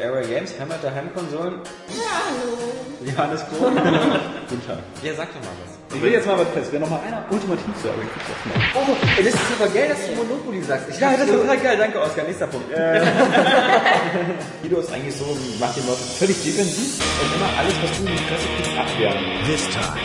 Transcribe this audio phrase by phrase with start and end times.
[0.00, 1.54] Area Games, Heimat der Heimkonsolen.
[1.88, 2.56] Ja, hallo.
[3.04, 3.70] Johannes Kohl.
[4.48, 4.78] Guten Tag.
[5.02, 5.74] Ja, sag doch mal was.
[5.96, 6.68] Ich will jetzt mal was fest.
[6.70, 8.14] Wer noch mal einer ultimativ zu Area Games
[8.46, 8.76] macht.
[8.76, 10.88] Oh, ey, das ist super geil, dass du Monopoly sagst.
[10.90, 11.76] Ich Ja, das so- ist total geil.
[11.76, 12.24] Danke, Oskar.
[12.24, 12.66] Nächster Punkt.
[14.62, 15.24] Guido ist eigentlich so,
[15.58, 19.18] macht die Leute völlig defensiv und immer alles, was du in die Fresse kriegst, abwehren.
[19.46, 19.98] This time.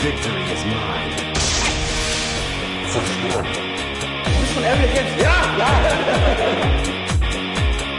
[0.00, 1.26] Victory is mine.
[2.86, 3.65] Du
[4.66, 5.14] Area Games.
[5.22, 5.70] Ja, ja.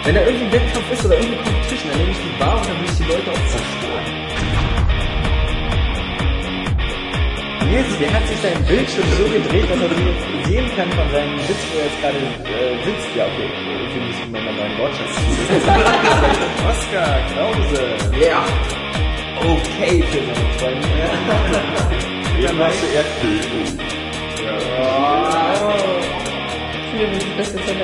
[0.04, 2.78] Wenn da irgendein Wettkampf ist oder irgendeine Competition, dann nehme ich die Bar und dann
[2.80, 4.06] will ich die Leute auch zerstören.
[7.68, 11.40] Nils, der hat sich sein Bildschirm so gedreht, dass er jetzt sehen kann von seinem
[11.48, 13.10] Sitz, wo er jetzt gerade äh, sitzt.
[13.16, 13.50] Ja, okay,
[13.92, 15.14] für mich ist mein neuen Wortschatz.
[16.72, 17.84] Oskar Krause.
[18.24, 18.44] Ja.
[19.40, 20.88] Okay für seine Freunde.
[22.48, 23.97] Eben hast du Erdbeben.
[27.38, 27.54] Das.
[27.54, 27.84] Das ist äh, eine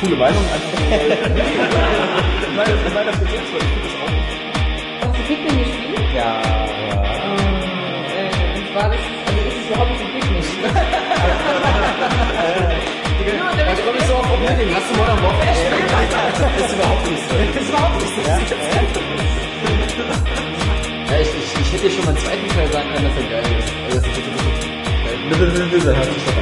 [0.00, 0.42] coole Meinung.
[0.52, 0.72] Einfach
[2.56, 2.66] mal.
[2.94, 4.12] Nein, das für selbst, weil ich finde das auch.
[5.00, 6.00] Hast du Pikmin gespielt?
[6.14, 6.24] Ja, ja.
[8.16, 8.18] Äh,
[8.58, 10.42] und war das, also ist es überhaupt nicht ein Pikmin?
[13.18, 14.74] Genau, der Da komme ich so auf Problem.
[14.74, 15.90] Hast du Modern Warfare gespielt?
[16.38, 17.34] Das ist überhaupt nicht so.
[17.38, 18.20] Das ist überhaupt nicht so.
[21.10, 23.22] Ja, ich, ich, ich hätte dir schon mal einen zweiten Teil sagen können, dass er
[23.30, 23.72] geil ist.
[23.84, 24.06] Also, das
[25.72, 26.32] ist Dann hört sich doch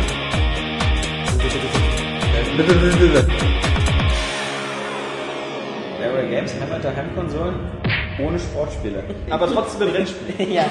[1.47, 3.27] an.
[6.03, 7.55] Area Games, Heimat der Heimkonsolen,
[8.19, 9.05] ohne Sportspiele.
[9.31, 10.53] Aber trotzdem ein Rennspiel.
[10.53, 10.65] ja.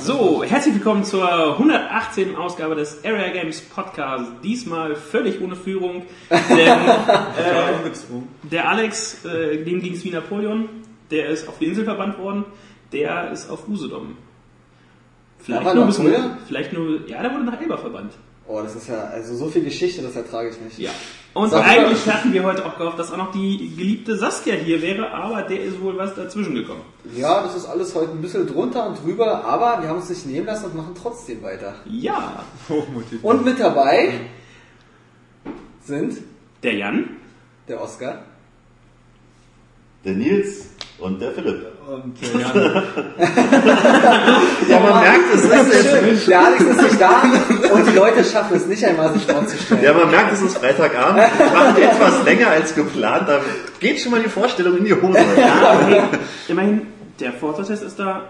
[0.00, 2.34] So, herzlich willkommen zur 118.
[2.34, 4.32] Ausgabe des Area Games Podcast.
[4.42, 10.68] Diesmal völlig ohne Führung, denn äh, der Alex, äh, dem ging es wie Napoleon,
[11.12, 12.44] der ist auf die Insel verbannt worden,
[12.92, 14.16] der ist auf Usedom.
[15.38, 16.38] Vielleicht nur noch bis früher?
[16.48, 18.12] vielleicht nur, ja, der wurde nach Elba verbannt.
[18.48, 20.78] Oh, das ist ja, also so viel Geschichte, das ertrage ich nicht.
[20.78, 20.90] Ja.
[21.34, 22.14] Und Sag eigentlich mal.
[22.14, 25.62] hatten wir heute auch gehofft, dass auch noch die geliebte Saskia hier wäre, aber der
[25.64, 26.82] ist wohl was dazwischen gekommen.
[27.14, 30.26] Ja, das ist alles heute ein bisschen drunter und drüber, aber wir haben uns nicht
[30.26, 31.74] nehmen lassen und machen trotzdem weiter.
[31.86, 33.22] Ja, Hochmotiv.
[33.22, 34.12] Und mit dabei
[35.82, 36.18] sind
[36.62, 37.16] der Jan,
[37.68, 38.22] der Oscar.
[40.04, 41.75] Der Nils und der Philipp.
[41.86, 42.52] Und äh, ja,
[44.68, 46.28] Ja, man merkt, es Das ist ist jetzt.
[46.28, 47.22] Der Alex ist nicht da
[47.72, 49.82] und die Leute schaffen es nicht einmal, sich vorzustellen.
[49.84, 51.22] ja, man merkt, es ist Freitagabend.
[51.38, 53.28] Wir machen etwas länger als geplant.
[53.28, 53.40] Da
[53.78, 55.18] geht schon mal die Vorstellung in die Hose.
[55.38, 56.02] Ja, okay.
[56.48, 56.82] Immerhin,
[57.20, 58.22] der Vorteiltest ist da.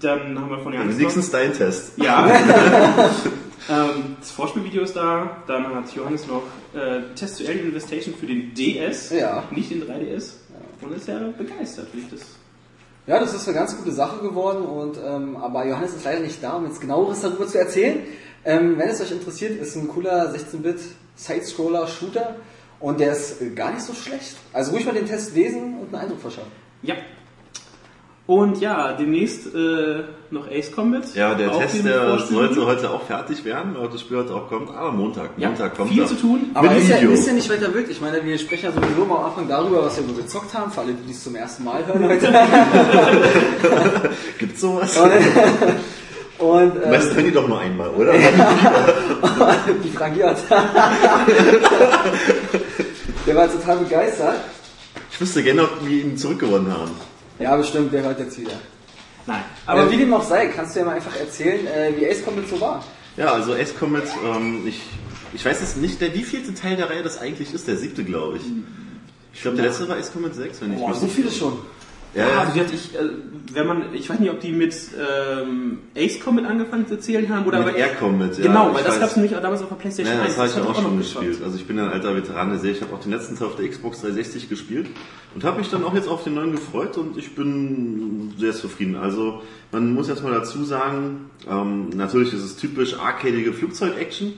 [0.00, 1.92] Dann haben wir von Jan Wenigstens dein Test.
[1.96, 2.26] Ja.
[3.70, 5.36] ähm, das Vorspielvideo ist da.
[5.46, 6.42] Dann hat Johannes noch
[6.74, 9.44] äh, Test zu Alien Investation für den DS, Ja.
[9.50, 10.34] nicht den 3DS.
[10.82, 12.20] Und ist ja begeistert, wie ich das.
[13.06, 16.42] Ja, das ist eine ganz gute Sache geworden, und, ähm, aber Johannes ist leider nicht
[16.42, 18.00] da, um jetzt genaueres darüber zu erzählen.
[18.44, 20.78] Ähm, wenn es euch interessiert, ist ein cooler 16-Bit
[21.16, 22.36] Side-Scroller-Shooter
[22.78, 24.36] und der ist gar nicht so schlecht.
[24.52, 26.52] Also ruhig mal den Test lesen und einen Eindruck verschaffen.
[26.82, 26.94] Ja.
[28.32, 31.14] Und ja, demnächst äh, noch Ace Combat.
[31.14, 34.70] Ja, der Test, der sollte heute auch fertig werden, weil das Spiel heute auch kommt.
[34.70, 36.50] Aber Montag, Ja, Montag kommt viel zu tun.
[36.54, 37.90] Aber ist ja, ist ja nicht weiter wild.
[37.90, 40.72] Ich meine, wir sprechen ja sowieso mal am Anfang darüber, was wir so gezockt haben,
[40.72, 42.32] für alle, die es zum ersten Mal hören heute.
[44.38, 44.96] Gibt's sowas?
[46.38, 48.14] Und ähm, Meist hören die doch nur einmal, oder?
[49.84, 50.38] die frangiert.
[53.26, 54.36] der war total begeistert.
[55.10, 57.11] Ich wüsste gerne, ob wir ihn zurückgewonnen haben.
[57.38, 58.52] Ja, bestimmt, der hört jetzt wieder.
[59.26, 59.42] Nein.
[59.66, 62.24] Aber Aber wie dem auch sei, kannst du ja mal einfach erzählen, äh, wie Ace
[62.24, 62.84] Combat so war.
[63.16, 64.80] Ja, also Ace Combat, ähm, ich,
[65.32, 68.38] ich weiß jetzt nicht, der wievielte Teil der Reihe das eigentlich ist, der siebte, glaube
[68.38, 68.42] ich.
[69.34, 71.58] Ich glaube, der letzte war Ace Combat 6, wenn ich Boah, so viele schon.
[72.14, 73.08] Ja, Ja, also gesagt, ich, äh,
[73.54, 77.46] wenn man, ich weiß nicht, ob die mit ähm, Ace Combat angefangen zu zählen haben
[77.46, 78.44] oder Mit aber Air Combat, ja.
[78.44, 80.36] Genau, weil das gab es nämlich auch damals auf der PlayStation Ja, 1.
[80.36, 81.38] das habe ich auch noch schon gespielt.
[81.42, 82.76] Also ich bin ein alter Veteran der Serie.
[82.76, 84.88] Ich habe auch den letzten Teil auf der Xbox 360 gespielt
[85.34, 88.96] und habe mich dann auch jetzt auf den neuen gefreut und ich bin sehr zufrieden.
[88.96, 94.34] Also man muss jetzt mal dazu sagen, ähm, natürlich ist es typisch arcadige Flugzeug-Action.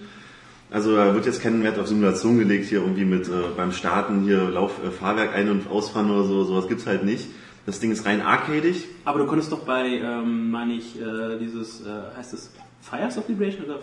[0.70, 4.22] Also da wird jetzt kein Wert auf Simulation gelegt, hier irgendwie mit äh, beim Starten
[4.22, 7.27] hier Lauf, äh, Fahrwerk ein- und ausfahren oder so, sowas gibt's halt nicht.
[7.66, 8.84] Das Ding ist rein arcadig.
[9.05, 12.51] Aber du konntest doch bei, ähm, meine ich, äh, dieses, äh, heißt es
[12.83, 13.78] Fires of Liberation oder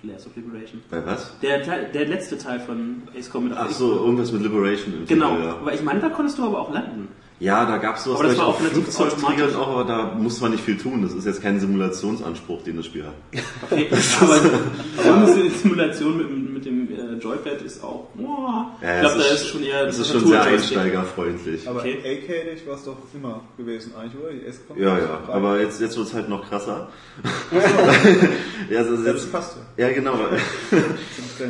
[0.00, 0.82] Flares of Liberation?
[0.90, 1.38] Bei was?
[1.40, 3.58] Der, Teil, der letzte Teil von Ace Combat.
[3.60, 4.94] Ach so, irgendwas mit Liberation.
[4.94, 5.56] im Genau, Titel, ja.
[5.56, 7.08] aber ich meine, da konntest du aber auch landen.
[7.40, 10.52] Ja, da gab's sowas Aber das war auch auf Flugzeugträgern auch, aber da muss man
[10.52, 11.02] nicht viel tun.
[11.02, 13.14] Das ist jetzt kein Simulationsanspruch, den das Spiel hat.
[13.70, 13.88] Okay,
[14.20, 14.38] aber
[15.02, 16.43] so eine Simulation mit, äh,
[17.20, 20.42] Joypad ist auch, boah, Ja, ich glaube, da ist schon eher Das ist schon sehr
[20.42, 21.68] einsteigerfreundlich.
[21.68, 21.98] Aber Okay.
[22.04, 24.32] arcadisch war es doch immer gewesen eigentlich, oder?
[24.32, 24.78] Die S-Con?
[24.78, 26.88] Ja, ja, aber jetzt, jetzt wird es halt noch krasser.
[28.70, 29.88] ja, also Das jetzt, passt ja.
[29.88, 30.14] ja, genau.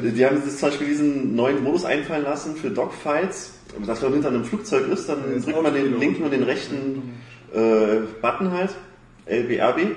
[0.02, 3.52] Die haben sich zum Beispiel diesen neuen Modus einfallen lassen für Dogfights.
[3.86, 7.14] Dass man hinter einem Flugzeug ist, dann Ja, drückt man den linken und den rechten
[7.52, 8.70] äh, Button halt,
[9.26, 9.96] LBRB.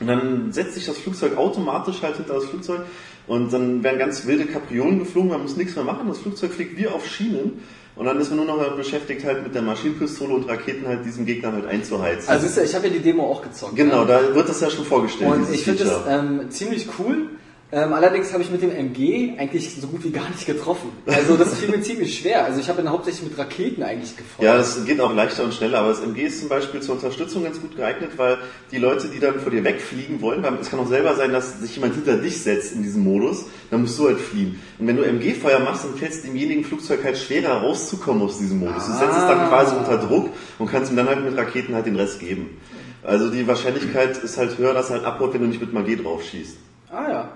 [0.00, 2.80] Und dann setzt sich das Flugzeug automatisch halt hinter das Flugzeug
[3.26, 6.78] und dann werden ganz wilde Kapriolen geflogen, man muss nichts mehr machen, das Flugzeug fliegt
[6.78, 7.62] wie auf Schienen
[7.96, 11.26] und dann ist man nur noch beschäftigt halt mit der Maschinenpistole und Raketen halt diesen
[11.26, 12.28] Gegner halt einzuheizen.
[12.28, 13.76] Also ich habe ja die Demo auch gezockt.
[13.76, 14.04] Genau, ja.
[14.04, 15.30] da wird das ja schon vorgestellt.
[15.30, 17.28] Und ich finde das ähm, ziemlich cool.
[17.74, 20.92] Ähm, allerdings habe ich mit dem MG eigentlich so gut wie gar nicht getroffen.
[21.06, 22.44] Also das fiel mir ziemlich schwer.
[22.44, 24.44] Also ich habe ihn hauptsächlich mit Raketen eigentlich gefeuert.
[24.44, 27.42] ja, das geht auch leichter und schneller, aber das MG ist zum Beispiel zur Unterstützung
[27.42, 28.38] ganz gut geeignet, weil
[28.70, 31.58] die Leute, die dann vor dir wegfliegen wollen, weil es kann auch selber sein, dass
[31.60, 34.60] sich jemand hinter dich setzt in diesem Modus, dann musst du halt fliehen.
[34.78, 38.60] Und wenn du MG-Feuer machst, dann fällt es demjenigen Flugzeug halt schwerer rauszukommen aus diesem
[38.60, 38.86] Modus.
[38.86, 40.30] Du setzt es dann quasi unter Druck
[40.60, 42.56] und kannst ihm dann halt mit Raketen halt den Rest geben.
[43.02, 45.96] Also die Wahrscheinlichkeit ist halt höher, dass er halt abhaut, wenn du nicht mit Magie
[45.96, 46.56] drauf schießt.
[46.92, 47.28] Ah ja.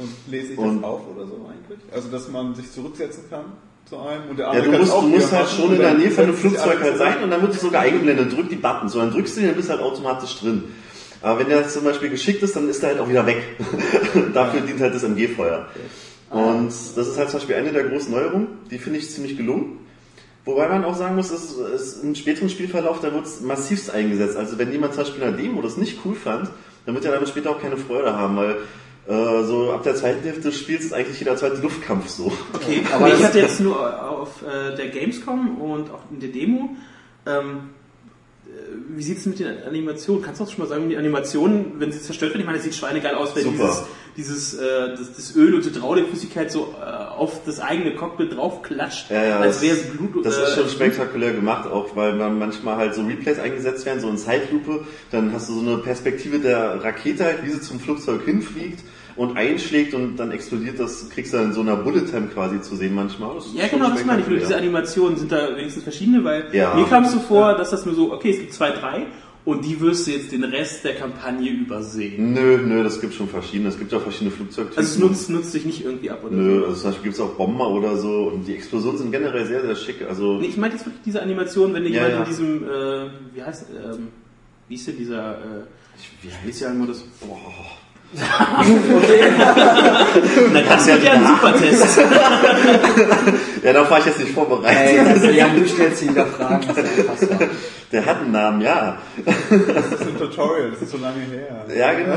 [0.00, 1.78] Und lese ich Und- das auf oder so eigentlich?
[1.92, 3.44] Also, dass man sich zurücksetzen kann
[3.88, 5.80] zu einem und der Ja, andere du kann es musst, du musst halt schon in
[5.80, 8.56] der Nähe von einem Flugzeug halt sein und dann wird es sogar eingeblendet, drück die
[8.56, 10.64] Button, so dann drückst du den, dann bist du halt automatisch drin.
[11.22, 13.42] Aber wenn der zum Beispiel geschickt ist, dann ist er halt auch wieder weg.
[14.34, 15.66] Dafür dient halt das MG-Feuer.
[16.30, 19.78] Und das ist halt zum Beispiel eine der großen Neuerungen, die finde ich ziemlich gelungen.
[20.44, 24.36] Wobei man auch sagen muss, es ist im späteren Spielverlauf, da wird es massivst eingesetzt.
[24.36, 26.48] Also wenn jemand zum Beispiel in der Demo das nicht cool fand,
[26.86, 28.56] dann wird er damit später auch keine Freude haben, weil
[29.08, 32.32] äh, so ab der zweiten Hälfte des Spiels ist eigentlich jeder zweite Luftkampf so.
[32.52, 36.76] Okay, Aber ich hatte jetzt nur auf äh, der Gamescom und auch in der Demo.
[37.26, 37.70] Ähm,
[38.46, 38.50] äh,
[38.88, 40.22] wie sieht es mit den Animationen?
[40.22, 42.64] Kannst du auch schon mal sagen, die Animationen, wenn sie zerstört werden, ich meine, das
[42.64, 43.56] sieht schweinegeil aus, wenn Super.
[43.56, 43.82] dieses,
[44.16, 49.22] dieses äh, das, das Öl und Hydraulikflüssigkeit so äh, auf das eigene Cockpit draufklatscht, Ja,
[49.24, 50.24] ja, als das- wäre es Blut.
[50.26, 54.00] Das äh, ist schon spektakulär gemacht, auch weil man manchmal halt so Replays eingesetzt werden,
[54.00, 57.80] so in Zeitlupe, dann hast du so eine Perspektive der Rakete halt, wie sie zum
[57.80, 58.80] Flugzeug hinfliegt
[59.16, 62.60] und einschlägt und dann explodiert das, kriegst du dann in so einer Bullet Time quasi
[62.62, 63.34] zu sehen manchmal.
[63.34, 64.26] Das Ja, genau, das meine ich.
[64.28, 64.56] Diese.
[64.56, 66.74] Animationen sind da wenigstens verschiedene, weil Ja.
[66.74, 69.06] mir kam es so vor, dass das nur so, okay, es gibt zwei, drei
[69.50, 72.32] und die wirst du jetzt den Rest der Kampagne übersehen.
[72.32, 73.68] Nö, nö, das gibt schon verschiedene.
[73.68, 74.78] Es gibt auch verschiedene Flugzeugtypen.
[74.78, 76.66] Also es nutzt, nutzt sich nicht irgendwie ab oder Nö, so.
[76.66, 79.62] also zum Beispiel gibt es auch Bomber oder so und die Explosionen sind generell sehr,
[79.62, 80.02] sehr schick.
[80.08, 82.22] Also Nee, ich meinte jetzt wirklich diese Animation, wenn dir Ja, jemand ja.
[82.22, 84.08] in diesem, äh, wie heißt, ähm,
[84.68, 85.64] wie ist denn dieser, äh,
[86.22, 87.04] wie Spezialmodus?
[87.20, 87.36] Boah.
[90.52, 91.98] Da kannst du ja einen Supertest.
[93.62, 94.78] Ja, darauf war ich jetzt nicht vorbereitet.
[94.80, 96.66] Ey, also Jan, du stellst ihn wieder Fragen.
[96.66, 97.48] Das ist ja unfassbar.
[97.92, 98.98] Der hat einen Namen, ja.
[99.24, 101.66] Das ist ein Tutorial, das ist so lange her.
[101.76, 102.16] Ja, genau.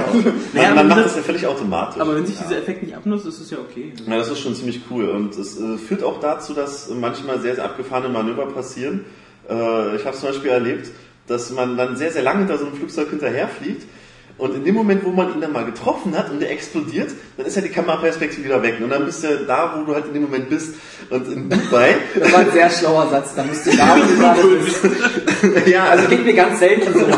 [0.54, 2.00] Naja, man man macht das- das ja völlig automatisch.
[2.01, 3.94] Aber wenn sich dieser Effekt nicht abnutzt, ist es ja okay.
[4.07, 7.56] Ja, das ist schon ziemlich cool und es äh, führt auch dazu, dass manchmal sehr,
[7.56, 9.06] sehr abgefahrene Manöver passieren.
[9.50, 10.89] Äh, ich habe zum Beispiel erlebt,
[11.28, 13.84] dass man dann sehr, sehr lange hinter so einem Flugzeug hinterherfliegt
[14.38, 17.46] und in dem Moment, wo man ihn dann mal getroffen hat und der explodiert, dann
[17.46, 20.14] ist ja die Kameraperspektive wieder weg und dann bist du da, wo du halt in
[20.14, 20.76] dem Moment bist
[21.10, 23.36] und in Dubai, Das war ein sehr schlauer Satz.
[23.36, 25.68] Da musst du da, wo du gerade bist.
[25.68, 27.06] ja, Also geht mir ganz selten so.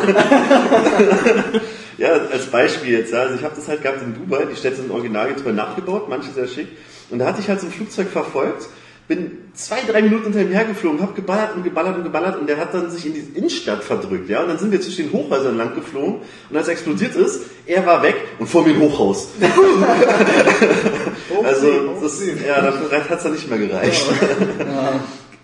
[1.98, 3.14] Ja, als Beispiel jetzt.
[3.14, 6.48] Also ich habe das halt gehabt in Dubai, die Städte sind originalgetreu nachgebaut, manche sehr
[6.48, 6.68] schick.
[7.10, 8.68] Und da hatte ich halt so ein Flugzeug verfolgt,
[9.07, 12.57] bin zwei, drei Minuten hinter ihm hergeflogen, habe geballert und geballert und geballert und der
[12.57, 14.42] hat dann sich in die Innenstadt verdrückt, ja.
[14.42, 17.86] Und dann sind wir zwischen den Hochhäusern lang geflogen und als er explodiert ist, er
[17.86, 19.30] war weg und vor mir ein Hochhaus.
[21.44, 21.68] also,
[22.02, 24.06] das, ja, dafür hat es dann nicht mehr gereicht.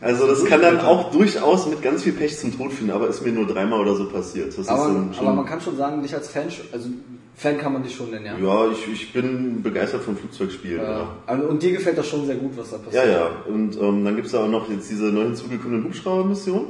[0.01, 3.24] Also das kann dann auch durchaus mit ganz viel Pech zum Tod führen, aber ist
[3.24, 4.58] mir nur dreimal oder so passiert.
[4.58, 6.89] Das Aber, schon aber man kann schon sagen, dich als Fan, also
[7.41, 8.38] Fan kann man dich schon nennen, ja.
[8.38, 10.79] Ja, ich, ich bin begeistert vom Flugzeugspielen.
[10.79, 11.15] Ja, Ja.
[11.25, 12.81] Also, Und dir gefällt das schon sehr gut, was da ja.
[12.83, 13.07] passiert.
[13.07, 13.31] ja.
[13.51, 16.67] Und ähm, dann gibt's da auch noch jetzt diese neu hinzugekommenen Hubschrauber-Mission.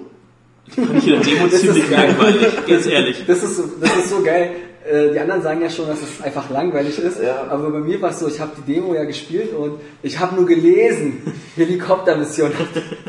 [0.70, 3.22] Fand ich in der Demo ziemlich langweilig, ganz ehrlich.
[3.28, 4.52] Das ist, das ist so geil.
[4.90, 7.22] Äh, Die anderen sagen ja schon, dass es einfach langweilig ist.
[7.22, 7.48] Ja.
[7.50, 10.36] Aber bei mir war es so, ich habe die Demo ja gespielt und ich habe
[10.36, 11.22] nur gelesen,
[11.56, 12.52] Helikoptermission,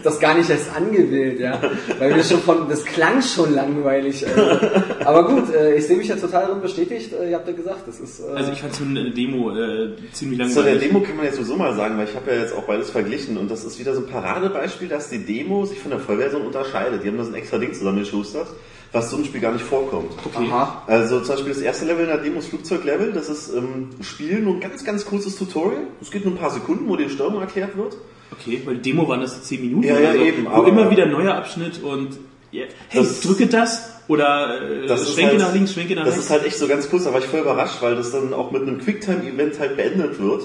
[0.02, 1.61] das gar nicht erst angewählt, ja.
[1.99, 4.26] Weil wir schon von, das klang schon langweilig.
[4.26, 4.67] Also.
[5.05, 7.12] Aber gut, äh, ich sehe mich ja total darin bestätigt.
[7.12, 8.21] Äh, Ihr habt ja gesagt, das ist.
[8.21, 10.88] Äh, Also ich fand so eine Demo äh, ziemlich Zu der langweilig.
[10.88, 13.37] Demo kann man jetzt sowieso mal sagen, weil ich habe ja jetzt auch beides verglichen
[13.37, 17.02] und das ist wieder so ein Paradebeispiel, dass die Demo sich von der Vollversion unterscheidet.
[17.02, 18.49] Die haben da so ein extra Ding zusammengeschustert,
[18.93, 20.13] was so ein Spiel gar nicht vorkommt.
[20.35, 20.83] Aha.
[20.87, 24.45] Also zum Beispiel das erste Level in der Demo ist Flugzeuglevel, das ist ähm, Spielen,
[24.45, 25.83] nur ein ganz, ganz kurzes Tutorial.
[26.01, 27.97] Es geht nur ein paar Sekunden, wo die Steuerung erklärt wird.
[28.33, 31.07] Okay, weil Demo waren das 10 Minuten Ja, ja, so, eben, wo aber- immer wieder
[31.07, 32.19] neuer Abschnitt und
[32.51, 36.15] ja, hey, Das- drücke das oder äh, Das schwenke halt- nach links, schwenke nach Das
[36.15, 36.25] rechts.
[36.27, 38.51] ist halt echt so ganz kurz, da war ich voll überrascht, weil das dann auch
[38.51, 40.43] mit einem Quicktime-Event halt beendet wird.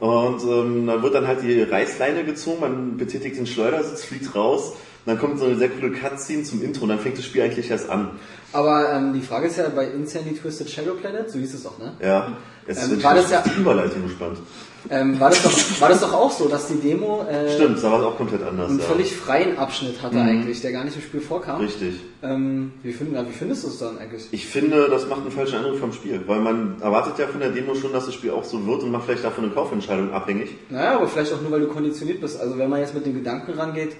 [0.00, 4.74] Und ähm, dann wird dann halt die Reißleine gezogen, man betätigt den Schleudersitz, fliegt raus,
[5.08, 7.70] dann kommt so eine sehr coole Cutscene zum Intro und dann fängt das Spiel eigentlich
[7.70, 8.10] erst an.
[8.52, 11.78] Aber ähm, die Frage ist ja bei Insanely Twisted Shadow Planet, so hieß es doch,
[11.78, 11.92] ne?
[12.00, 12.32] Ja,
[12.66, 14.38] jetzt Ähm, ich war das ja- die Überleitung gespannt.
[14.90, 17.90] Ähm, war, das doch, war das doch auch so, dass die Demo äh, Stimmt, da
[17.90, 18.70] war es auch komplett anders.
[18.70, 18.84] einen ja.
[18.84, 21.60] völlig freien Abschnitt hatte eigentlich, der gar nicht im Spiel vorkam?
[21.60, 21.96] Richtig.
[22.22, 24.28] Ähm, wie, find, wie findest du es dann eigentlich?
[24.30, 27.50] Ich finde, das macht einen falschen Eindruck vom Spiel, weil man erwartet ja von der
[27.50, 30.50] Demo schon, dass das Spiel auch so wird und macht vielleicht davon eine Kaufentscheidung abhängig.
[30.70, 32.40] Naja, aber vielleicht auch nur, weil du konditioniert bist.
[32.40, 33.96] Also wenn man jetzt mit dem Gedanken rangeht,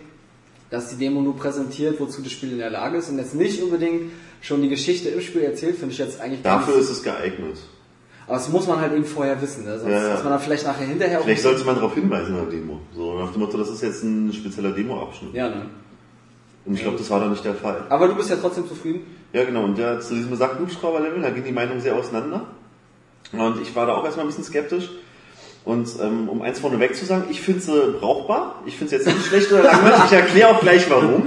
[0.70, 3.62] dass die Demo nur präsentiert, wozu das Spiel in der Lage ist und jetzt nicht
[3.62, 7.56] unbedingt schon die Geschichte im Spiel erzählt, finde ich jetzt eigentlich Dafür ist es geeignet.
[8.26, 9.78] Aber das muss man halt eben vorher wissen, ne?
[9.78, 10.14] Sonst Ja, ja.
[10.14, 12.78] ist man dann vielleicht nachher hinterher auch Vielleicht sollte man darauf hinweisen in der Demo.
[12.94, 15.32] So nach dem Motto, das ist jetzt ein spezieller Demo-Abschnitt.
[15.32, 15.62] Ja, ne?
[16.66, 17.86] Und ich glaube, das war da nicht der Fall.
[17.88, 19.00] Aber du bist ja trotzdem zufrieden.
[19.32, 19.64] Ja, genau.
[19.64, 22.48] Und ja, zu diesem besagten Hubschrauber-Level, da gehen die Meinungen sehr auseinander.
[23.32, 24.90] Und ich war da auch erstmal ein bisschen skeptisch.
[25.68, 28.62] Und ähm, um eins vorneweg zu sagen, ich finde sie brauchbar.
[28.64, 29.98] Ich finde es jetzt nicht schlecht oder langweilig.
[30.06, 31.24] Ich erkläre auch gleich warum.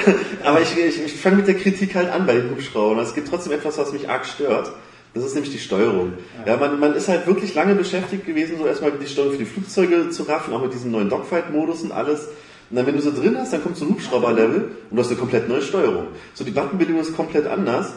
[0.44, 2.98] Aber ich, ich, ich fange mit der Kritik halt an bei den Hubschraubern.
[2.98, 4.72] Es gibt trotzdem etwas, was mich arg stört.
[5.14, 6.14] Das ist nämlich die Steuerung.
[6.44, 9.44] Ja, man, man ist halt wirklich lange beschäftigt gewesen, so erstmal die Steuerung für die
[9.44, 12.26] Flugzeuge zu raffen, auch mit diesem neuen Dogfight-Modus und alles.
[12.70, 15.10] Und dann, wenn du so drin hast, dann kommt so ein Hubschrauber-Level und du hast
[15.10, 16.08] eine komplett neue Steuerung.
[16.34, 17.92] So, die Buttonbildung ist komplett anders.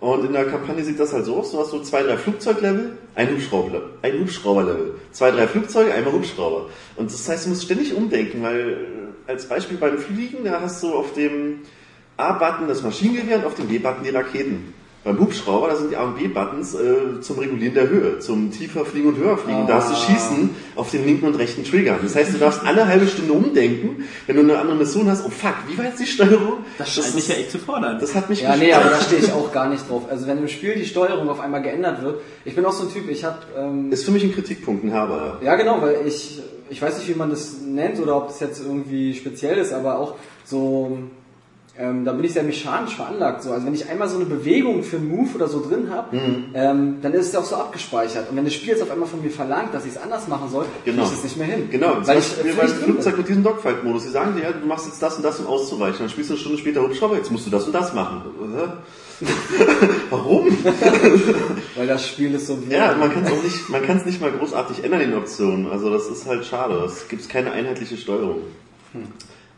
[0.00, 2.96] Und in der Kampagne sieht das halt so aus, du hast so zwei, drei Flugzeuglevel,
[3.14, 4.94] ein Hubschrauber, ein Hubschrauberlevel.
[5.12, 6.70] Zwei, drei Flugzeuge, einmal Hubschrauber.
[6.96, 8.70] Und das heißt, du musst ständig umdenken, weil
[9.26, 11.60] äh, als Beispiel beim Fliegen, da hast du auf dem
[12.16, 14.72] A-Button das Maschinengewehr und auf dem B-Button die Raketen.
[15.02, 18.84] Beim Hubschrauber, da sind die A und B-Buttons äh, zum Regulieren der Höhe, zum tiefer
[18.84, 19.66] fliegen und höher fliegen.
[19.66, 21.98] Da hast du Schießen auf den linken und rechten Trigger.
[22.02, 25.24] Das heißt, du darfst alle halbe Stunde umdenken, wenn du eine andere Mission hast.
[25.24, 26.58] Oh fuck, wie war jetzt die Steuerung?
[26.76, 27.98] Das scheint mich ja echt zu fordern.
[27.98, 28.84] Das hat mich Ja, nee, gestört.
[28.84, 30.02] aber da stehe ich auch gar nicht drauf.
[30.10, 32.92] Also wenn im Spiel die Steuerung auf einmal geändert wird, ich bin auch so ein
[32.92, 35.38] Typ, ich habe ähm, Ist für mich ein Kritikpunkt, ein herber.
[35.42, 38.60] Ja, genau, weil ich, ich weiß nicht, wie man das nennt oder ob das jetzt
[38.62, 40.98] irgendwie speziell ist, aber auch so,
[41.80, 43.42] ähm, da bin ich sehr mechanisch veranlagt.
[43.42, 43.52] So.
[43.52, 46.44] Also wenn ich einmal so eine Bewegung für einen Move oder so drin habe, Mhm.
[46.54, 48.28] ähm, dann ist es auch so abgespeichert.
[48.30, 50.50] Und wenn das Spiel jetzt auf einmal von mir verlangt, dass ich es anders machen
[50.50, 51.04] soll, Genau.
[51.04, 51.68] ich es nicht mehr hin.
[51.70, 52.68] Genau, weil ich äh, beim.
[52.68, 54.02] Flugzeug mit diesem Dogfight-Modus.
[54.02, 56.00] Sie sagen dir, ja, du machst jetzt das und das, um auszuweichen.
[56.00, 58.22] Dann spielst du eine Stunde später Hubschrauber, jetzt musst du das und das machen.
[60.10, 60.46] Warum?
[61.76, 64.20] Weil das Spiel ist so Ja, man kann es auch nicht, man kann es nicht
[64.20, 65.70] mal großartig ändern in Optionen.
[65.70, 66.74] Also das ist halt schade.
[66.86, 68.38] Es gibt keine einheitliche Steuerung.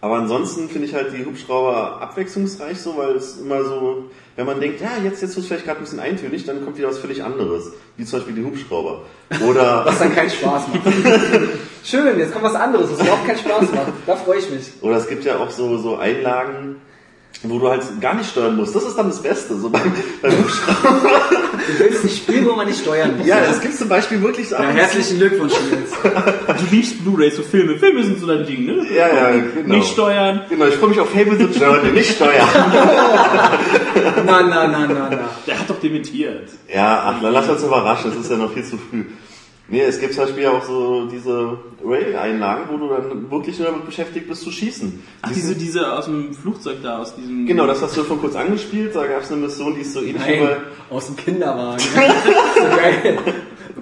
[0.02, 4.61] Aber ansonsten finde ich halt die Hubschrauber abwechslungsreich so, weil es immer so, wenn man
[4.61, 6.99] denkt, ja, jetzt, jetzt wird es vielleicht gerade ein bisschen eintönig, dann kommt wieder was
[6.99, 7.71] völlig anderes.
[7.97, 9.02] Wie zum Beispiel die Hubschrauber.
[9.49, 10.80] Oder, was dann keinen Spaß macht.
[11.85, 13.92] Schön, jetzt kommt was anderes, was überhaupt keinen Spaß macht.
[14.04, 14.73] Da freue ich mich.
[14.80, 16.80] oder es gibt ja auch so, so Einlagen,
[17.44, 18.75] wo du halt gar nicht steuern musst.
[18.75, 19.56] Das ist dann das Beste.
[19.56, 21.20] So beim, beim Hubschrauber.
[21.66, 23.26] Du willst ein Spiel, wo man nicht steuern muss.
[23.26, 25.92] Ja, es gibt zum Beispiel wirklich so Ja, herzlichen Glückwunsch, Nils.
[26.02, 27.78] Du liebst Blu-rays, so Filme.
[27.78, 28.87] Filme sind so dein Ding, ne?
[28.94, 29.76] Ja, ja, genau.
[29.76, 30.42] Nicht steuern.
[30.49, 32.49] Genau, ich freue mich auf Fable the Journey, nicht steuern.
[34.26, 35.30] Na, na, na, na, na.
[35.46, 36.49] Der hat doch dementiert.
[36.72, 39.04] Ja, ach, dann lass uns überraschen, es ist ja noch viel zu früh.
[39.69, 43.87] Nee, es gibt zum Beispiel auch so diese Rail-Einlagen, wo du dann wirklich nur damit
[43.87, 45.02] beschäftigt bist zu schießen.
[45.23, 47.47] Ach, diese, diese aus dem Flugzeug da, aus diesem...
[47.47, 50.00] Genau, das hast du schon kurz angespielt, da gab es eine Mission, die ist so
[50.00, 50.45] ähnlich wie bei...
[50.45, 50.57] Nein,
[50.90, 51.78] aus dem Kinderwagen.
[52.54, 53.19] so geil.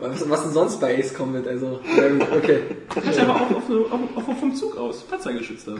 [0.00, 1.46] Was, was denn sonst bei Ace Combat?
[1.46, 1.80] Also,
[2.36, 2.60] okay.
[2.88, 5.02] Kannst du aber auch, auf, auf, auf, vom Zug aus.
[5.02, 5.78] Panzergeschützt da so.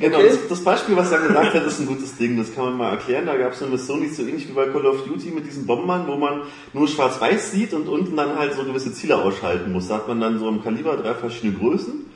[0.00, 0.28] Genau, Okay.
[0.28, 2.90] das, das Beispiel, was er gesagt hat, ist ein gutes Ding, das kann man mal
[2.90, 3.26] erklären.
[3.26, 5.44] Da gab es eine Mission, die ist so ähnlich wie bei Call of Duty mit
[5.46, 9.72] diesen Bombern, wo man nur schwarz-weiß sieht und unten dann halt so gewisse Ziele ausschalten
[9.72, 9.88] muss.
[9.88, 12.06] Da hat man dann so im Kaliber drei verschiedene Größen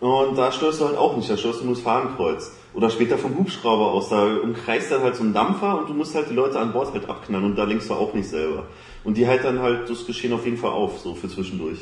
[0.00, 2.52] und da steuerst du halt auch nicht, da steuerst du nur das Fahnenkreuz.
[2.74, 6.16] Oder später vom Hubschrauber aus, da umkreist dann halt so ein Dampfer und du musst
[6.16, 8.64] halt die Leute an Bord halt abknallen und da lenkst du auch nicht selber.
[9.04, 11.78] Und die halt dann halt das Geschehen auf jeden Fall auf, so für zwischendurch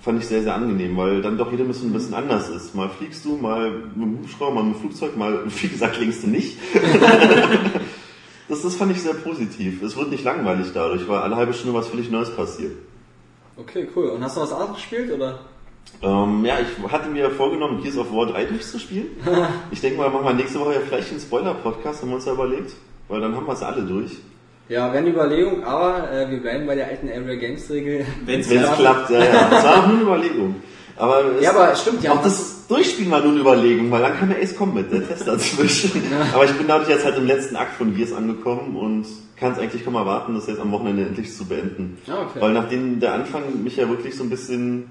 [0.00, 2.74] fand ich sehr, sehr angenehm, weil dann doch jede Mission ein bisschen anders ist.
[2.74, 6.22] Mal fliegst du, mal mit dem Hubschrauber, mal mit dem Flugzeug, mal, wie gesagt, lenkst
[6.22, 6.56] du nicht.
[8.48, 9.82] das, das fand ich sehr positiv.
[9.82, 12.72] Es wird nicht langweilig dadurch, weil alle halbe Stunde was völlig Neues passiert.
[13.56, 14.08] Okay, cool.
[14.10, 15.40] Und hast du was anderes gespielt, oder?
[16.02, 19.08] Ähm, ja, ich hatte mir vorgenommen, Gears of War 3 durchzuspielen.
[19.70, 22.32] Ich denke mal, machen wir nächste Woche ja vielleicht einen Spoiler-Podcast, haben wir uns ja
[22.32, 22.72] überlegt.
[23.08, 24.12] Weil dann haben wir es alle durch.
[24.70, 28.06] Ja, wäre eine Überlegung, aber äh, wir bleiben bei der alten Area Games Regel.
[28.24, 29.10] Wenn es klappt.
[29.10, 29.48] ja, ja.
[29.50, 30.54] Das war auch nur eine Überlegung.
[30.96, 32.12] Aber es, Ja, aber stimmt, ja.
[32.12, 35.26] auch das Durchspielen war nur eine Überlegung, weil dann kam der Ace Combat, der Test
[35.26, 35.90] dazwischen.
[36.34, 39.58] Aber ich bin dadurch jetzt halt im letzten Akt von Gears angekommen und kann es
[39.58, 41.98] eigentlich kaum erwarten, das jetzt am Wochenende endlich zu beenden.
[42.06, 42.40] Ah, okay.
[42.40, 44.88] Weil nachdem der Anfang mich ja wirklich so ein bisschen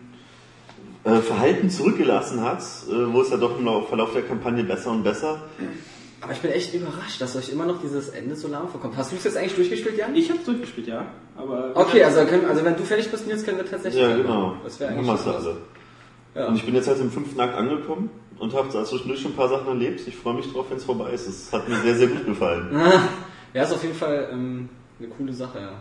[1.06, 2.60] äh, Verhalten zurückgelassen hat,
[2.90, 5.44] äh, wo es ja doch im Lau- Verlauf der Kampagne besser und besser,
[6.22, 8.98] Aber ich bin echt überrascht, dass euch immer noch dieses Ende so lahm vorkommt.
[8.98, 10.16] Hast du es jetzt eigentlich durchgespielt, Jan?
[10.16, 11.06] Ich hab's durchgespielt, ja.
[11.38, 14.02] Aber Okay, also, können, also wenn du fertig bist, Nils, können wir tatsächlich.
[14.02, 14.56] Ja, genau.
[14.64, 15.26] Das wäre Haben eigentlich.
[15.28, 15.58] alle.
[16.36, 16.48] Ja.
[16.48, 19.50] Und ich bin jetzt halt im fünften Akt angekommen und habe zwischendurch schon ein paar
[19.50, 20.02] Sachen erlebt.
[20.08, 21.28] Ich freue mich drauf, wenn es vorbei ist.
[21.28, 22.70] Es hat mir sehr, sehr gut gefallen.
[23.52, 25.72] Ja, ist auf jeden Fall ähm, eine coole Sache, ja.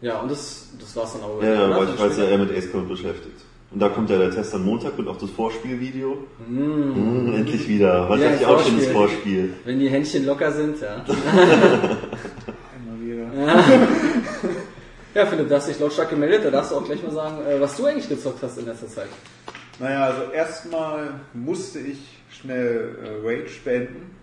[0.00, 1.42] Ja, und das, das war's dann auch.
[1.42, 3.40] Ja, weil ich war jetzt ja eher mit Ace beschäftigt.
[3.72, 6.18] Und da kommt ja der Test am Montag und auch das Vorspielvideo.
[6.48, 8.08] Mm, endlich wieder.
[8.08, 9.54] Was Ja, hatte ich auch schon das Vorspiel.
[9.64, 11.04] Wenn die Händchen locker sind, ja.
[12.76, 13.26] Immer wieder.
[15.16, 17.58] Ja, Philipp, du hast dich lautstark gemeldet, da darfst du auch gleich mal sagen, äh,
[17.58, 19.08] was du eigentlich gezockt hast in letzter Zeit.
[19.78, 24.15] Naja, also erstmal musste ich schnell äh, Rage beenden.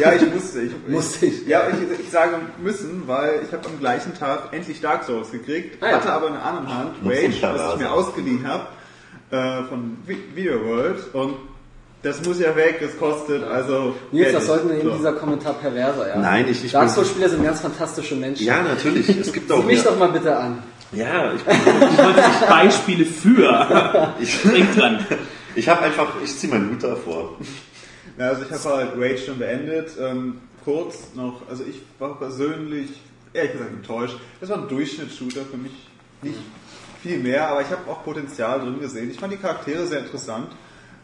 [0.00, 0.62] Ja, ich musste.
[0.62, 1.46] Ich, Musste ich?
[1.46, 5.82] Ja, ich, ich sage müssen, weil ich habe am gleichen Tag endlich Dark Souls gekriegt,
[5.82, 5.96] Ah, ja.
[5.96, 8.66] hatte aber in der anderen Hand Rage, was ich mir ausgeliehen habe
[9.30, 11.34] äh, von Vi- Video World und
[12.02, 13.94] das muss ja weg, das kostet also.
[14.12, 14.96] Nils, das sollten wir in So.
[14.96, 16.16] dieser Kommentar perverser, ja.
[16.18, 18.44] Nein, ich- ich Dark Souls-Spieler sind ganz fantastische Menschen.
[18.46, 19.08] Ja, natürlich.
[19.08, 20.62] Es gibt auch Sieh mich mehr- doch mal bitte an.
[20.92, 24.14] Ja, ich, bin- ich wollte nicht Beispiele für.
[24.20, 25.06] ich, Denk dran.
[25.54, 27.34] ich habe einfach, ich ziehe meinen Hut davor.
[28.18, 29.90] Ja, also ich habe halt Rage schon beendet.
[30.00, 32.90] Ähm, kurz noch, also ich war persönlich
[33.32, 34.16] ehrlich gesagt enttäuscht.
[34.40, 35.72] Das war ein Durchschnittsshooter für mich,
[36.22, 36.38] nicht
[37.02, 39.10] viel mehr, aber ich habe auch Potenzial drin gesehen.
[39.10, 40.48] Ich fand die Charaktere sehr interessant.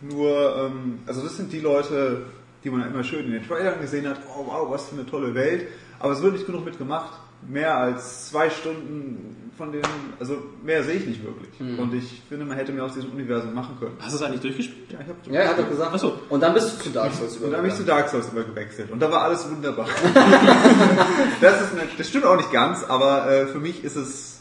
[0.01, 2.25] Nur, ähm, also das sind die Leute,
[2.65, 4.21] die man immer schön in den Trailern gesehen hat.
[4.37, 5.69] Oh wow, was für eine tolle Welt.
[5.99, 7.13] Aber es wird nicht genug mitgemacht.
[7.49, 9.85] Mehr als zwei Stunden von denen,
[10.19, 11.79] also mehr sehe ich nicht wirklich.
[11.79, 13.97] Und ich finde, man hätte mehr aus diesem Universum machen können.
[14.01, 14.91] Hast du es eigentlich durchgespielt?
[14.93, 15.91] Ja, ich hab Ja, er hat doch gesagt.
[15.95, 16.19] Ach so.
[16.29, 17.85] Und dann bist du zu Dark Souls Und dann habe ich zu.
[17.85, 18.91] Dark Souls übergewechselt.
[18.91, 19.87] Und da war alles wunderbar.
[21.41, 24.41] das, ist eine, das stimmt auch nicht ganz, aber äh, für mich ist es.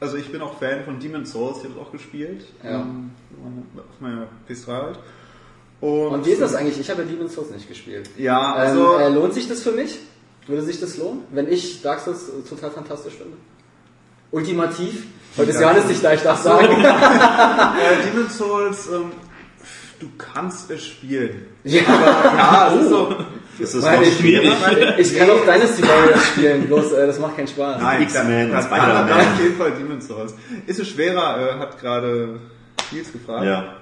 [0.00, 2.44] Also ich bin auch Fan von Demon's Souls, ich habe es auch gespielt.
[2.62, 2.80] Ja.
[2.80, 3.10] Ähm,
[3.76, 4.98] auf meiner PS3 halt.
[5.80, 6.78] Und, Und wie ist das eigentlich?
[6.78, 8.10] Ich habe ja Demon's Souls nicht gespielt.
[8.16, 8.98] Ja, also.
[8.98, 9.98] ähm, äh, lohnt sich das für mich?
[10.48, 13.36] Würde sich das lohnen, wenn ich Dark Souls äh, total fantastisch finde?
[14.30, 15.04] Ultimativ?
[15.36, 15.60] Heute ist.
[15.60, 16.66] Johannes nicht da, ich darf sagen.
[16.84, 19.12] äh, Demon's Souls, ähm,
[20.00, 21.46] du kannst es spielen.
[21.64, 23.14] Ja, Ja, es ist so.
[23.58, 24.98] Ist das Meine noch ich, schwerer?
[24.98, 27.82] ich kann auch Dynasty Warriors spielen, bloß äh, das macht keinen Spaß.
[27.82, 29.08] Nein, X-Men, Spider-Man.
[29.08, 30.34] dann auf jeden Fall Demon's Souls.
[30.66, 32.38] Ist es schwerer, äh, hat gerade
[32.90, 33.44] Nils gefragt.
[33.44, 33.74] Ja.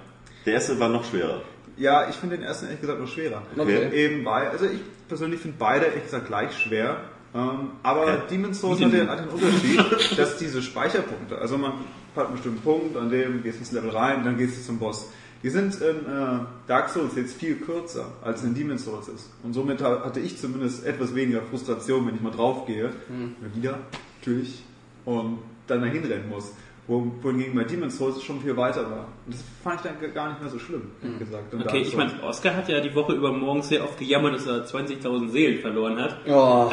[0.44, 1.42] Der erste war noch schwerer.
[1.76, 3.42] Ja, ich finde den ersten ehrlich gesagt noch schwerer.
[3.56, 3.90] Okay.
[3.92, 6.96] Eben weil, also ich persönlich finde beide ehrlich gesagt gleich schwer.
[7.34, 8.16] Ähm, aber Ja.
[8.30, 9.78] Demon's Souls hat den, hat den Unterschied,
[10.18, 11.72] dass diese Speicherpunkte, also man
[12.14, 14.78] hat einen bestimmten Punkt, an dem gehst du ins Level rein, dann gehst du zum
[14.78, 15.10] Boss.
[15.42, 19.30] Die sind in äh, Dark Souls jetzt viel kürzer, als in Demon's Souls ist.
[19.42, 22.90] Und somit ha- hatte ich zumindest etwas weniger Frustration, wenn ich mal draufgehe.
[23.08, 23.78] Mal Wieder,
[24.20, 24.62] natürlich.
[25.04, 26.52] Und dann dahin rennen muss.
[26.88, 29.06] Wo- Wohingegen bei Demon's Souls es schon viel weiter war.
[29.26, 31.52] Und das fand ich dann gar nicht mehr so schlimm, ehrlich gesagt.
[31.52, 34.46] Und Okay, ich meine, Oscar hat ja die Woche über morgens sehr oft gejammert, dass
[34.46, 36.16] er 20.000 Seelen verloren hat.
[36.28, 36.70] Oh,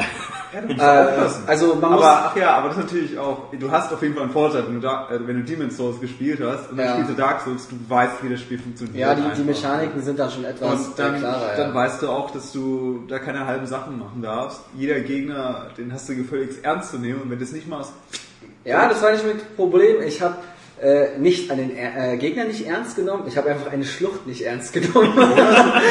[0.54, 1.43] Ja, du musst äh, aufpassen.
[1.47, 2.04] also man muss...
[2.04, 4.67] aber, ach ja, aber das ist natürlich auch, du hast auf jeden Fall einen Vorteil,
[4.67, 6.93] wenn du, da, äh, wenn du Demon's Souls gespielt hast und dann Ja.
[6.93, 8.97] spielst du Dark Souls, du weißt, wie das Spiel funktioniert.
[8.97, 9.41] Ja, die, die.
[9.43, 11.56] Mechaniken sind dann schon etwas Und dann, äh, klarer.
[11.58, 11.73] dann ja.
[11.73, 14.62] weißt du auch, dass du da keine halben Sachen machen darfst.
[14.78, 17.93] Jeder Gegner, den hast du gefälligst ernst zu nehmen und wenn du es nicht machst,
[18.65, 20.02] Ja, das war nicht mit Problem.
[20.02, 20.38] Ich habe
[20.84, 24.41] äh, nicht an den äh, Gegner nicht ernst genommen, ich habe einfach eine Schlucht nicht
[24.41, 25.13] ernst genommen.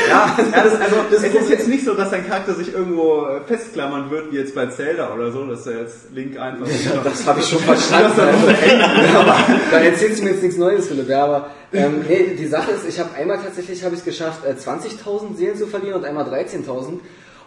[0.08, 3.40] Ja, das, also, Das es ist jetzt nicht so, dass dein Charakter sich irgendwo äh,
[3.46, 6.66] festklammern wird, wie jetzt bei Zelda oder so, dass er jetzt Link einfach...
[7.04, 8.20] das habe ich schon verstanden.
[9.14, 9.36] Aber,
[9.70, 11.08] dann erzählst du mir jetzt nichts Neues, Philipp.
[11.08, 14.44] Ja, aber ähm, nee, die Sache ist, ich habe einmal tatsächlich habe ich es geschafft,
[14.44, 17.00] äh, 20.000 Seelen zu verlieren und einmal 13.000.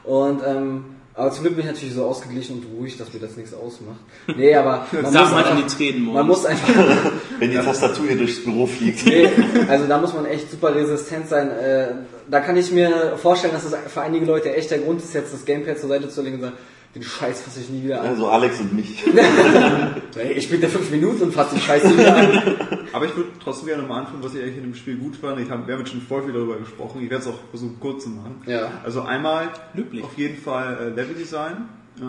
[0.03, 3.37] Und ähm, aber zum Glück bin ich natürlich so ausgeglichen und ruhig, dass mir das
[3.37, 3.99] nichts ausmacht.
[4.35, 6.69] Nee, aber man Sag muss mal in einfach, die Tränen man muss einfach
[7.39, 9.05] Wenn die Tastatur hier durchs Büro fliegt.
[9.05, 9.29] Nee,
[9.69, 11.51] also da muss man echt super resistent sein.
[11.51, 11.87] Äh,
[12.29, 15.33] da kann ich mir vorstellen, dass das für einige Leute echt der Grund ist, jetzt
[15.33, 16.57] das Gamepad zur Seite zu legen und sagen,
[16.95, 18.07] den Scheiß fasse ich nie wieder an.
[18.07, 19.03] Also Alex und mich.
[20.35, 22.41] Ich spiele da fünf Minuten und fasse den Scheiß nie wieder an.
[22.93, 25.39] Aber ich würde trotzdem gerne mal anfangen, was ich eigentlich in dem Spiel gut fand.
[25.41, 27.01] Ich hab, wir haben jetzt schon voll viel darüber gesprochen.
[27.01, 28.41] Ich werde es auch versuchen kurz zu machen.
[28.45, 28.71] Ja.
[28.85, 30.03] Also einmal Löblich.
[30.05, 31.67] auf jeden Fall äh, Leveldesign.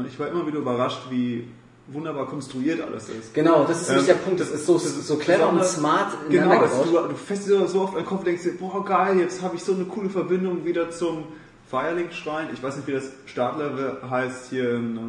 [0.08, 1.48] Ich war immer wieder überrascht, wie
[1.88, 3.34] wunderbar konstruiert alles ist.
[3.34, 4.40] Genau, das ist Ähm, der Punkt.
[4.40, 7.82] Das ist so, das ist so clever und smart Genau, du, du fährst dir so
[7.82, 10.64] auf deinen Kopf und denkst dir, boah geil, jetzt habe ich so eine coole Verbindung
[10.64, 11.24] wieder zum
[11.70, 12.48] Firelink-Schrein.
[12.52, 15.00] Ich weiß nicht, wie das Startlevel heißt hier in äh,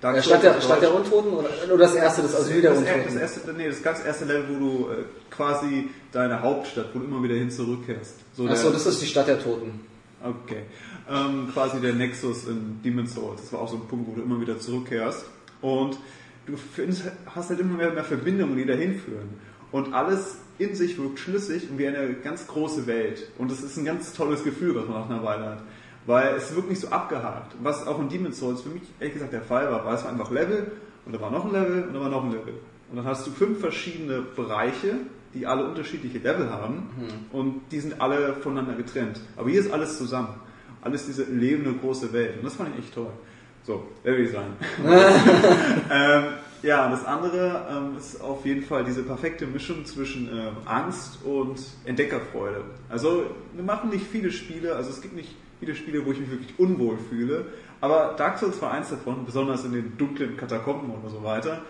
[0.00, 0.94] Dark Ja, statt, der, auf statt der.
[0.94, 3.20] Untoten oder, oder das erste, das Asyl der das, er- das, Untoten?
[3.20, 4.96] erste, nee, das ganz erste Level, wo du äh,
[5.30, 8.16] quasi deine Hauptstadt, wo du immer wieder hin zurückkehrst.
[8.34, 9.80] So Achso, das ist die Stadt der Toten.
[10.22, 10.62] Okay.
[11.10, 13.40] Ähm, quasi der Nexus in Demon's Souls.
[13.42, 15.24] Das war auch so ein Punkt, wo du immer wieder zurückkehrst.
[15.60, 15.98] Und
[16.46, 17.02] du findest,
[17.34, 19.28] hast halt immer mehr, mehr Verbindungen, die dahin führen.
[19.72, 23.28] und alles in sich wirkt schlüssig und wie eine ganz große Welt.
[23.38, 25.62] Und das ist ein ganz tolles Gefühl, was man nach einer Weile hat.
[26.06, 27.54] Weil es wirkt nicht so abgehakt.
[27.62, 30.10] Was auch in Demon's Souls für mich ehrlich gesagt der Fall war, war es war
[30.10, 30.72] einfach Level
[31.06, 32.54] und da war noch ein Level und da war noch ein Level.
[32.90, 34.96] Und dann hast du fünf verschiedene Bereiche,
[35.32, 36.90] die alle unterschiedliche Level haben
[37.32, 39.20] und die sind alle voneinander getrennt.
[39.36, 40.34] Aber hier ist alles zusammen.
[40.82, 42.36] Alles diese lebende große Welt.
[42.36, 43.10] Und das fand ich echt toll.
[43.62, 44.52] So, Leveldesign.
[45.90, 46.24] ähm,
[46.64, 51.60] ja, das andere ähm, ist auf jeden Fall diese perfekte Mischung zwischen ähm, Angst und
[51.84, 52.64] Entdeckerfreude.
[52.88, 56.30] Also wir machen nicht viele Spiele, also es gibt nicht viele Spiele, wo ich mich
[56.30, 57.46] wirklich unwohl fühle,
[57.82, 61.60] aber Dark Souls war eins davon, besonders in den dunklen Katakomben und so weiter.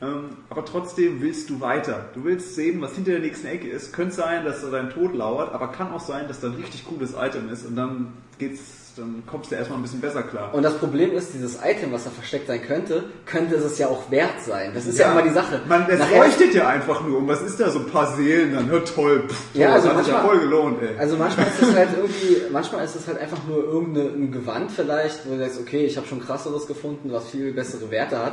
[0.00, 2.06] Ähm, aber trotzdem willst du weiter.
[2.14, 3.92] Du willst sehen, was hinter der nächsten Ecke ist.
[3.92, 6.86] Könnte sein, dass da dein Tod lauert, aber kann auch sein, dass da ein richtig
[6.86, 10.52] cooles Item ist und dann geht's, dann kommst du erstmal ein bisschen besser klar.
[10.54, 14.10] Und das Problem ist, dieses Item, was da versteckt sein könnte, könnte es ja auch
[14.10, 14.72] wert sein.
[14.74, 15.60] Das ist ja, immer die Sache.
[15.68, 17.18] Man, es Nachher- leuchtet ja einfach nur.
[17.18, 17.70] Und was ist da?
[17.70, 18.68] So ein paar Seelen dann.
[18.68, 19.24] Hör toll.
[19.28, 19.62] Pff, toll.
[19.62, 20.98] Ja, also das hat sich ja manchmal- voll gelohnt, ey.
[20.98, 25.26] Also manchmal ist es halt irgendwie, manchmal ist es halt einfach nur irgendein Gewand vielleicht,
[25.26, 28.32] wo du sagst, okay, ich habe schon krasseres gefunden, was viel bessere Werte hat.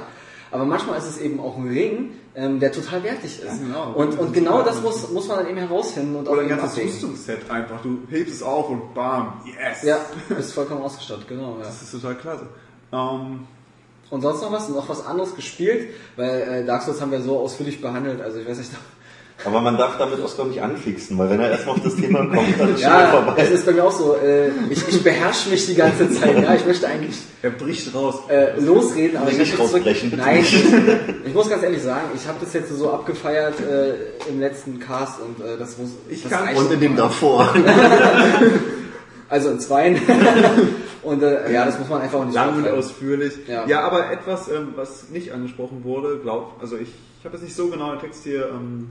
[0.51, 3.59] Aber manchmal ist es eben auch ein Ring, ähm, der total wertig ist.
[3.61, 3.93] Genau.
[3.93, 6.91] Und, und genau das muss, muss man dann eben herausfinden und Oder ein ganzes abwägen.
[6.91, 7.81] Rüstungsset einfach.
[7.81, 9.41] Du hebst es auf und bam.
[9.45, 9.83] Yes.
[9.83, 11.57] Ja, bist vollkommen ausgestattet, genau.
[11.59, 11.65] Ja.
[11.65, 12.47] Das ist total klasse.
[12.93, 13.47] Ähm,
[14.09, 14.69] Und sonst noch was?
[14.69, 15.89] Noch was anderes gespielt?
[16.15, 18.71] Weil äh, Dark Souls haben wir so ausführlich behandelt, also ich weiß nicht.
[19.43, 22.57] Aber man darf damit Oskar nicht anfixen, weil wenn er erstmal auf das Thema kommt,
[22.59, 23.33] dann ist schon Ja, vorbei.
[23.37, 26.55] es ist bei mir auch so, äh, ich, ich beherrsche mich die ganze Zeit, ja,
[26.55, 28.21] ich möchte eigentlich er bricht raus.
[28.29, 29.73] äh, losreden, aber ich Nicht möchte zurück.
[29.85, 30.65] rausbrechen, bitte Nein, nicht.
[31.25, 35.19] ich muss ganz ehrlich sagen, ich habe das jetzt so abgefeiert äh, im letzten Cast
[35.19, 37.53] und äh, das muss Ich das kann- Und in dem davor.
[39.29, 39.99] also in zweien
[41.03, 43.33] und äh, ja, das muss man einfach auch nicht Lang und ausführlich.
[43.47, 43.65] Ja.
[43.67, 47.55] Ja, aber etwas, ähm, was nicht angesprochen wurde, glaub, also ich, ich habe jetzt nicht
[47.55, 48.87] so genau den Text hier ähm,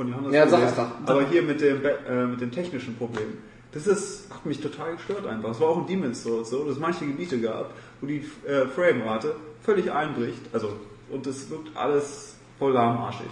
[0.00, 0.88] von Johannes Ja, sag einfach.
[1.04, 3.36] aber hier mit dem, äh, mit dem technischen Problem.
[3.72, 5.50] Das ist, hat mich total gestört einfach.
[5.50, 8.66] Es war auch in Demon's Souls so, dass es manche Gebiete gab, wo die äh,
[8.74, 10.72] Framerate völlig einbricht, also
[11.10, 13.26] und es wirkt alles voll lahmarschig.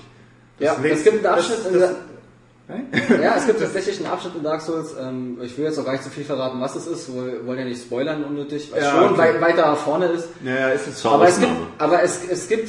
[0.58, 3.22] Das Ja, es gibt einen Abschnitt das- in das- der?
[3.22, 4.94] Ja, es gibt tatsächlich einen Abschnitt in Dark Souls.
[5.00, 7.14] Ähm, ich will jetzt auch gar nicht zu viel verraten, was es ist.
[7.14, 9.18] Wir wollen ja nicht spoilern unnötig, weil es Ja, schon okay.
[9.18, 10.28] weit, weiter vorne ist.
[10.44, 12.68] Naja, ist es Aber es gibt, aber es, es gibt,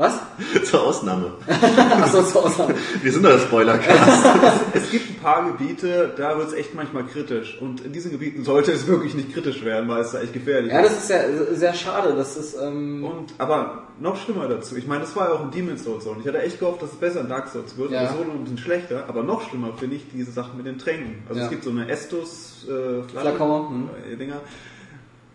[0.00, 0.18] was?
[0.70, 1.32] Zur Ausnahme.
[2.00, 2.74] Achso, zur Ausnahme.
[3.02, 4.26] Wir sind doch der Spoilercast.
[4.72, 7.58] Es gibt ein paar Gebiete, da wird es echt manchmal kritisch.
[7.60, 10.72] Und in diesen Gebieten sollte es wirklich nicht kritisch werden, weil es da echt gefährlich
[10.72, 10.90] Ja, ist.
[10.90, 12.14] das ist sehr, sehr schade.
[12.16, 14.76] Das ist, ähm, Und, aber noch schlimmer dazu.
[14.76, 16.10] Ich meine, das war ja auch in Demon's Souls so.
[16.10, 17.90] Und ich hatte echt gehofft, dass es besser in Dark Souls wird.
[17.90, 18.04] Ja.
[18.04, 19.04] Es wurde ein bisschen schlechter.
[19.08, 21.22] Aber noch schlimmer finde ich diese Sachen mit den Tränken.
[21.28, 21.44] Also Ja.
[21.44, 24.12] es gibt so eine Estus äh, Flakon, hm.
[24.12, 24.40] äh, Dinger,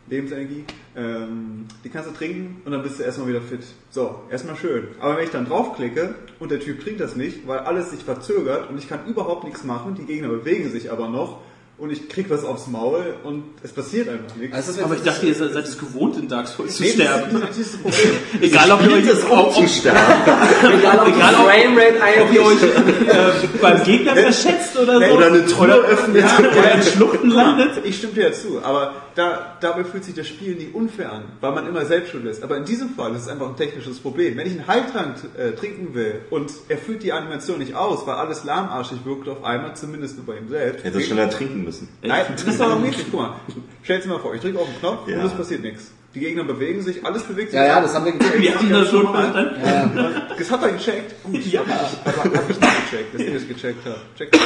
[0.10, 0.63] Lebensenergie.
[0.96, 3.62] Ähm, die kannst du trinken und dann bist du erstmal wieder fit.
[3.91, 4.88] So, erstmal schön.
[5.00, 8.70] Aber wenn ich dann draufklicke und der Typ trinkt das nicht, weil alles sich verzögert
[8.70, 11.39] und ich kann überhaupt nichts machen, die Gegner bewegen sich aber noch
[11.78, 14.56] und ich krieg was aufs Maul und es passiert einfach nichts.
[14.56, 16.89] also ist Aber ich dachte, ihr seid seid es gewohnt, in Dark Souls zu Nee,
[16.91, 17.36] sterben.
[17.36, 18.12] ist- das ist das Problem.
[18.41, 20.00] Egal, ob ihr euch auch, zu sterben.
[20.80, 23.02] egal, ob egal, ob- ihr euch einbricht.
[23.10, 25.15] äh, beim Gegner verschätzt oder so.
[25.18, 26.26] Oder eine Tür öffnet.
[26.39, 27.82] oder in Schluchten landet.
[27.84, 31.23] Ich stimme dir ja zu, aber da, dabei fühlt sich das Spiel nie unfair an,
[31.41, 32.43] weil man immer selbst schuld ist.
[32.43, 34.38] Aber in diesem Fall ist es einfach ein technisches Problem.
[34.38, 38.15] Wenn ich einen Heiltrank äh, trinken will und er führt die Animation nicht aus, weil
[38.15, 40.84] alles lahmarschig wirkt auf einmal, zumindest nur bei ihm selbst.
[40.84, 41.88] Hätte schneller trinken müssen.
[42.01, 43.06] Nein, das ist doch noch niedrig.
[43.10, 43.36] Guck mal,
[43.84, 45.19] stell dir mal vor, ich drücke auf den Knopf Ja.
[45.19, 45.91] und es passiert nichts.
[46.15, 47.60] Die Gegner bewegen sich, alles bewegt sich.
[47.60, 48.41] Ja, ja, das haben wir gecheckt.
[48.41, 50.21] Wir haben das schon verstanden.
[50.38, 51.23] Das hat er gecheckt.
[51.23, 51.62] Gut, Ja.
[51.62, 54.17] aber hab ich nicht gecheckt, dass ihr das gecheckt habt.
[54.17, 54.38] Checkt.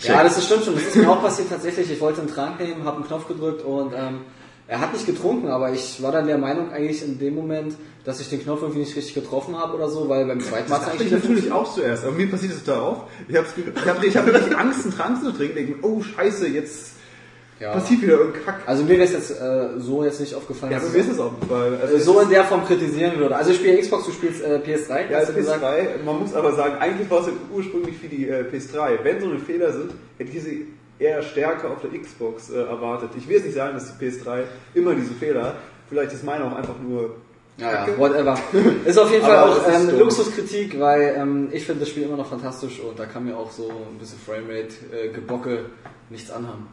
[0.00, 0.74] Ja, das ist stimmt schon.
[0.74, 1.90] Das ist mir auch passiert tatsächlich.
[1.92, 4.20] Ich wollte einen Trank nehmen, habe einen Knopf gedrückt und ähm,
[4.66, 8.20] er hat nicht getrunken, aber ich war dann der Meinung eigentlich in dem Moment, dass
[8.20, 10.96] ich den Knopf irgendwie nicht richtig getroffen habe oder so, weil beim zweiten Mal dachte
[10.96, 13.04] ich eigentlich natürlich auch zuerst, aber mir passiert es da auch.
[13.28, 15.54] Ich habe ich hab, ich hab wirklich Angst, einen Trank zu trinken.
[15.56, 16.91] Denken, oh Scheiße, jetzt
[17.62, 17.72] ja.
[17.72, 18.60] passiert wieder irgendein Kack.
[18.66, 20.72] Also mir wäre es jetzt äh, so jetzt nicht aufgefallen.
[20.72, 23.18] Ja, dass aber es mir ist es weil also äh, so in der Form kritisieren
[23.18, 23.36] würde.
[23.36, 25.64] Also ich spiele Xbox, du spielst äh, PS3, ja, hast als du gesagt.
[25.64, 28.98] PS3, man muss aber sagen, eigentlich war es ja ursprünglich für die äh, PS3.
[29.04, 30.66] Wenn so eine Fehler sind, hätte ich sie
[30.98, 33.10] eher stärker auf der Xbox äh, erwartet.
[33.16, 34.42] Ich will jetzt nicht sagen, dass die PS3
[34.74, 35.56] immer diese Fehler hat.
[35.88, 37.16] Vielleicht ist meine auch einfach nur
[37.58, 38.38] Ja, ja, whatever.
[38.84, 39.98] Ist auf jeden Fall auch ähm.
[39.98, 43.50] Luxuskritik, weil ähm, ich finde das Spiel immer noch fantastisch und da kann mir auch
[43.50, 45.66] so ein bisschen Framerate, äh, Gebocke
[46.08, 46.68] nichts anhaben.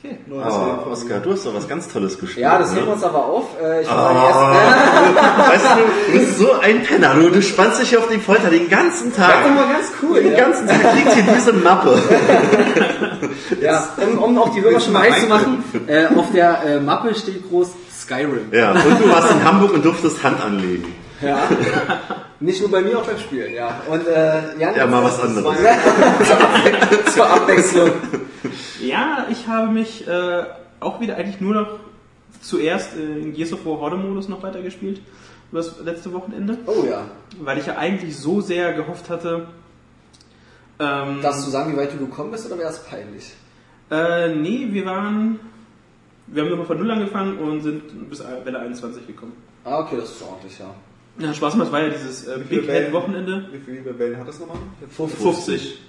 [0.00, 2.44] Okay, nur Aber den- Oskar, du hast doch was ganz Tolles gespielt.
[2.44, 2.76] Ja, das ne?
[2.76, 3.46] heben wir uns aber auf.
[3.60, 7.14] Äh, ich war erst, Weißt du, du bist so ein Penner.
[7.14, 9.54] Du, du spannst dich auf die Folter den ganzen das ist doch Tag.
[9.56, 10.22] mal ganz cool.
[10.22, 11.98] Den Ja, ganzen Tag liegt hier diese Mappe.
[13.60, 16.80] ja um, um auch die Hörer schon mal heiß zu machen, äh, auf der äh,
[16.80, 18.52] Mappe steht groß Skyrim.
[18.52, 20.94] Ja, und du warst in Hamburg und durftest Hand anlegen.
[21.20, 21.38] Ja.
[22.38, 23.80] Nicht nur bei mir, auch beim Spielen, ja.
[23.88, 25.56] Und äh, Jan, Ja, mal was anderes.
[27.12, 27.90] zur Abwechslung.
[28.80, 30.44] Ja, ich habe mich äh,
[30.80, 31.80] auch wieder eigentlich nur noch
[32.40, 35.00] zuerst äh, in Gears of War Horde-Modus noch weitergespielt.
[35.50, 36.58] über Das letzte Wochenende.
[36.66, 37.04] Oh ja.
[37.40, 39.48] Weil ich ja eigentlich so sehr gehofft hatte.
[40.80, 43.32] Ähm, Darfst du sagen, wie weit du gekommen bist oder wäre es peinlich?
[43.90, 45.40] Äh, nee, wir waren.
[46.26, 49.32] Wir haben nochmal von Null angefangen und sind bis Welle 21 gekommen.
[49.64, 50.74] Ah, okay, das ist ordentlich, ja.
[51.18, 53.48] Ja, Spaß gemacht, war ja dieses äh, Big Head Wochenende.
[53.50, 54.58] Wie viele Wellen hat das nochmal?
[54.88, 55.80] 50.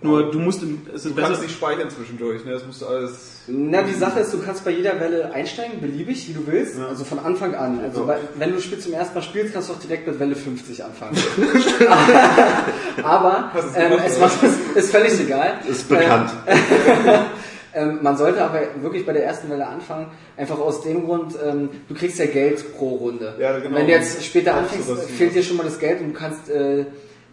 [0.00, 1.26] Nur du musst, im- es ist Du besser.
[1.28, 2.52] kannst nicht speichern zwischendurch, ne?
[2.52, 3.10] Das musst du alles.
[3.48, 6.78] Na, die Sache ist, du kannst bei jeder Welle einsteigen, beliebig, wie du willst.
[6.78, 7.80] Also von Anfang an.
[7.82, 8.06] Also Ja.
[8.06, 10.36] bei, wenn du das Spiel zum ersten Mal spielst, kannst du auch direkt mit Welle
[10.36, 11.16] 50 anfangen.
[13.02, 14.26] Aber ähm, gemacht, es oder?
[14.26, 15.54] macht, ist, ist völlig egal.
[15.68, 16.30] Ist bekannt.
[17.74, 20.06] Ähm, man sollte aber wirklich bei der ersten Welle anfangen,
[20.38, 23.34] einfach aus dem Grund, ähm, du kriegst ja Geld pro Runde.
[23.38, 23.76] Ja, genau.
[23.76, 26.86] Wenn du jetzt später anfängst, fehlt dir schon mal das Geld und du kannst äh,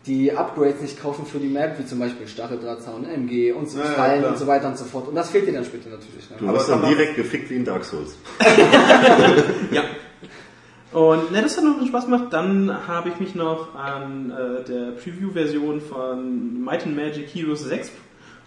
[0.07, 3.85] die Upgrades nicht kaufen für die Map, wie zum Beispiel Stacheldrahtzaun, MG und so Ja,
[3.85, 5.07] ja, Fallen und so weiter und so fort.
[5.07, 6.27] Und das fehlt dir dann später natürlich.
[6.27, 6.49] Du Ne?
[6.49, 8.15] Aber wirst dann direkt gefickt wie in Dark Souls.
[9.71, 9.83] Ja.
[10.91, 12.27] Und ne, das hat noch Spaß gemacht.
[12.29, 17.91] Dann habe ich mich noch an äh, der Preview-Version von Might and Magic Heroes 6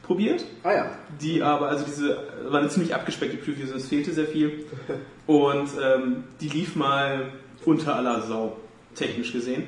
[0.03, 0.45] probiert.
[0.63, 0.91] Ah ja.
[1.21, 2.17] Die aber, also diese,
[2.49, 4.65] war eine ziemlich abgespeckte Preview, also es fehlte sehr viel.
[5.27, 7.27] Und ähm, die lief mal
[7.67, 8.57] unter aller Sau,
[8.95, 9.65] technisch gesehen.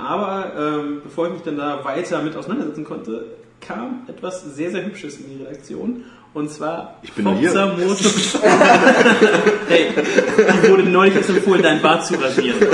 [0.00, 3.24] Aber ähm, bevor ich mich dann da weiter mit auseinandersetzen konnte,
[3.60, 6.04] kam etwas sehr, sehr Hübsches in die Redaktion.
[6.32, 7.50] Und zwar Ich bin hier.
[7.50, 8.40] Forza Motor-
[9.68, 9.86] hey,
[10.62, 12.56] die wurde neulich erst empfohlen, dein Bart zu rasieren.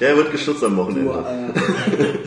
[0.00, 1.12] Ja, er wird geschützt am Du, Wochenende.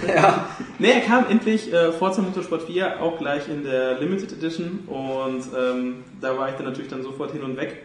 [0.08, 0.46] äh, ja.
[0.80, 4.80] Ne, er kam endlich äh, Forza Motorsport 4, auch gleich in der Limited Edition.
[4.88, 7.84] Und ähm, da war ich dann natürlich dann sofort hin und weg.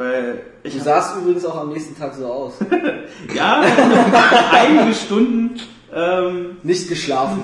[0.00, 2.54] Weil ich Du sahst übrigens auch am nächsten Tag so aus.
[3.34, 3.62] Ja,
[4.50, 5.60] einige Stunden.
[5.94, 7.42] Ähm, Nicht geschlafen.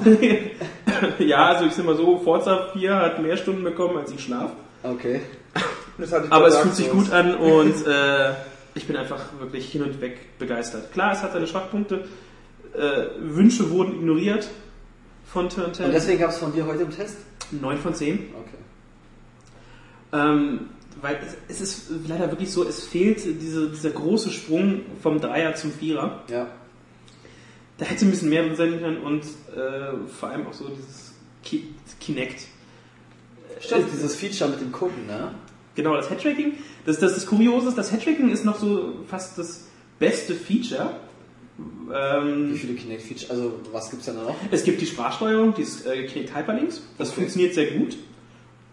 [1.19, 4.53] ja, also ich sag mal so, Forza 4 hat mehr Stunden bekommen als ich schlaf.
[4.83, 5.21] Okay.
[5.99, 8.31] Das hatte ich Aber es fühlt sich gut an und äh,
[8.75, 10.93] ich bin einfach wirklich hin und weg begeistert.
[10.93, 12.05] Klar, es hat seine Schwachpunkte.
[12.73, 14.49] Äh, Wünsche wurden ignoriert
[15.31, 15.93] von Turn Und 10.
[15.93, 17.19] deswegen gab es von dir heute im Test?
[17.51, 18.15] 9 von 10.
[18.15, 18.57] Okay.
[20.15, 20.61] Ähm,
[21.03, 25.55] weil es, es ist leider wirklich so, es fehlt diese, dieser große Sprung vom Dreier
[25.55, 26.23] zum Vierer.
[26.31, 26.49] Ja.
[27.79, 29.23] Da hätte ein bisschen mehr drin sein können und
[29.55, 31.69] äh, vor allem auch so dieses Ki
[32.01, 32.41] Kinect.
[33.61, 35.35] Stimmt, dieses Feature mit dem Gucken, ne?
[35.75, 36.55] Genau, das Headtracking.
[36.87, 39.67] Das, das, das Kuriose ist, das Headtracking ist noch so fast das
[39.99, 40.91] beste Feature.
[41.59, 43.31] Wie Ähm, viele Kinect-Feature?
[43.31, 44.37] Also, was gibt's denn da noch?
[44.51, 46.83] es gibt die Sprachsteuerung, die ist äh, Kinect Hyperlinks.
[46.99, 47.21] Das Okay.
[47.21, 47.97] funktioniert sehr gut.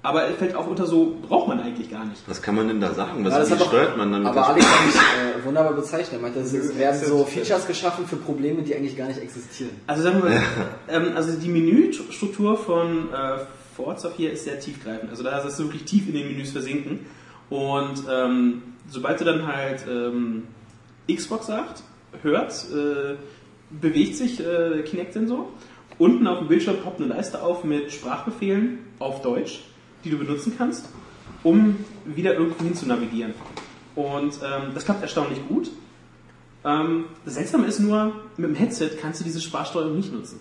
[0.03, 2.21] Aber es fällt auch unter so, braucht man eigentlich gar nicht.
[2.27, 3.23] Was kann man denn da sagen?
[3.23, 6.13] Ja, Was, doch- steuert man dann mit Aber Alex hat mich äh, wunderbar bezeichnet.
[6.13, 9.71] Er meinte, es werden so Features geschaffen für Probleme, die eigentlich gar nicht existieren.
[9.87, 10.41] Also sagen wir mal,
[10.89, 13.37] ähm, also die Menüstruktur von äh,
[13.77, 15.09] Forza 4 ist sehr tiefgreifend.
[15.09, 17.05] Also da ist du wirklich tief in den Menüs versinken.
[17.49, 20.43] Und ähm, sobald du dann halt ähm,
[21.09, 21.81] Xbox sagt,
[22.21, 23.15] hört, äh,
[23.69, 25.47] bewegt sich äh, Kinect-Sensor.
[25.97, 29.63] Unten auf dem Bildschirm poppt eine Leiste auf mit Sprachbefehlen auf Deutsch,
[30.03, 30.89] die du benutzen kannst,
[31.43, 33.33] um wieder irgendwo hin zu navigieren.
[33.95, 35.69] Und ähm, das klappt erstaunlich gut.
[36.65, 40.39] Ähm, das Seltsame ist nur, mit dem Headset kannst du diese Sprachsteuerung nicht nutzen.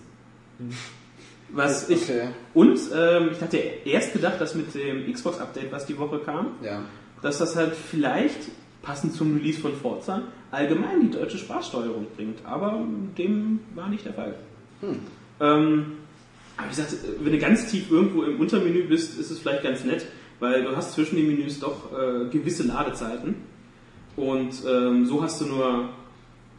[1.49, 2.29] Was ich, Okay.
[2.53, 6.81] und ähm, ich hatte erst gedacht, dass mit dem Xbox-Update, was die Woche kam, Ja.
[7.21, 8.39] dass das halt vielleicht,
[8.81, 12.39] passend zum Release von Forza, allgemein die deutsche Sprachsteuerung bringt.
[12.45, 12.83] Aber
[13.17, 14.35] dem war nicht der Fall.
[15.39, 15.93] Ähm,
[16.57, 19.83] aber wie gesagt, wenn du ganz tief irgendwo im Untermenü bist, ist es vielleicht ganz
[19.83, 20.05] nett,
[20.39, 23.35] weil du hast zwischen den Menüs doch äh, gewisse Ladezeiten.
[24.15, 25.89] Und ähm, so hast du nur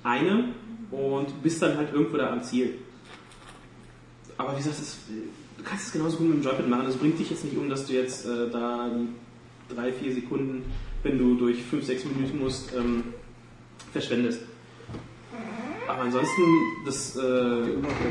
[0.02, 0.48] eine
[0.90, 2.74] und bist dann halt irgendwo da am Ziel.
[4.37, 4.98] Aber wie gesagt, es,
[5.57, 6.87] du kannst es genauso gut mit dem Joypad machen.
[6.88, 10.64] Es bringt dich jetzt nicht um, dass du jetzt äh, da die drei, vier Sekunden,
[11.04, 13.04] wenn du durch fünf, sechs Minuten musst, ähm,
[13.92, 14.40] verschwendest.
[15.94, 16.42] Aber ansonsten,
[16.85, 17.20] das, äh,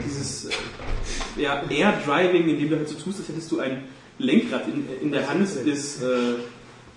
[0.05, 3.83] dieses äh, ja, Air Driving, in dem du halt so tust, als hättest du ein
[4.19, 6.05] Lenkrad in, in der Hand, ist äh,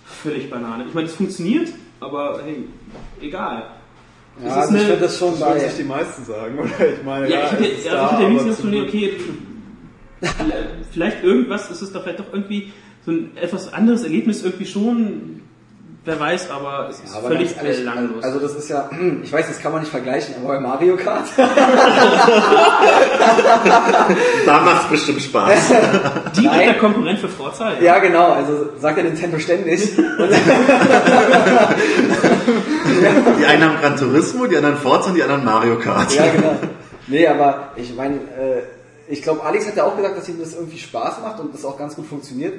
[0.05, 0.85] völlig Banane.
[0.87, 1.69] Ich meine, es funktioniert,
[1.99, 2.65] aber hey,
[3.21, 3.65] egal.
[4.41, 5.69] Ja, ist also ich eine- finde das schon Das würden bei.
[5.69, 6.93] sich die meisten sagen, oder?
[6.93, 9.13] Ich meine, Ja, ich hätte, also da, ich hätte aber wenigstens Glück- okay,
[10.93, 12.73] vielleicht irgendwas ist es doch vielleicht doch irgendwie
[13.05, 15.43] so ein etwas anderes Erlebnis irgendwie schon,
[16.07, 18.25] wer weiß, aber es ist Aber völlig ehrlich, belanglos.
[18.25, 18.89] Also das ist ja,
[19.23, 21.27] ich weiß, das kann man nicht vergleichen, aber bei Mario Kart,
[24.47, 25.69] Da macht's bestimmt Spaß.
[26.37, 26.79] Direkter nein.
[26.79, 27.81] Konkurrent für Forza, ja.
[27.83, 29.97] ja genau, also sagt ja Nintendo ständig.
[33.39, 36.15] Die einen haben Gran Turismo, die anderen Forza und die anderen Mario Kart.
[36.15, 36.57] ja genau.
[37.09, 38.63] Nee, aber ich meine, äh,
[39.09, 41.65] ich glaube, Alex hat ja auch gesagt, dass ihm das irgendwie Spaß macht und das
[41.65, 42.55] auch ganz gut funktioniert.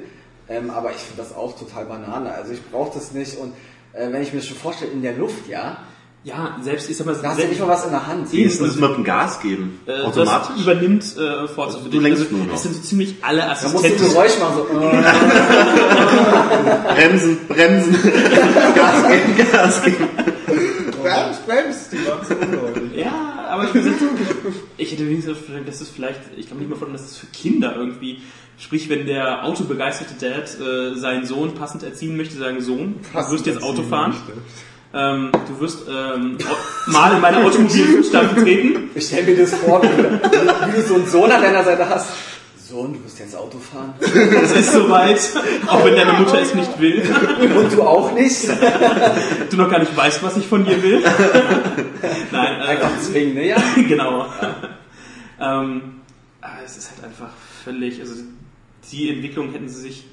[0.49, 2.31] Ähm, aber ich finde das auch total Banane.
[2.33, 3.53] Also ich brauche das nicht und
[3.93, 5.77] äh, wenn ich mir das schon vorstelle, in der Luft, ja,
[6.23, 8.31] Ja, selbst, ich sag mal, da hast du ja nicht mal was in der Hand.
[8.33, 9.79] Wie ist das mit dem Gas geben?
[9.85, 10.49] äh, Automatisch?
[10.55, 12.55] Das übernimmt äh, Forza für Du lenkst also, nur noch.
[12.55, 14.13] Es sind so ziemlich alle Da musst du ein Assistenten.
[14.13, 14.63] Geräusch machen, so.
[14.79, 15.03] äh.
[16.95, 17.93] Bremsen, bremsen.
[18.75, 20.09] Gas geben, Gas geben.
[21.01, 22.35] Bremst, bremst, die waren so.
[23.57, 23.93] Aber ich, bin,
[24.77, 27.17] ich hätte wenigstens verstanden, dass es vielleicht, ich kann mir nicht mal vorstellen, dass es
[27.17, 28.21] für Kinder irgendwie,
[28.57, 32.95] sprich, wenn der autobegeisterte Dad äh, seinen Sohn passend erziehen möchte, sagen Sohn,
[33.29, 34.13] du wirst jetzt Auto fahren,
[34.93, 36.37] ähm, du wirst ähm,
[36.87, 38.89] mal in meine Automobilstadt treten.
[38.95, 40.21] Ich stell mir das vor, wie, du-
[40.67, 42.09] wie du so einen Sohn an deiner Seite hast.
[42.67, 43.93] Sohn, du wirst jetzt Auto fahren.
[44.01, 45.19] Es ist soweit,
[45.67, 47.01] auch wenn deine Mutter es nicht will,
[47.55, 48.47] Und du auch nicht.
[49.49, 51.01] du noch gar nicht weißt, was ich von dir will.
[52.31, 53.47] Nein, äh, Einfach zwingen, ne?
[53.47, 53.57] Ja.
[53.75, 54.25] genau.
[55.39, 55.81] Ähm,
[56.41, 57.29] aber es ist halt einfach
[57.63, 58.15] völlig, also
[58.91, 60.05] die Entwicklung hätten sie sich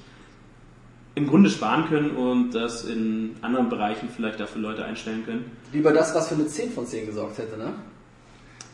[1.15, 5.51] im Grunde sparen können und das in anderen Bereichen vielleicht dafür Leute einstellen können.
[5.73, 7.73] Lieber das, was für eine 10 von 10 gesorgt hätte, ne?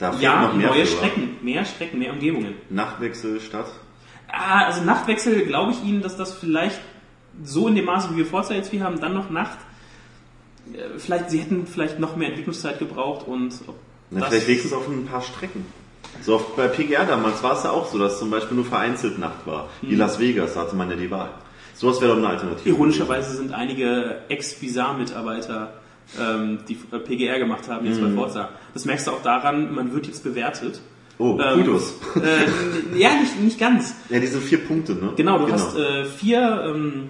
[0.01, 0.85] Da Ja, noch mehr neue.
[0.85, 2.55] Strecken, mehr Strecken, mehr Umgebungen.
[2.69, 3.67] Nachtwechsel, Stadt.
[4.27, 6.79] Ah, also Nachtwechsel glaube ich Ihnen, dass das vielleicht
[7.43, 9.59] so in dem Maße, wie wir Forza jetzt viel haben, dann noch Nacht.
[10.73, 13.53] äh, Vielleicht, sie hätten vielleicht noch mehr Entwicklungszeit gebraucht und
[14.09, 15.65] Na, vielleicht wenigstens auf ein paar Strecken.
[16.21, 19.17] So oft bei PGR damals war es ja auch so, dass zum Beispiel nur vereinzelt
[19.19, 19.69] Nacht war.
[19.81, 21.29] Wie Las Vegas, da hatte man ja die Wahl.
[21.73, 22.69] Sowas wäre doch eine Alternative.
[22.69, 25.73] Ironischerweise sind einige Ex-Bizarre-Mitarbeiter,
[26.19, 28.49] ähm, die äh, PGR gemacht haben, jetzt bei Forza.
[28.73, 30.81] Das merkst du auch daran, man wird jetzt bewertet.
[31.17, 31.95] Oh, Ähm, Kudos.
[32.15, 33.95] Äh, ja, nicht, nicht ganz.
[34.09, 35.13] Ja, diese vier Punkte, ne?
[35.15, 37.09] Genau, du hast äh, vier ähm,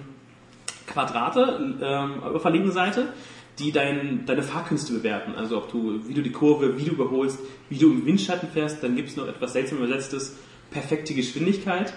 [0.86, 3.08] Quadrate ähm, auf der linken Seite,
[3.58, 5.34] die dein, deine Fahrkünste bewerten.
[5.36, 7.38] Also ob du, wie du die Kurve, wie du überholst,
[7.70, 8.82] wie du im Windschatten fährst.
[8.82, 10.36] Dann gibt es noch etwas seltsam übersetztes,
[10.70, 11.92] perfekte Geschwindigkeit.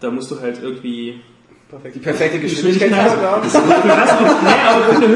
[0.00, 1.20] Da musst du halt irgendwie
[1.94, 2.96] Die perfekte Geschwindigkeit nee,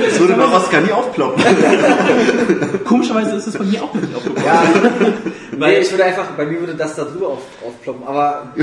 [0.06, 1.44] das würde bei Oscar nie aufploppen.
[2.84, 4.42] Komischerweise ist es bei mir auch nicht aufgekommen.
[4.44, 4.64] Ja,
[5.52, 8.54] nee, Weil- ich würde einfach, bei mir würde das da drüber auf, aufploppen, aber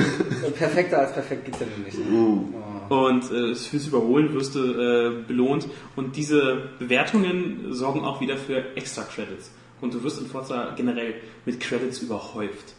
[0.57, 1.97] perfekter als perfekt geht's ja nicht.
[2.11, 2.45] Uh.
[2.89, 5.67] Und äh, fürs Überholen wirst du äh, belohnt.
[5.95, 9.51] Und diese Bewertungen sorgen auch wieder für extra Credits.
[9.81, 11.13] Und du wirst in Forza generell
[11.45, 12.73] mit Credits überhäuft.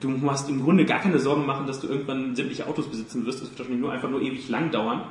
[0.00, 3.40] Du musst im Grunde gar keine Sorgen machen, dass du irgendwann sämtliche Autos besitzen wirst.
[3.42, 5.02] Das wird wahrscheinlich nur einfach nur ewig lang dauern.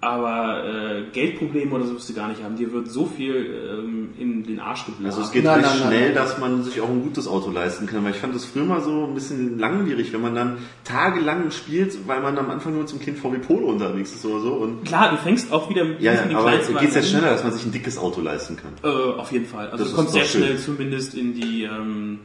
[0.00, 2.56] Aber äh, Geldprobleme oder so wirst du gar nicht haben.
[2.56, 3.34] Dir wird so viel
[3.70, 5.06] ähm, in den Arsch geblasen.
[5.06, 6.14] Also es geht Nein, recht nein, schnell, nein.
[6.16, 8.02] dass man sich auch ein gutes Auto leisten kann.
[8.02, 11.96] Weil ich fand das früher mal so ein bisschen langwierig, wenn man dann tagelang spielt,
[12.08, 14.54] weil man am Anfang nur zum Kind VW Polo unterwegs ist oder so.
[14.54, 17.10] Und Klar, du fängst auch wieder mit ja, ja aber Kleinstwagen geht es jetzt an.
[17.20, 18.72] schneller, dass man sich ein dickes Auto leisten kann.
[18.82, 18.88] Äh,
[19.20, 19.68] auf jeden Fall.
[19.70, 20.42] Also Das du kommst ist sehr doch schön.
[20.42, 22.18] schnell zumindest in die ähm,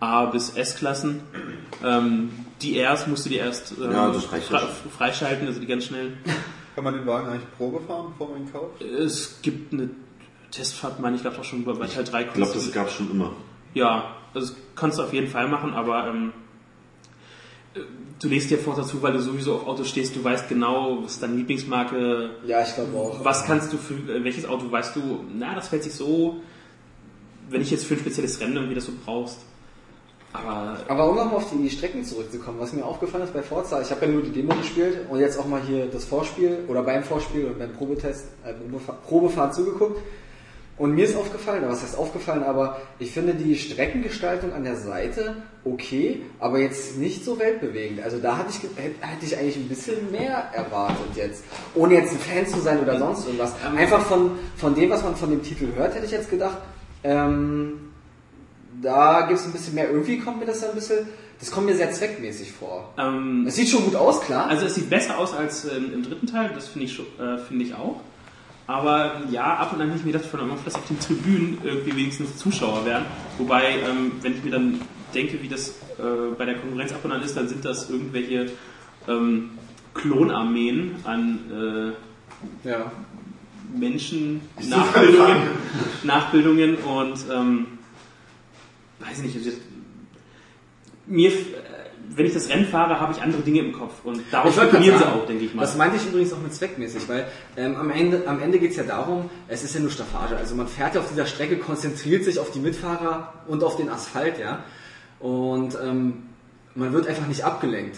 [0.00, 1.20] A bis S-Klassen.
[1.84, 2.30] Ähm,
[2.62, 4.60] die Rs musst du dir erst ähm, Ja, fre-
[4.96, 6.12] freischalten, also die ganz schnell.
[6.74, 8.82] Kann man den Wagen eigentlich Probe fahren, bevor man ihn kauft?
[8.82, 9.90] Es gibt eine
[10.50, 12.22] Testfahrt, meine ich, glaube auch schon bei Teil 3.
[12.26, 13.32] Ich glaube, das gab es schon immer.
[13.74, 16.32] Ja, also das kannst du auf jeden Fall machen, aber ähm,
[17.74, 17.80] äh,
[18.20, 21.12] du legst dir vor dazu, weil du sowieso auf Autos stehst, du weißt genau, was
[21.14, 23.24] ist deine Lieblingsmarke, Ja, ich glaube auch.
[23.24, 26.40] was kannst du für äh, welches Auto weißt du, na, das fällt sich so,
[27.50, 29.40] wenn ich jetzt für ein spezielles Rennen irgendwie das so brauchst.
[30.32, 33.90] Aber Aber um nochmal auf die Strecken zurückzukommen, was mir aufgefallen ist bei Forza, ich
[33.90, 37.02] habe ja nur die Demo gespielt und jetzt auch mal hier das Vorspiel oder beim
[37.02, 40.00] Vorspiel und beim Probetest, äh, Probefahr- Probefahrt zugeguckt.
[40.76, 45.42] Und mir ist aufgefallen, was heißt aufgefallen, aber ich finde die Streckengestaltung an der Seite
[45.64, 48.00] okay, aber jetzt nicht so weltbewegend.
[48.00, 51.42] Also da hatte ich, hätte hätte ich eigentlich ein bisschen mehr erwartet jetzt.
[51.74, 53.54] Ohne jetzt ein Fan zu sein oder sonst irgendwas.
[53.76, 56.58] Einfach von, von dem, was man von dem Titel hört, hätte ich jetzt gedacht,
[57.02, 57.87] ähm,
[58.82, 59.90] da gibt es ein bisschen mehr.
[59.90, 61.06] Irgendwie kommt mir das ein bisschen,
[61.40, 62.92] das kommt mir sehr zweckmäßig vor.
[62.98, 64.46] ähm, Es sieht schon gut aus, klar.
[64.46, 67.64] Also es sieht besser aus als ähm, im dritten Teil, das finde ich, äh, finde
[67.64, 68.00] ich auch.
[68.66, 71.58] Aber ähm, ja, ab und an habe ich mir gedacht, von dass auf den Tribünen
[71.64, 73.04] irgendwie wenigstens Zuschauer wären.
[73.38, 74.80] Wobei, ähm, wenn ich mir dann
[75.14, 78.50] denke, wie das äh, bei der Konkurrenz ab und an ist, dann sind das irgendwelche
[79.08, 79.50] ähm,
[79.94, 81.94] Klonarmeen an
[82.64, 82.92] äh, ja.
[83.74, 85.36] Menschen, Nachbildungen,
[86.02, 87.18] Nachbildungen und
[89.08, 89.50] weiß nicht, also,
[91.06, 91.32] mir,
[92.10, 94.04] wenn ich das Rennen fahre, habe ich andere Dinge im Kopf.
[94.04, 95.62] Und darauf Ich spekulieren sie auch, denke ich mal.
[95.62, 98.76] Das meinte ich übrigens auch mit zweckmäßig, weil ähm, am Ende, am Ende geht es
[98.76, 100.36] ja darum, es ist ja nur Staffage.
[100.36, 103.88] Also man fährt ja auf dieser Strecke, konzentriert sich auf die Mitfahrer und auf den
[103.88, 104.64] Asphalt, ja.
[105.20, 106.24] Und ähm,
[106.74, 107.96] man wird einfach nicht abgelenkt.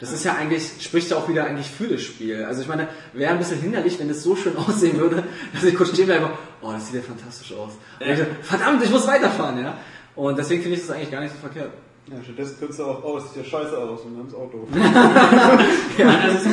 [0.00, 2.44] Das ist ja eigentlich, spricht ja auch wieder eigentlich für das Spiel.
[2.44, 5.74] Also ich meine, wäre ein bisschen hinderlich, wenn es so schön aussehen würde, dass ich
[5.76, 6.30] kurz stehen bleibe,
[6.60, 7.72] oh, das sieht ja fantastisch aus.
[8.00, 9.78] Und ich verdammt, ich muss weiterfahren, ja.
[10.16, 11.72] Und deswegen finde ich das eigentlich gar nicht so verkehrt.
[12.06, 14.68] Ja, stattdessen könntest du auch, oh, es sieht ja scheiße aus und dann ins Auto.
[15.98, 16.50] Nein, also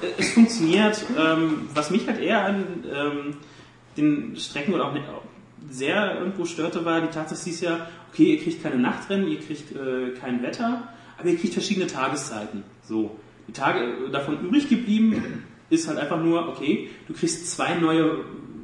[0.00, 1.04] es, es funktioniert.
[1.18, 3.36] Ähm, was mich halt eher an ähm,
[3.96, 5.04] den Strecken oder auch nicht,
[5.70, 9.40] sehr irgendwo störte, war die Tatsache, es hieß ja, okay, ihr kriegt keine Nachtrennen, ihr
[9.40, 10.88] kriegt äh, kein Wetter,
[11.18, 12.62] aber ihr kriegt verschiedene Tageszeiten.
[12.82, 13.16] So.
[13.48, 18.20] Die Tage äh, davon übrig geblieben ist halt einfach nur, okay, du kriegst zwei neue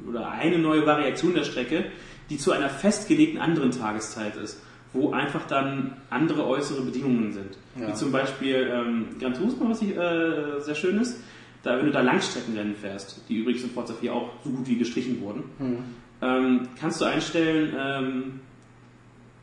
[0.09, 1.87] oder eine neue Variation der Strecke,
[2.31, 4.61] die zu einer festgelegten anderen Tageszeit ist,
[4.93, 7.59] wo einfach dann andere äußere Bedingungen sind.
[7.79, 7.89] Ja.
[7.89, 11.21] Wie zum Beispiel ähm, Gran Turismo, was ich, äh, sehr schön ist,
[11.63, 14.77] da, wenn du da Langstreckenrennen fährst, die übrigens in Forza 4 auch so gut wie
[14.77, 15.45] gestrichen wurden,
[16.23, 18.41] ähm, kannst du einstellen, ähm,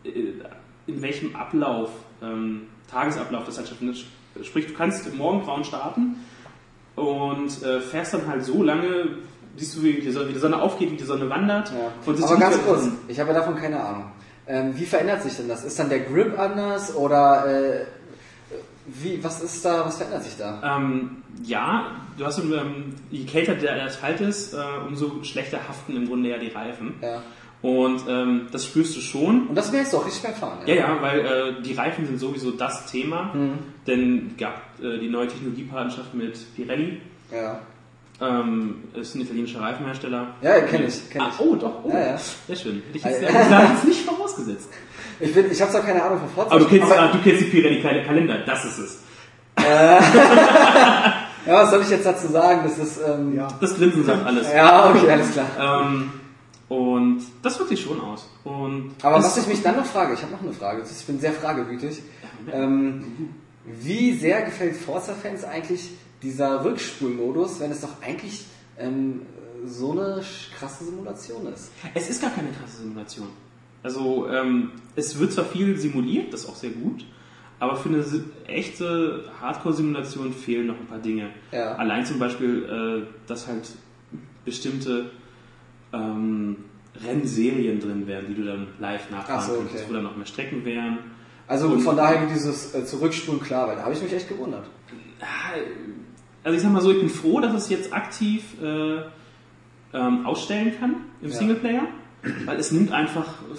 [0.04, 0.34] äh,
[0.88, 4.06] in welchem Ablauf, ähm, Tagesablauf das halt stattfindet.
[4.44, 6.18] Sprich, du kannst morgengrauen starten
[6.96, 9.18] und äh, fährst dann halt so lange,
[9.58, 11.72] siehst du, wie die Sonne, wie die Sonne aufgeht, wie die Sonne wandert.
[11.72, 12.14] Ja.
[12.24, 14.06] Aber ganz kurz, ich habe ja davon keine Ahnung.
[14.48, 15.64] Ähm, wie verändert sich denn das?
[15.64, 17.86] Ist dann der Grip anders oder äh,
[18.86, 20.78] wie, was ist da, was verändert sich da?
[20.78, 26.08] Ähm, ja, du hast ähm, je kälter der Asphalt ist, äh, umso schlechter haften im
[26.08, 26.94] Grunde ja die Reifen.
[27.02, 27.22] Ja.
[27.62, 29.48] Und ähm, das spürst du schon.
[29.48, 30.60] Und das wäre jetzt doch richtig beim Fahren.
[30.68, 33.34] Ja, ja, weil äh, die Reifen sind sowieso das Thema.
[33.88, 37.02] Denn es gab äh, die neue Technologiepartnerschaft mit Pirelli.
[37.32, 37.62] Ja,
[38.22, 40.36] Ähm, ist ein italienischer Reifenhersteller.
[40.42, 41.40] ja kenn ich, kenn Ah, ich.
[41.46, 41.84] oh, doch.
[41.84, 41.90] Oh.
[41.90, 42.18] Ja, ja.
[42.48, 42.82] Sehr schön.
[42.94, 44.70] Hätte ich Äh, hätte da jetzt nicht vorausgesetzt.
[45.18, 46.52] Ich, bin, ich habe zwar keine Ahnung von Forza.
[46.52, 49.00] Aber du kennst, aber, ah, du kennst die Pirelli Kalender, das ist es.
[51.46, 52.62] ja, was soll ich jetzt dazu sagen?
[52.64, 53.48] Das ist, ähm, ja.
[53.62, 54.48] Das Grinsen sagt alles.
[54.48, 55.46] okay, alles klar.
[55.86, 56.12] Ähm,
[56.68, 58.28] und das wirkt sich schon aus.
[58.44, 61.06] Und Aber es- was ich mich dann noch frage, ich habe noch eine Frage, ich
[61.06, 62.02] bin sehr fragewütig.
[62.52, 63.30] Ähm,
[63.66, 65.90] wie sehr gefällt Forza-Fans eigentlich
[66.26, 68.46] dieser Rückspulmodus, wenn es doch eigentlich
[68.78, 69.22] ähm,
[69.66, 70.22] so eine
[70.58, 71.72] krasse Simulation ist?
[71.94, 73.28] Es ist gar keine krasse Simulation.
[73.84, 77.06] Also ähm, es wird zwar viel simuliert, das ist auch sehr gut,
[77.60, 78.04] aber für eine
[78.48, 81.30] echte Hardcore-Simulation fehlen noch ein paar Dinge.
[81.52, 81.76] Ja.
[81.76, 83.70] Allein zum Beispiel, äh, dass halt
[84.44, 85.12] bestimmte
[85.94, 86.58] ähm,
[87.04, 89.86] Rennserien drin wären, die du dann live nachfahren Ach so, könntest, okay.
[89.90, 90.98] wo dann noch mehr Strecken wären.
[91.48, 94.66] Also Und- von daher dieses äh, Zurückspulen klar, weil da habe ich mich echt gewundert.
[95.22, 95.54] Ah,
[96.46, 98.98] Also ich sag mal so, ich bin froh, dass es jetzt aktiv äh,
[99.94, 101.36] ähm, ausstellen kann im Ja.
[101.36, 101.88] Singleplayer,
[102.46, 103.56] weil es nimmt einfach äh,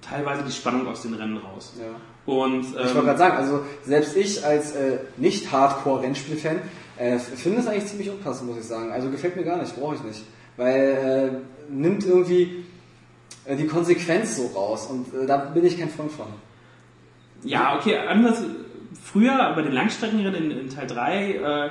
[0.00, 1.74] teilweise die Spannung aus den Rennen raus.
[1.78, 1.86] Ja.
[2.32, 6.60] Und Ich wollte ähm, gerade sagen, also selbst ich als äh, nicht Hardcore-Rennspiel-Fan
[6.98, 8.92] äh, finde es eigentlich ziemlich unpassend, muss ich sagen.
[8.92, 10.22] Also gefällt mir gar nicht, brauche ich nicht.
[10.56, 12.64] Weil äh, nimmt irgendwie
[13.44, 16.26] äh, die Konsequenz so raus und äh, da bin ich kein Freund von.
[17.42, 18.42] ja, okay, anders.
[19.02, 21.70] Früher bei den Langstreckenrennen in, in Teil 3 äh,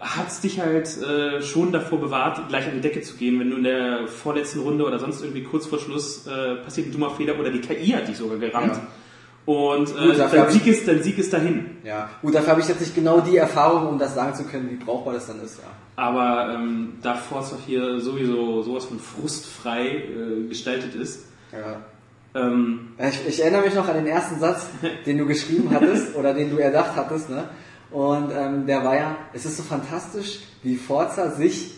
[0.00, 3.50] hat es dich halt äh, schon davor bewahrt, gleich an die Decke zu gehen, wenn
[3.50, 7.10] du in der vorletzten Runde oder sonst irgendwie kurz vor Schluss äh, passiert ein dummer
[7.10, 8.74] Fehler oder die KI hat dich sogar gerammt.
[8.76, 8.86] Ja.
[9.46, 11.76] Und Gut, äh, dafür dein, Sieg ist, dein Sieg ist dahin.
[11.84, 14.68] Ja, gut, dafür habe ich jetzt nicht genau die Erfahrung, um das sagen zu können,
[14.70, 15.58] wie brauchbar das dann ist.
[15.58, 15.68] Ja.
[15.94, 21.76] Aber ähm, da Forza 4 sowieso sowas von frustfrei äh, gestaltet ist, Ja.
[22.34, 24.66] ähm, Ich, ich erinnere mich noch an den ersten Satz,
[25.06, 27.44] den du geschrieben hattest oder den du erdacht hattest, ne?
[27.96, 31.70] Und ähm, der war ja, es ist so fantastisch, wie Forza sich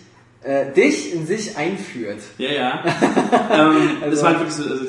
[0.42, 2.18] äh, dich in sich einführt.
[2.38, 2.84] ja, ja.
[3.52, 4.84] ähm, Also- das war halt wirklich so, also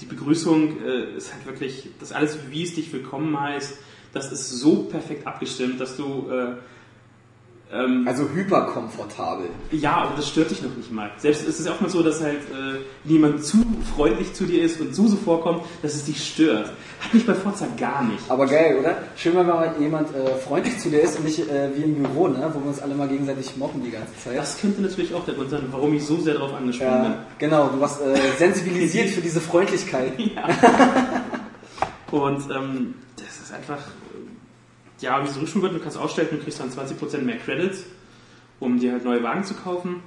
[0.00, 3.74] die Begrüßung äh, ist halt wirklich, das alles, wie es dich willkommen heißt,
[4.14, 6.52] das ist so perfekt abgestimmt, dass du äh,
[7.72, 9.46] ähm, Also hyperkomfortabel.
[9.70, 11.10] Ja, aber das stört dich noch nicht mal.
[11.16, 13.58] Selbst ist es auch mal so, dass halt äh, jemand zu
[13.96, 16.70] freundlich zu dir ist und so so vorkommt, dass es dich stört.
[17.00, 18.22] Hat mich bei Forza gar nicht.
[18.28, 18.98] Aber geil, oder?
[19.16, 22.28] Schön, wenn mal jemand äh, freundlich zu dir ist und nicht äh, wie im Büro,
[22.28, 22.50] ne?
[22.52, 24.36] wo wir uns alle mal gegenseitig mobben die ganze Zeit.
[24.36, 27.68] Das könnte natürlich auch der Grund sein, warum ich so sehr darauf angesprochen ja, genau,
[27.68, 30.16] du warst äh, sensibilisiert für diese Freundlichkeit.
[30.16, 30.32] bin.
[30.34, 30.48] Ja.
[32.10, 33.78] Und ähm, das ist einfach,
[35.02, 37.84] ja, wie es zurückspielen wird, du kannst ausstellen, du kriegst dann 20% mehr Credits,
[38.60, 40.02] um dir halt neue Wagen zu kaufen.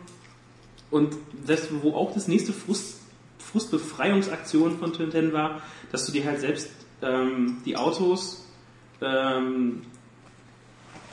[0.92, 1.16] Und
[1.46, 3.02] das, wo auch das nächste Frust,
[3.40, 6.70] Frustbefreiungsaktion von Tintin war, dass du dir halt selbst
[7.02, 8.46] ähm, die Autos
[9.02, 9.82] ähm,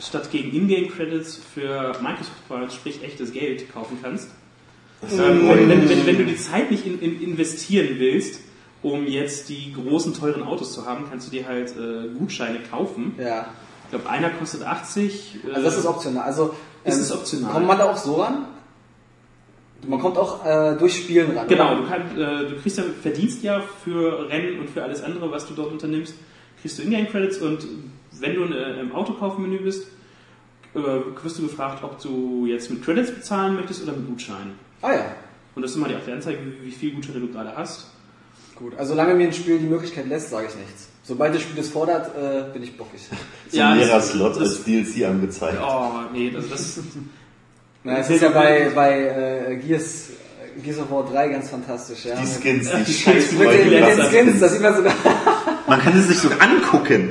[0.00, 4.30] statt gegen Ingame-Credits für Microsoft Points, sprich echtes Geld, kaufen kannst.
[5.10, 8.40] Ähm, wenn, wenn, wenn, wenn du die Zeit nicht in, in investieren willst,
[8.82, 13.14] um jetzt die großen, teuren Autos zu haben, kannst du dir halt äh, Gutscheine kaufen.
[13.18, 13.52] Ja.
[13.92, 15.34] Ich glaube, einer kostet 80.
[15.44, 16.24] äh, Also das ist optional.
[16.24, 17.52] Also Ist ähm, es optional?
[17.52, 18.46] Kommt man da auch so ran?
[19.86, 21.46] Man kommt auch äh, durch Spielen ran.
[21.46, 25.30] Genau, du, kannst, äh, du kriegst ja, verdienst ja für Rennen und für alles andere,
[25.30, 26.14] was du dort unternimmst,
[26.62, 27.66] kriegst du Ingame-Credits und
[28.12, 29.88] wenn du äh, im Autokaufmenü bist,
[30.74, 34.54] äh, wirst du gefragt, ob du jetzt mit Credits bezahlen möchtest oder mit Gutscheinen.
[34.80, 35.04] Ah ja.
[35.54, 37.90] Und das ist immer die, Anzeige, wie, wie viel Gutscheine du gerade hast.
[38.54, 38.72] Gut.
[38.78, 40.88] Also solange mir ein Spiel die Möglichkeit lässt, sage ich nichts.
[41.04, 43.00] Sobald das Spiel es fordert, äh, bin ich bockig.
[43.50, 45.58] So Ja, ein das- leerer Slot das- als DLC angezeigt.
[45.60, 46.78] Oh, nee, das, das
[47.84, 49.00] Na, es ist ja bei, bei
[49.50, 50.10] äh, Gears,
[50.62, 52.04] Gears of War 3 ganz fantastisch.
[52.04, 52.14] Ja.
[52.14, 54.04] Die Skins, die die scheiß Skins Mit den, mit den Leute.
[54.04, 54.92] Skins, das sieht man sogar.
[55.66, 57.10] Man kann es sich sogar angucken.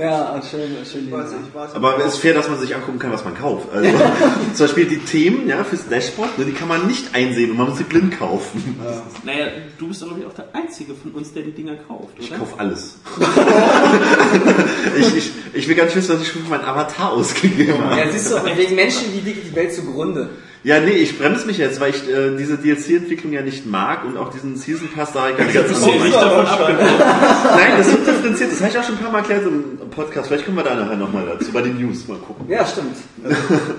[0.00, 1.06] Ja, schön, schön.
[1.06, 3.36] Ich weiß, ich weiß, Aber es ist fair, dass man sich angucken kann, was man
[3.36, 3.68] kauft.
[3.72, 3.90] Also,
[4.54, 7.68] zum Beispiel die Themen ja, fürs Dashboard, ne, die kann man nicht einsehen und man
[7.68, 8.80] muss sie blind kaufen.
[9.24, 9.46] naja,
[9.78, 12.38] du bist ich auch der Einzige von uns, der die Dinger kauft, Ich oder?
[12.38, 12.96] kaufe alles.
[14.98, 18.00] ich, ich, ich will gar nicht wissen, was ich schon für meinen Avatar ausgegeben habe.
[18.00, 20.30] Ja, siehst du, wegen Menschen liegt die Welt zugrunde.
[20.62, 24.18] Ja, nee, ich bremse mich jetzt, weil ich äh, diese DLC-Entwicklung ja nicht mag und
[24.18, 26.44] auch diesen Season Pass da ich gar nicht Das ist nicht davon.
[26.44, 28.52] Nein, das wird differenziert.
[28.52, 30.28] Das habe ich auch schon ein paar Mal erklärt im Podcast.
[30.28, 32.46] Vielleicht kommen wir da nachher nochmal dazu, bei den News mal gucken.
[32.48, 32.96] Ja, stimmt.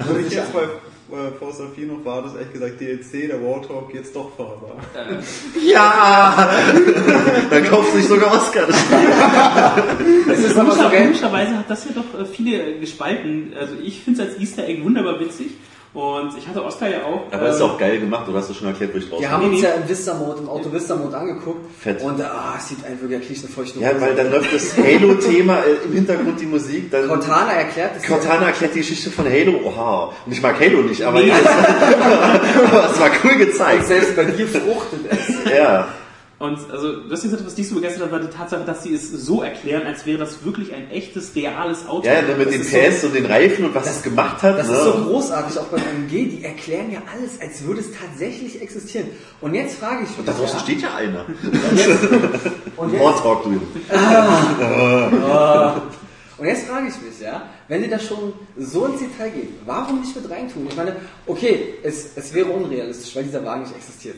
[0.07, 3.93] Wo ich jetzt bei äh, Forza 4 noch war, das ehrlich gesagt DLC, der Warthog,
[3.93, 4.77] jetzt doch fahrbar.
[5.63, 6.49] Ja!
[7.49, 12.25] Dann kauft sich sogar Oscar das ist aber so komischerweise hat das ja doch äh,
[12.25, 13.53] viele gespalten.
[13.59, 15.51] Also ich finde es als Easter Egg wunderbar witzig.
[15.93, 17.23] Und ich hatte Oscar ja auch.
[17.33, 19.19] Aber es ist ähm, auch geil gemacht, oder hast du schon erklärt, wo ich draus
[19.19, 21.59] Wir haben uns ja im Vista-Mode, im Auto-Vista-Mode angeguckt.
[21.81, 22.01] Fett.
[22.01, 23.99] Und ah, es sieht einfach, da krieg ich eine feuchte Ja, Hose.
[24.01, 26.89] weil dann läuft das Halo-Thema äh, im Hintergrund die Musik.
[26.91, 28.07] Dann Cortana erklärt es.
[28.07, 29.59] Cortana erklärt die Geschichte von Halo.
[29.65, 30.13] Oha.
[30.25, 33.85] Und ich mag Halo nicht, aber es war cool Und gezeigt.
[33.87, 35.51] selbst bei dir fruchtet es.
[35.53, 35.89] Ja.
[36.41, 39.11] Und also das ist was dich so begeistert hat, war die Tatsache, dass sie es
[39.11, 42.07] so erklären, als wäre das wirklich ein echtes, reales Auto.
[42.07, 44.57] Ja, mit Das den ist so- und den Reifen und was es gemacht hat.
[44.57, 44.75] Das ne?
[44.75, 49.09] ist so großartig, auch beim MG, die erklären ja alles, als würde es tatsächlich existieren.
[49.39, 50.25] Und jetzt frage ich mich.
[50.25, 51.25] Da draußen ja, steht ja einer.
[52.77, 53.49] und jetzt, Warthog, du.
[56.39, 60.01] und jetzt frage ich mich, ja, wenn die das schon so ins Detail gehen, warum
[60.01, 60.65] nicht mit reintun?
[60.67, 60.95] Ich meine,
[61.27, 64.15] okay, es, es wäre unrealistisch, weil dieser Wagen nicht existiert.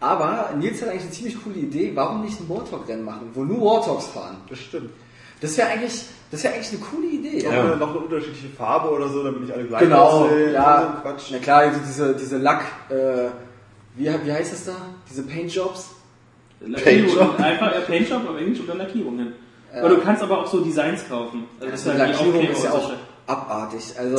[0.00, 3.60] Aber Nils hat eigentlich eine ziemlich coole Idee, warum nicht ein Warthog-Rennen machen, wo nur
[3.60, 4.38] Warthogs fahren?
[4.48, 4.90] Das stimmt.
[5.42, 7.42] Das wäre eigentlich, das wäre eigentlich eine coole Idee.
[7.44, 7.50] Ja.
[7.50, 10.52] eine- noch eine unterschiedliche Farbe oder so, damit nicht alle gleich Genau, aussehen.
[10.54, 10.98] ja.
[11.02, 11.24] Quatsch.
[11.32, 13.28] Na klar, also diese, diese Lack, äh,
[13.96, 14.76] wie, wie heißt das da?
[15.08, 15.90] Diese Paintjobs?
[16.60, 17.06] Lackierungen.
[17.16, 17.40] Paintjob.
[17.40, 19.32] Einfach ja, Paintjob auf Englisch oder Lackierungen.
[19.74, 19.80] Ja.
[19.80, 21.44] Aber du kannst aber auch so Designs kaufen.
[21.58, 22.92] Also das Die ist halt Lackierung ist ja auch
[23.26, 23.94] abartig.
[23.98, 24.16] Also,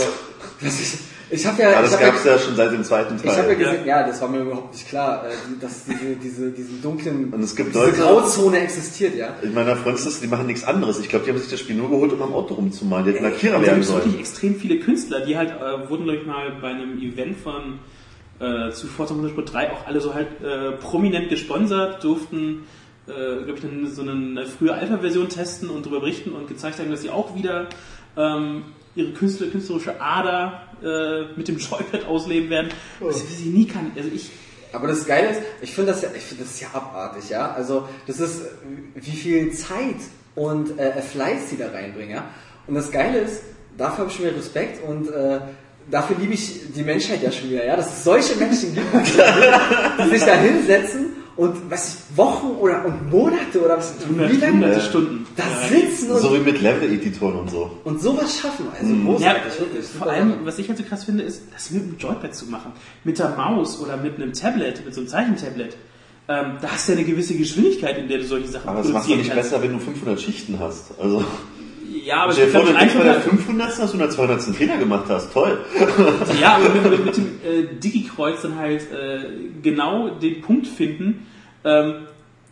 [0.62, 1.00] das ist,
[1.32, 3.38] ich habe ja, Ja, das gab es ja, ja schon seit dem zweiten ich habe
[3.38, 3.56] ja Teil.
[3.56, 4.06] gesehen, ja.
[4.08, 7.70] das war mir überhaupt nicht klar, äh, dass diese, diese, diesen dunklen, Und es gibt
[7.74, 9.30] diese Leute- Grauzone existiert, ja.
[9.42, 11.00] In meiner Freundsliste, die machen nichts anderes.
[11.00, 13.06] Ich glaube, die haben sich das Spiel nur geholt, um am Auto rumzumalen.
[13.06, 14.20] Die hätten Ey, Lackierer da werden gibt es wirklich sollen.
[14.20, 17.80] extrem viele Künstler, die halt, äh, wurden glaube ich mal bei einem Event von
[18.40, 22.64] äh, zu Forza Motorsport 3 auch alle so halt äh, prominent gesponsert, durften
[23.08, 23.12] äh,
[23.44, 27.02] glaube ich dann so eine frühe Alpha-Version testen und darüber berichten und gezeigt haben, dass
[27.04, 27.68] sie auch wieder
[28.18, 28.64] ähm,
[28.96, 32.70] ihre Künstler, künstlerische Ader äh, mit dem Joypad ausleben werden,
[33.00, 33.92] was sie nie kann.
[33.96, 34.32] Also ich
[34.74, 37.52] Aber das Geile ist, ich finde das ja, ich finde das ja abartig, ja.
[37.52, 38.42] Also das ist,
[38.96, 39.98] wie viel Zeit
[40.36, 42.26] und äh, Fleiß sie da reinbringen, ja.
[42.68, 43.44] Und das Geile ist,
[43.78, 45.40] dafür habe ich schon wieder Respekt und äh,
[45.90, 47.76] dafür liebe ich die Menschheit ja schon wieder, ja.
[47.76, 51.11] Dass es solche Menschen gibt, die sich da hinsetzen
[51.42, 55.26] und was ich, Wochen oder und Monate oder was, wie hunderte, lange hunderte Stunden.
[55.36, 55.68] da Ja.
[55.68, 57.72] sitzen und, So wie mit Level-Editoren und so.
[57.84, 58.66] und sowas schaffen.
[58.80, 59.86] Also Ja, großartig, wirklich.
[59.88, 62.72] vor allem, was ich halt so krass finde, ist, das mit dem Joypad zu machen.
[63.04, 65.76] Mit der Maus oder mit einem Tablet, mit so einem Zeichentablet.
[66.28, 68.92] Ähm, da hast du ja eine gewisse Geschwindigkeit, in der du solche Sachen Aber das
[68.92, 69.50] macht doch nicht kannst.
[69.52, 70.92] besser, wenn du 500 Schichten hast.
[71.02, 71.24] Also,
[72.06, 73.80] Ja, aber stell ich dir vor, glaube, du denkst bei der einfach, 500.
[73.80, 74.42] dass du in der 200.
[74.56, 75.34] Fehler gemacht hast.
[75.34, 75.58] Toll.
[76.40, 79.24] ja, aber mit, mit, mit dem äh, Digi-Kreuz dann halt äh,
[79.62, 81.26] genau den Punkt finden,
[81.64, 82.08] ähm,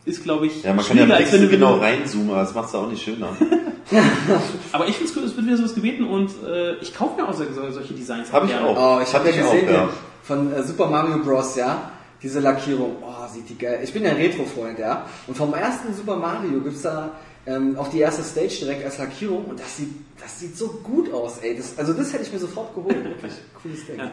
[0.05, 2.41] ist, glaube ich, Ja, man kann ja schwieriger, als wenn nicht du genau reinzoomen, aber
[2.41, 3.29] das macht es auch nicht schöner.
[4.71, 7.27] Aber ich finde es cool, es wird wieder sowas gebeten und äh, ich kaufe mir
[7.27, 8.31] auch so, so, solche Designs.
[8.31, 8.67] Hab ich gerne.
[8.67, 8.99] auch.
[8.99, 9.89] Oh, ich habe Hab ja ich auch, gesehen ja.
[10.21, 11.55] von äh, Super Mario Bros.
[11.55, 11.91] Ja,
[12.21, 12.97] diese Lackierung.
[13.01, 13.79] Oh, sieht die geil.
[13.83, 15.07] Ich bin ja ein Retro-Freund, ja.
[15.25, 17.13] Und vom ersten Super Mario gibt's da
[17.47, 19.89] ähm, auch die erste Stage direkt als Lackierung und das sieht,
[20.21, 21.55] das sieht so gut aus, ey.
[21.57, 22.95] Das, also das hätte ich mir sofort geholt.
[23.03, 23.97] Wirklich cooles Ding.
[23.97, 24.11] Ja.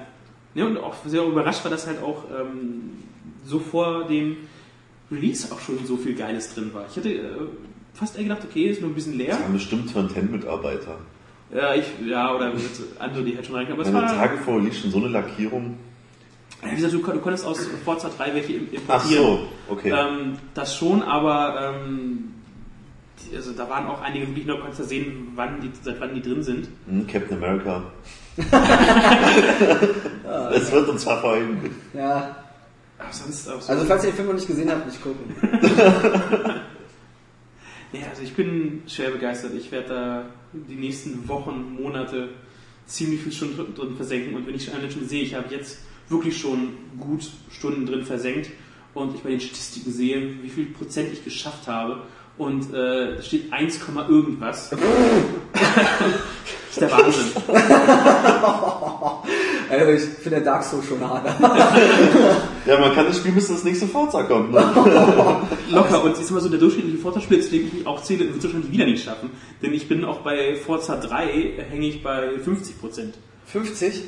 [0.55, 3.03] ja, und auch sehr überrascht war, dass halt auch ähm,
[3.45, 4.39] so vor dem
[5.11, 6.85] Release auch schon so viel Geiles drin war.
[6.91, 7.23] Ich hätte äh,
[7.95, 9.35] fast eher gedacht, okay, ist nur ein bisschen leer.
[9.37, 10.99] Das haben bestimmt von 10 Mitarbeiter.
[11.55, 12.53] Ja, ich, ja oder
[12.99, 13.79] andere, die halt schon reinkamen.
[13.81, 15.77] Aber es Meine war, Tage vor liegt schon so eine Lackierung.
[16.63, 19.25] Ja, Wie gesagt, du, du konntest aus Forza 3 welche im- Ach importieren.
[19.25, 19.91] so, okay.
[19.97, 22.33] Ähm, das schon, aber ähm,
[23.31, 26.15] die, also da waren auch einige wirklich nur, konntest du sehen, wann die, seit wann
[26.15, 26.67] die drin sind.
[26.89, 27.83] Hm, Captain America.
[30.53, 31.75] Es wird uns verfolgen.
[31.95, 32.37] Ja.
[32.99, 33.73] Aber sonst auch so.
[33.73, 35.35] Also falls ihr den Film noch nicht gesehen habt, nicht gucken.
[37.93, 39.53] Ja, also ich bin schwer begeistert.
[39.55, 42.31] Ich werde da die nächsten Wochen, Monate
[42.87, 44.35] ziemlich viel Stunden drin- versenken.
[44.35, 45.79] Und wenn ich allein schon sehe, ich habe jetzt
[46.09, 48.51] wirklich schon gut Stunden drin versenkt
[48.93, 52.03] und ich bei den Statistiken sehe, wie viel Prozent ich geschafft habe
[52.39, 54.69] und äh, da steht 1, Komma irgendwas.
[54.71, 54.81] das
[56.71, 57.27] ist der Wahnsinn.
[59.69, 61.27] Also ich finde Dark Souls schon hart.
[62.67, 64.53] Ja, man kann das Spiel, bis das nächste Forza kommt.
[64.53, 64.61] Ne?
[65.71, 66.03] Locker.
[66.05, 68.45] Und sag mal so, der durchschnittliche Forza-Spieler, zu dem ich mich auch zähle, wird es
[68.45, 69.31] wahrscheinlich wieder nicht schaffen.
[69.63, 73.15] Denn ich bin auch bei Forza 3 hänge ich bei 50 Prozent.
[73.47, 74.03] 50?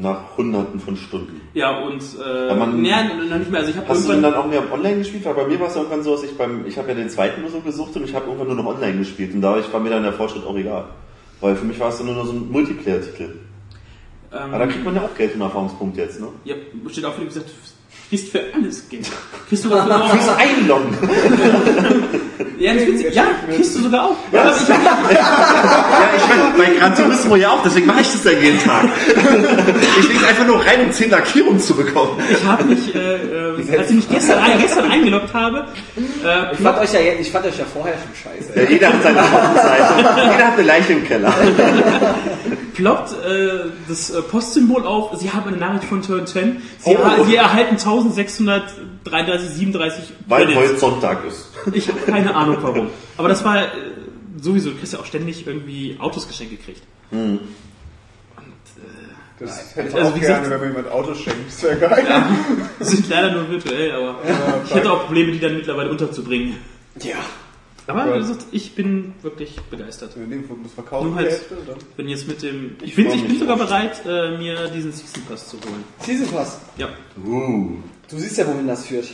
[0.00, 1.40] Nach hunderten von Stunden.
[1.52, 2.90] Ja, und äh, Ja, man- nee,
[3.28, 3.60] noch nicht mehr.
[3.60, 5.24] Also ich habe Hast du denn dann auch mehr online gespielt?
[5.24, 7.40] Weil bei mir war es irgendwann so, dass ich beim, ich habe ja den zweiten
[7.40, 9.90] nur so gesucht und ich habe irgendwann nur noch online gespielt und dadurch war mir
[9.90, 10.84] dann der Fortschritt auch egal.
[11.40, 13.22] Weil für mich war es dann nur noch so ein Multiplayer-Titel.
[14.30, 16.28] Ähm, Aber da kriegt man ja auch Geld und Erfahrungspunkte jetzt, ne?
[16.44, 16.54] ja,
[16.90, 17.50] steht auch, wie gesagt,
[18.08, 19.06] kriegst für alles Geld.
[19.48, 20.10] Kriegst du dafür auch...
[20.16, 20.96] Fürs Einloggen!
[22.58, 23.14] ja, das witzig.
[23.14, 24.16] ja, kriegst du sogar auch.
[24.32, 28.24] Ja, ich hab, Ja, ich meine, bei Gran Turismo ja auch, deswegen mache ich das
[28.24, 28.84] ja jeden Tag.
[30.00, 32.18] Ich lege einfach nur rein, um 10 Lackierungen zu bekommen.
[32.30, 36.78] ich habe mich, äh, äh, als ich mich gestern, gestern eingeloggt habe, äh, Ich fand
[36.78, 38.58] euch ja, ich fand euch ja vorher schon scheiße.
[38.58, 39.94] Ja, jeder hat seine Hauptseite.
[40.32, 41.34] Jeder hat eine Leiche im Keller.
[42.74, 45.16] ploppt äh, das äh, Postsymbol auf.
[45.18, 46.62] Sie haben eine Nachricht von Turn 10.
[46.78, 47.24] Sie, Oh.
[47.24, 47.76] Sie erhalten
[48.06, 50.60] 1633, 37 Weil Credits.
[50.60, 51.48] heute Sonntag ist.
[51.72, 52.88] Ich habe keine Ahnung warum.
[53.16, 53.68] Aber das war äh,
[54.40, 56.82] sowieso, du kriegst ja auch ständig irgendwie Autos geschenkt gekriegt.
[59.38, 61.46] Das hätte ich Also, auch wie gerne, gesagt- wenn mir jemand Autos schenkt.
[61.48, 62.06] Das wäre geil.
[62.80, 64.16] Die sind leider nur virtuell, aber
[64.66, 66.56] ich hätte auch Probleme, die dann mittlerweile unterzubringen.
[67.00, 67.16] Ja.
[67.88, 70.14] Aber wie gesagt, ich bin wirklich begeistert.
[70.16, 71.78] In dem Fall muss verkaufen Nur halt- Hälfte, dann.
[71.96, 72.76] Bin jetzt mit dem.
[72.82, 75.82] Ich Ich bin, ich bin sogar bereit, äh, mir diesen Season Pass zu holen.
[76.00, 76.60] Season Pass.
[76.76, 76.88] Ja.
[77.24, 77.76] Uh.
[78.10, 79.08] Du siehst ja, wohin das führt.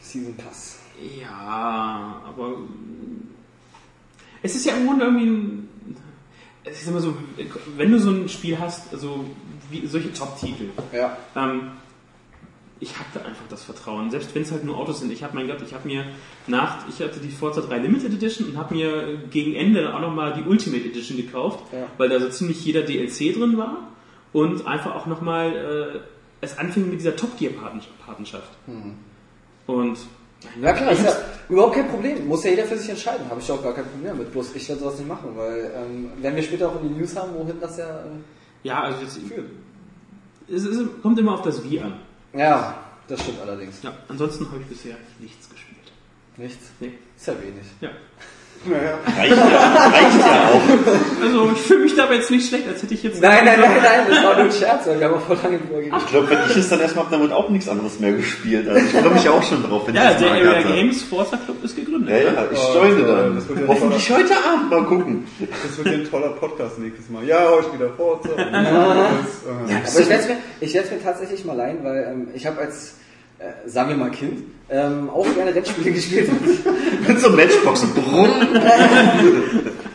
[0.00, 0.78] Season Pass.
[1.20, 2.56] Ja, aber
[4.42, 5.68] es ist ja im Grunde irgendwie ein,
[6.64, 7.14] es ist immer so,
[7.76, 9.24] wenn du so ein Spiel hast, also
[9.70, 11.16] wie solche Top-Titel, Ja.
[11.34, 11.72] ähm,
[12.82, 15.12] ich hatte einfach das Vertrauen, selbst wenn es halt nur Autos sind.
[15.12, 16.04] Ich habe mein Gott, ich habe mir
[16.48, 20.34] nach, ich hatte die Forza 3 Limited Edition und habe mir gegen Ende auch nochmal
[20.34, 21.86] die Ultimate Edition gekauft, Ja.
[21.96, 23.88] weil da so ziemlich jeder DLC drin war
[24.32, 25.54] und einfach auch nochmal,
[25.94, 25.98] äh,
[26.40, 27.52] es anfing mit dieser Top Gear
[28.04, 28.50] Patenschaft.
[29.66, 29.98] Und
[30.60, 31.12] Ja klar, ist ja
[31.48, 32.26] überhaupt kein Problem.
[32.26, 33.30] Muss ja jeder für sich entscheiden.
[33.30, 34.32] Habe ich auch gar kein Problem mit.
[34.32, 37.14] Bloß ich werde sowas nicht machen, weil ähm, werden wir später auch in die News
[37.14, 38.04] haben, wohin das ja äh,
[38.64, 39.46] ja, also jetzt, führt.
[40.48, 41.94] es, es kommt immer auf das Wie an.
[42.32, 43.82] Ja, das stimmt allerdings.
[43.82, 45.92] Ja, ansonsten habe ich bisher nichts gespielt.
[46.36, 46.70] Nichts.
[46.80, 46.94] Nee.
[47.16, 47.66] Ist ja wenig.
[47.80, 47.90] Ja.
[48.64, 48.98] Naja.
[49.18, 51.22] Reicht ja, reicht ja auch.
[51.22, 53.20] Also ich fühle mich dabei jetzt nicht schlecht, als hätte ich jetzt.
[53.20, 55.78] Nein, nein, nein, nein, das war nur ein Scherz, wir haben auch vor lange drüber
[55.80, 55.98] geredet.
[55.98, 58.68] Ich glaube, wenn ich es dann erstmal habe, dann wird auch nichts anderes mehr gespielt.
[58.68, 60.62] Also ich freue mich auch schon drauf, wenn Ja, ich das der mal Area.
[60.76, 62.10] Games Forza Club ist gegründet.
[62.10, 63.36] Ja, ja, ich Oh, joine dann.
[63.62, 65.24] ja Hoffentlich heute Abend mal gucken.
[65.40, 67.24] Das wird ja ein toller Podcast nächstes Mal.
[67.24, 68.28] Ja, heute wieder Forza.
[68.30, 72.08] und das, äh, Aber ich werde es mir, ich werd's mir tatsächlich mal leihen, weil
[72.12, 72.94] ähm, ich habe als,
[73.42, 76.30] äh, sagen wir mal Kind, ähm, auch gerne Rennspiele gespielt.
[77.06, 77.90] Mit so Matchboxen.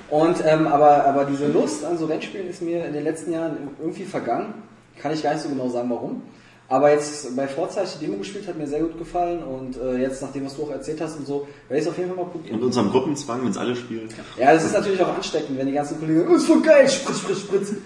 [0.10, 3.58] Und ähm, aber, aber diese Lust an so Rennspielen ist mir in den letzten Jahren
[3.80, 4.54] irgendwie vergangen.
[5.02, 6.22] Kann ich gar nicht so genau sagen, warum.
[6.70, 10.02] Aber jetzt bei Forza, ich die Demo gespielt, hat mir sehr gut gefallen und äh,
[10.02, 12.18] jetzt, nachdem was du auch erzählt hast und so, werde ich es auf jeden Fall
[12.18, 12.56] mal probieren.
[12.56, 14.10] Und unserem Gruppenzwang, wenn es alle spielen.
[14.38, 16.90] Ja, das ist natürlich auch ansteckend, wenn die ganzen Kollegen sagen, oh, ist voll geil,
[16.90, 17.74] spritz, spritz, spritz.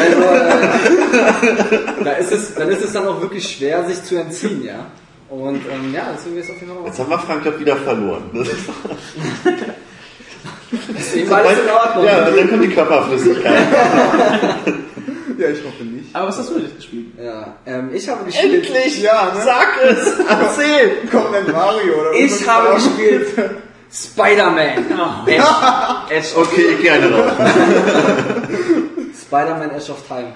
[0.00, 0.22] also,
[1.42, 4.86] äh, da ist es, dann ist es dann auch wirklich schwer, sich zu entziehen, ja.
[5.28, 7.76] Und ähm, ja, deswegen ist es auf jeden Fall mal Jetzt haben wir Frank wieder
[7.76, 8.22] verloren.
[10.96, 12.04] Deswegen war alles in Ordnung.
[12.04, 13.44] Ja, dann kommt die Körperflüssigkeit.
[15.38, 15.95] ja, ich hoffe nicht.
[16.16, 17.08] Aber was hast du denn gespielt?
[17.22, 18.66] Ja, ähm, ich habe gespielt.
[18.66, 19.02] Endlich!
[19.02, 19.42] Ja, ne?
[19.44, 20.18] Sag es!
[20.28, 21.06] Erzähl!
[21.10, 22.84] Kommt denn Mario oder Ich irgendwas habe raus?
[22.84, 23.26] gespielt
[23.92, 24.90] Spider-Man.
[25.26, 25.44] Ash,
[26.10, 27.26] Ash of, Okay, ich gerne noch.
[29.26, 30.32] Spider-Man Ash of Time.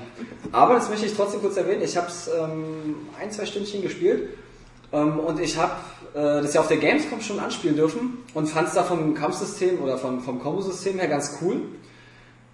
[0.52, 1.80] Aber das möchte ich trotzdem kurz erwähnen.
[1.82, 4.34] Ich habe es ähm, ein, zwei Stündchen gespielt.
[4.92, 5.72] Ähm, und ich habe
[6.12, 9.82] äh, das ja auf der Gamescom schon anspielen dürfen und fand es da vom Kampfsystem
[9.82, 11.62] oder vom, vom Kombo-System her ganz cool.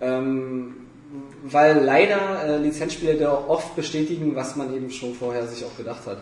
[0.00, 0.85] Ähm,
[1.44, 6.06] weil leider äh, Lizenzspieler da oft bestätigen, was man eben schon vorher sich auch gedacht
[6.06, 6.18] hat.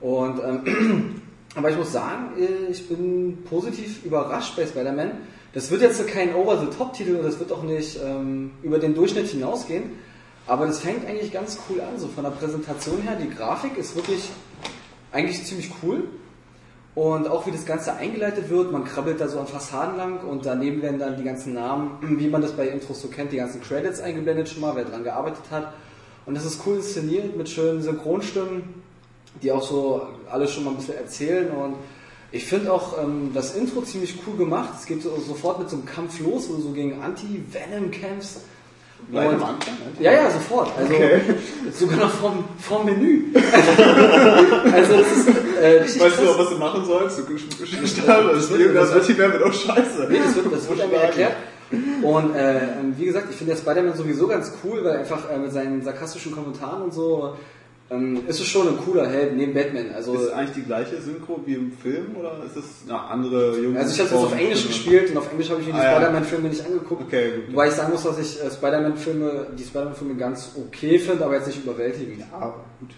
[0.00, 1.22] Und ähm,
[1.54, 5.12] aber ich muss sagen, äh, ich bin positiv überrascht bei Spider-Man.
[5.54, 9.84] Das wird jetzt kein Over-the-Top-Titel und das wird auch nicht ähm, über den Durchschnitt hinausgehen.
[10.46, 13.16] Aber das fängt eigentlich ganz cool an, so von der Präsentation her.
[13.20, 14.28] Die Grafik ist wirklich
[15.12, 16.04] eigentlich ziemlich cool.
[16.94, 20.44] Und auch wie das Ganze eingeleitet wird, man krabbelt da so an Fassaden lang und
[20.44, 23.62] daneben werden dann die ganzen Namen, wie man das bei Intros so kennt, die ganzen
[23.62, 25.72] Credits eingeblendet schon mal, wer dran gearbeitet hat.
[26.26, 28.82] Und das ist cool inszeniert mit schönen Synchronstimmen,
[29.42, 31.50] die auch so alles schon mal ein bisschen erzählen.
[31.50, 31.76] Und
[32.30, 34.74] ich finde auch ähm, das Intro ziemlich cool gemacht.
[34.78, 38.42] Es geht so, sofort mit so einem Kampf los, wo du so gegen Anti-Venom kämpfst.
[39.10, 39.56] Gleich am Anfang?
[39.58, 40.04] ne?
[40.04, 40.70] ja, ja, sofort.
[40.78, 41.20] Also Okay.
[41.72, 43.24] sogar noch vom, vom Menü.
[43.34, 46.28] also das ist äh, Weißt du krass.
[46.28, 47.18] auch, was du machen sollst?
[47.18, 47.38] Du
[47.86, 50.06] starten das Spiel, das Anti-Wehr wird auch scheiße.
[50.10, 51.32] Nee, das wird, das wird einem erklärt.
[52.02, 52.60] Und äh,
[52.96, 56.32] wie gesagt, ich finde der Spider-Man sowieso ganz cool, weil einfach äh, mit seinen sarkastischen
[56.32, 57.36] Kommentaren und so
[57.92, 59.90] ähm, ist es schon ein cooler Held neben Batman.
[59.94, 63.58] Also, Ist es eigentlich die gleiche Synchro wie im Film oder ist es eine andere
[63.60, 65.78] junge also ich habe es auf Englisch gespielt und auf Englisch habe ich mir die
[65.78, 65.96] Ah, ja.
[65.96, 67.02] Spider-Man-Filme nicht angeguckt.
[67.02, 67.52] Okay, gut.
[67.54, 71.46] Wobei ich sagen muss, dass ich äh, Spider-Man-Filme, die Spider-Man-Filme ganz okay finde, aber jetzt
[71.48, 72.24] nicht überwältigend.
[72.32, 72.90] Aber gut.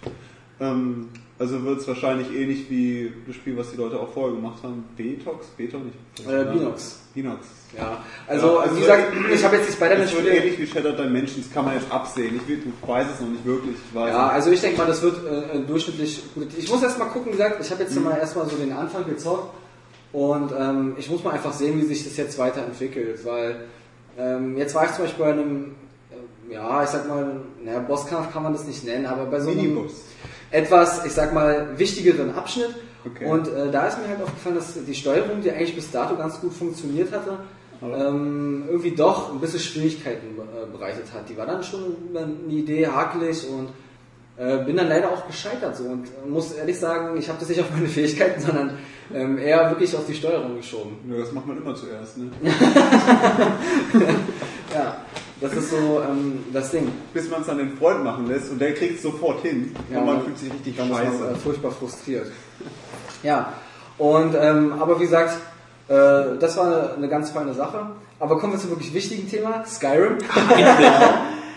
[0.61, 1.09] Ähm,
[1.39, 4.85] also wird es wahrscheinlich ähnlich wie das Spiel, was die Leute auch vorher gemacht haben.
[4.97, 5.47] Betox?
[5.57, 5.97] Beto nicht?
[6.29, 7.01] Äh, Binox.
[7.13, 7.47] Binox.
[7.77, 11.53] Ja, also, Ja, also wie gesagt, ich habe jetzt die Spider-Man-Spiele ähnlich wie Shattered Dimensions,
[11.53, 12.41] kann man jetzt absehen.
[12.47, 13.77] Ich, weiß es noch nicht wirklich.
[13.95, 16.49] Ja, also ich denke mal, das wird äh, durchschnittlich gut.
[16.57, 19.05] Ich muss erst mal gucken, wie gesagt, ich habe jetzt mal erstmal so den Anfang
[19.05, 19.55] gezockt
[20.13, 23.65] und ähm, ich muss mal einfach sehen, wie sich das jetzt weiterentwickelt, weil
[24.17, 25.75] ähm, jetzt war ich zum Beispiel bei einem,
[26.49, 29.51] äh, ja, ich sag mal, naja, Bosskampf kann man das nicht nennen, aber bei so
[29.51, 30.05] einem Minibus.
[30.55, 32.75] Etwas, ich sag mal, wichtigeren Abschnitt.
[33.05, 33.27] Okay.
[33.27, 36.41] Und äh, da ist mir halt aufgefallen, dass die Steuerung, die eigentlich bis dato ganz
[36.41, 37.39] gut funktioniert hatte,
[37.83, 41.29] ähm, irgendwie doch ein bisschen Schwierigkeiten äh, bereitet hat.
[41.29, 43.69] Die war dann schon eine Idee hakelig und
[44.37, 47.49] äh, bin dann leider auch gescheitert so und äh, muss ehrlich sagen, ich habe das
[47.49, 48.79] nicht auf meine Fähigkeiten, sondern
[49.13, 50.97] ähm, eher wirklich auf die Steuerung geschoben.
[51.11, 52.31] Ja, das macht man immer zuerst, ne?
[54.75, 54.97] Ja,
[55.45, 56.91] das ist so ähm, das Ding.
[57.13, 59.75] Bis man es an den Freund machen lässt und der kriegt es sofort hin.
[59.93, 61.37] Ja, und man man- fühlt sich richtig Dann ist man äh, scheiße.
[61.43, 62.27] furchtbar frustriert.
[63.23, 63.55] Ja,
[63.97, 65.33] und ähm, aber wie gesagt,
[65.89, 67.87] äh, das war eine, eine ganz feine Sache.
[68.21, 70.19] Aber kommen wir zum wirklich wichtigen Thema, Skyrim.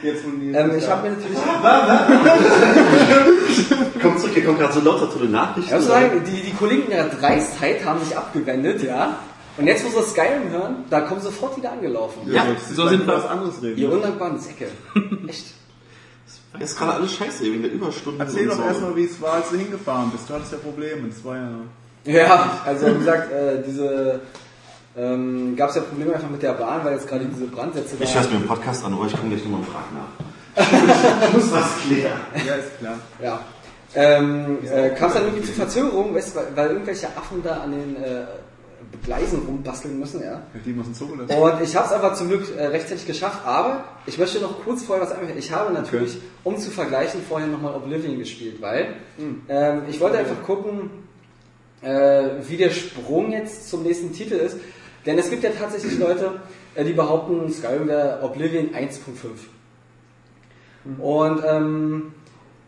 [0.03, 1.37] Jetzt, ähm, ich habe mir natürlich,
[4.01, 5.69] Komm zurück, hier kommen gerade so lauter tolle Nachrichten.
[5.69, 9.17] ich muss sagen, die, die Kollegen in ihrer Dreistheit haben sich abgewendet, ja.
[9.57, 12.21] Und jetzt, wo sie Skyrim hören, da kommen sie sofort wieder angelaufen.
[12.31, 13.03] Ja, du so sind wir.
[13.05, 13.77] über was anderes reden.
[13.77, 14.67] Ihr undankbaren Säcke.
[15.27, 15.53] Echt.
[16.59, 18.19] Das ist gerade alles scheiße, wegen der Überstunden.
[18.19, 18.63] Erzähl und doch so.
[18.63, 20.29] erstmal, wie es war, als du hingefahren bist.
[20.29, 21.07] Du hattest ja Probleme.
[21.07, 21.51] Das war ja.
[22.05, 24.21] Ja, also wie gesagt, äh, diese
[24.95, 28.15] ähm, gab es ja Probleme einfach mit der Bahn, weil jetzt gerade diese Brandsätze Ich
[28.15, 31.27] höre mir im Podcast an, aber ich komme gleich nochmal und frage nach.
[31.27, 32.19] ich muss was klären.
[32.47, 32.95] Ja, ist klar.
[33.21, 33.39] Ja.
[33.93, 37.61] Ähm, äh, kam es dann irgendwie zu Verzögerungen, weißt, du, weil, weil irgendwelche Affen da
[37.61, 38.25] an den äh,
[39.03, 40.41] Gleisen rumbasteln müssen, ja.
[40.65, 41.33] Die Zoo lassen.
[41.33, 44.83] Und ich habe es aber zum Glück äh, rechtzeitig geschafft, aber ich möchte noch kurz
[44.83, 45.37] vorher was einwerfen.
[45.37, 48.95] Ich habe natürlich, um zu vergleichen, vorher nochmal Oblivion gespielt, weil
[49.49, 50.89] ähm, ich wollte einfach gucken,
[51.81, 54.57] äh, wie der Sprung jetzt zum nächsten Titel ist.
[55.05, 56.41] Denn es gibt ja tatsächlich Leute,
[56.75, 58.97] äh, die behaupten, Skyrim wäre Oblivion 1.5.
[60.99, 62.13] Und ähm,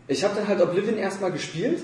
[0.08, 1.82] ich habe dann halt Oblivion erstmal gespielt,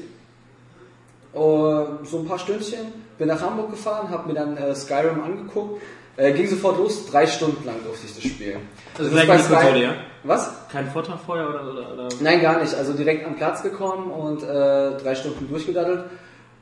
[1.34, 2.86] äh, so ein paar Stündchen,
[3.18, 5.82] bin nach Hamburg gefahren, habe mir dann äh, Skyrim angeguckt,
[6.16, 8.60] äh, ging sofort los, drei Stunden lang durfte ich das spielen.
[8.98, 9.94] Also Das gleich bei Konsole, ja?
[10.24, 10.50] Was?
[10.72, 12.08] Kein Vortrag vorher oder, oder, oder?
[12.20, 12.74] Nein, gar nicht.
[12.74, 16.04] Also direkt am Platz gekommen und äh, drei Stunden durchgedaddelt.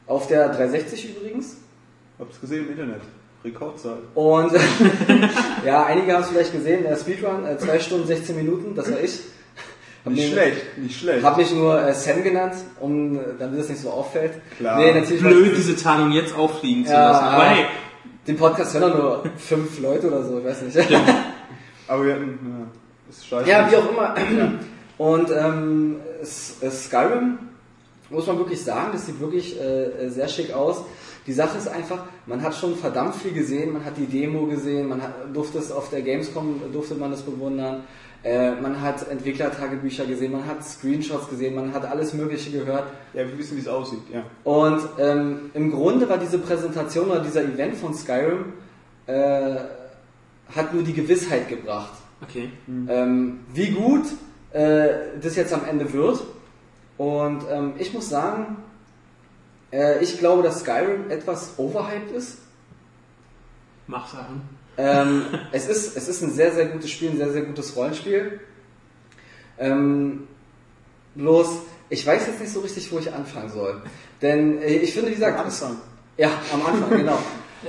[0.06, 1.56] Auf der 360 übrigens.
[2.18, 3.00] Hab's gesehen im Internet.
[3.44, 3.98] Rekordzeit.
[4.14, 4.52] Und
[5.64, 9.00] ja, einige haben es vielleicht gesehen, der Speedrun, äh, 2 Stunden 16 Minuten, das war
[9.00, 9.20] ich.
[10.04, 11.24] Hab Nicht mir- schlecht, nicht schlecht.
[11.24, 14.32] Hab mich nur äh, Sam genannt, um, äh, damit es nicht so auffällt.
[14.58, 14.78] Klar.
[14.78, 17.24] Nee, natürlich Blöd, diese Tarnung jetzt auffliegen zu Ja, lassen.
[17.24, 17.64] Aber hey,
[18.26, 20.76] Den Podcast hören nur fünf Leute oder so, ich weiß nicht.
[21.88, 22.66] Aber wir hatten, ja,
[23.10, 23.48] ist scheiße.
[23.48, 24.14] Ja, wie auch immer.
[24.98, 27.38] Und ähm, es Skyrim,
[28.10, 30.82] muss man wirklich sagen, das sieht wirklich äh, sehr schick aus.
[31.26, 34.88] Die Sache ist einfach, man hat schon verdammt viel gesehen, man hat die Demo gesehen,
[34.88, 37.84] man hat, durfte es auf der Gamescom, durfte man das bewundern.
[38.24, 42.84] Äh, man hat Entwicklertagebücher gesehen, man hat Screenshots gesehen, man hat alles Mögliche gehört.
[43.12, 44.24] Ja, wir wissen, wie es aussieht, ja.
[44.44, 48.54] Und ähm, im Grunde war diese Präsentation oder dieser Event von Skyrim
[49.06, 49.56] äh,
[50.54, 52.50] hat nur die Gewissheit gebracht, okay.
[52.66, 54.06] ähm, wie gut
[54.52, 54.88] äh,
[55.20, 56.24] das jetzt am Ende wird.
[56.96, 58.56] Und ähm, ich muss sagen,
[59.70, 62.38] äh, ich glaube, dass Skyrim etwas overhyped ist.
[63.86, 64.53] Mach Sachen.
[64.76, 65.22] Ähm,
[65.52, 68.40] es, ist, es ist ein sehr, sehr gutes Spiel, ein sehr, sehr gutes Rollenspiel.
[69.58, 70.26] Ähm,
[71.14, 71.48] bloß,
[71.90, 73.82] ich weiß jetzt nicht so richtig, wo ich anfangen soll.
[74.22, 75.76] Denn äh, ich finde, wie gesagt, Am Anfang.
[76.16, 77.18] ja, am Anfang, genau.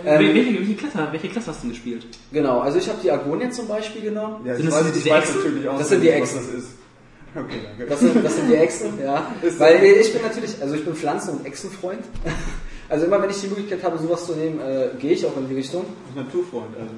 [0.03, 2.05] Ähm, welche, welche, Klasse, welche Klasse hast du denn gespielt?
[2.33, 4.45] Genau, also ich habe die Argonia zum Beispiel genommen.
[4.45, 5.37] Ja, Sind ich das weiß, ich weiß Echsen?
[5.37, 6.47] natürlich auch Das sind die nicht, was Echsen.
[6.53, 6.69] das ist.
[7.37, 7.85] Okay, danke.
[7.87, 9.29] Das sind, das sind die Echsen, ja.
[9.57, 11.99] Weil ich bin natürlich, also ich bin Pflanzen- und Echsenfreund.
[12.89, 15.47] Also immer wenn ich die Möglichkeit habe, sowas zu nehmen, äh, gehe ich auch in
[15.49, 15.85] die Richtung.
[16.15, 16.91] Naturfreund, also.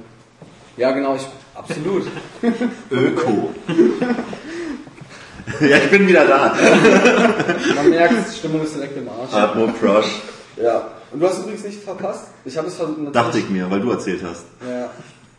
[0.75, 1.25] Ja, genau, ich,
[1.55, 2.03] absolut.
[2.91, 3.49] Öko.
[5.61, 6.55] ja, ich bin wieder da.
[7.75, 9.33] Man merkt, die Stimmung ist direkt im Arsch.
[9.33, 10.21] Atmo Crush.
[10.61, 10.87] Ja.
[11.11, 12.27] Und du hast übrigens nicht verpasst.
[12.45, 14.43] Ich habe es ver- natürlich, Dachte ich mir, weil du erzählt hast.
[14.69, 14.89] Ja.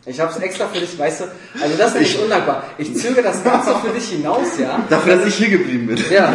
[0.06, 1.24] Ich habe es extra für dich, weißt du.
[1.62, 2.62] Also das ist nicht undankbar.
[2.78, 4.80] Ich zögere das Ganze für dich hinaus, ja.
[4.88, 5.98] Dafür, dass ich hier geblieben bin.
[6.10, 6.32] Ja.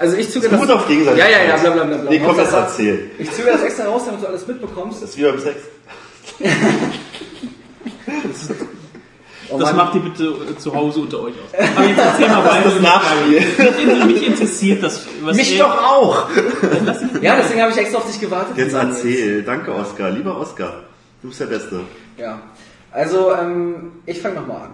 [0.00, 1.30] Also ich zögere Es beruht auf Ja, Gegenseitigkeit.
[1.32, 1.96] ja, ja, bla bla bla.
[1.98, 2.10] bla.
[2.10, 3.10] Nee, komm, das Hauptsache- erzähl.
[3.18, 5.02] Ich zögere das extra raus, damit du alles mitbekommst.
[5.02, 5.56] Das ist wie beim Sex.
[9.52, 11.58] Oh Das macht ihr bitte äh, zu Hause unter euch aus.
[11.76, 12.70] Aber jetzt erzähl mal weiter.
[12.70, 13.40] Das Nachspiel.
[13.86, 15.04] Mich, mich interessiert das.
[15.22, 16.28] Was Mich doch auch.
[17.20, 18.56] Ja, deswegen habe ich extra auf dich gewartet.
[18.56, 19.42] Jetzt erzähl.
[19.42, 20.10] Danke, Oskar.
[20.10, 20.84] Lieber Oskar.
[21.20, 21.80] Du bist der Beste.
[22.16, 22.40] Ja.
[22.92, 24.70] Also, ähm, ich fange nochmal an.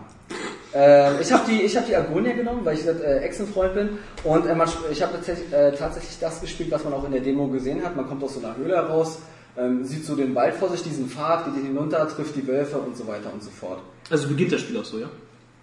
[0.79, 3.89] Ähm, ich habe die, ich hab die Agonia genommen, weil ich äh, Echsenfreund bin.
[4.25, 7.23] Und äh, man, ich habe tatsächlich, äh, tatsächlich das gespielt, was man auch in der
[7.23, 7.97] Demo gesehen hat.
[7.97, 9.21] Man kommt aus so einer Höhle heraus,
[9.57, 12.95] ähm, sieht so den Wald vor sich, diesen Pfad, geht hinunter, trifft die Wölfe und
[12.95, 13.79] so weiter und so fort.
[14.11, 15.09] Also beginnt das Spiel auch so, ja?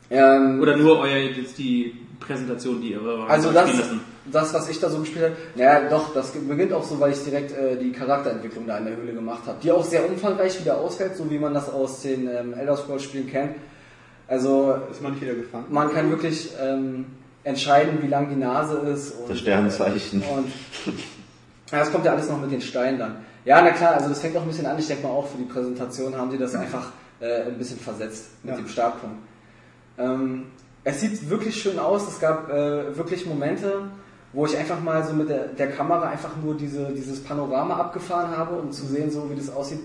[0.09, 4.01] Ähm, Oder nur euer jetzt die Präsentation, die ihr Also das, lassen?
[4.31, 7.23] das, was ich da so gespielt habe, naja, doch, das beginnt auch so, weil ich
[7.23, 10.77] direkt äh, die Charakterentwicklung da in der Höhle gemacht habe, die auch sehr umfangreich wieder
[10.79, 13.55] ausfällt, so wie man das aus den ähm, Elder Scrolls Spielen kennt.
[14.27, 15.65] Also Ist man nicht wieder gefangen?
[15.69, 17.05] man kann wirklich ähm,
[17.43, 19.11] entscheiden, wie lang die Nase ist.
[19.19, 20.21] Und, Das Sternzeichen.
[20.23, 20.47] Äh, und
[21.71, 23.15] ja, das kommt ja alles noch mit den Steinen dann.
[23.45, 24.79] Ja, na klar, also das fängt auch ein bisschen an.
[24.79, 28.27] Ich denke mal auch für die Präsentation haben die das einfach äh, ein bisschen versetzt
[28.43, 28.57] mit Ja.
[28.61, 29.17] dem Startpunkt.
[29.97, 30.45] Ähm,
[30.85, 32.07] es sieht wirklich schön aus.
[32.07, 33.83] Es gab äh, wirklich Momente,
[34.31, 38.35] wo ich einfach mal so mit der, der Kamera einfach nur diese, dieses Panorama abgefahren
[38.35, 39.79] habe, um zu sehen, so wie das aussieht.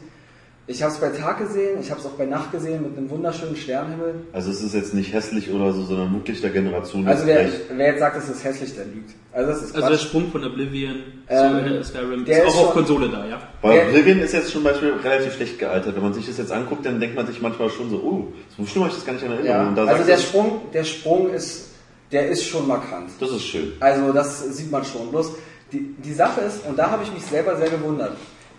[0.70, 3.08] Ich habe es bei Tag gesehen, ich habe es auch bei Nacht gesehen mit einem
[3.08, 4.16] wunderschönen Sternenhimmel.
[4.34, 7.08] Also es ist jetzt nicht hässlich oder so, sondern wirklich der Generation.
[7.08, 9.12] Also wer, wer jetzt sagt, es ist hässlich, der lügt.
[9.32, 9.96] Also das ist Also der.
[9.96, 10.96] Sprung von Oblivion
[11.26, 13.40] Ähm, zu Skyrim der ist ist auch auf Konsole da, ja?
[13.62, 15.96] Weil Oblivion ist jetzt zum Beispiel relativ schlecht gealtert.
[15.96, 18.66] Wenn man sich das jetzt anguckt, dann denkt man sich manchmal schon so, oh, so
[18.66, 19.62] schlimm habe ich das gar nicht in Erinnerung.
[19.62, 19.68] ja.
[19.68, 21.70] Und da Also der Sprung, der Sprung ist,
[22.12, 23.08] der ist schon markant.
[23.18, 23.72] das ist schön.
[23.80, 25.10] Also das sieht man schon.
[25.10, 25.32] Bloß
[25.72, 28.12] die, die Sache ist, und da habe ich mich selber sehr gewundert.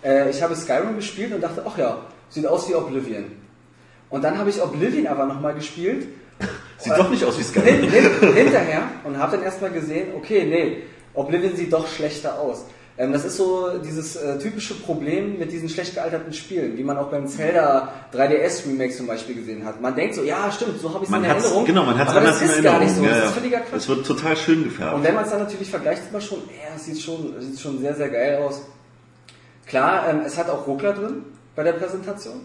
[0.04, 1.98] Äh, ich habe Skyrim gespielt und dachte, ach ja,
[2.28, 3.24] sieht aus wie Oblivion.
[4.08, 6.06] Und dann habe ich Oblivion aber nochmal gespielt.
[6.78, 7.82] Sieht doch nicht aus wie Skyrim.
[7.90, 12.64] hin, hinterher und habe dann erstmal gesehen, okay, nee, Oblivion sieht doch schlechter aus.
[12.96, 16.96] Ähm, das ist so dieses äh, typische Problem mit diesen schlecht gealterten Spielen, wie man
[16.96, 19.80] auch beim Zelda 3DS Remake zum Beispiel gesehen hat.
[19.82, 21.64] Man denkt so, ja stimmt, so habe ich es in Erinnerung.
[21.66, 23.02] genau, man hat es anders das in ist gar Erinnerung.
[23.02, 23.76] nicht so, Ja, das ist völliger Quatsch.
[23.76, 25.04] Es wird total schön Und gefärbt.
[25.04, 27.60] wenn man es dann natürlich vergleicht, sieht man schon, ja, es sieht schon, es sieht
[27.60, 28.62] schon sehr, sehr geil aus.
[29.70, 31.22] Klar, ähm, es hat auch Ruckler drin
[31.54, 32.40] bei der Präsentation.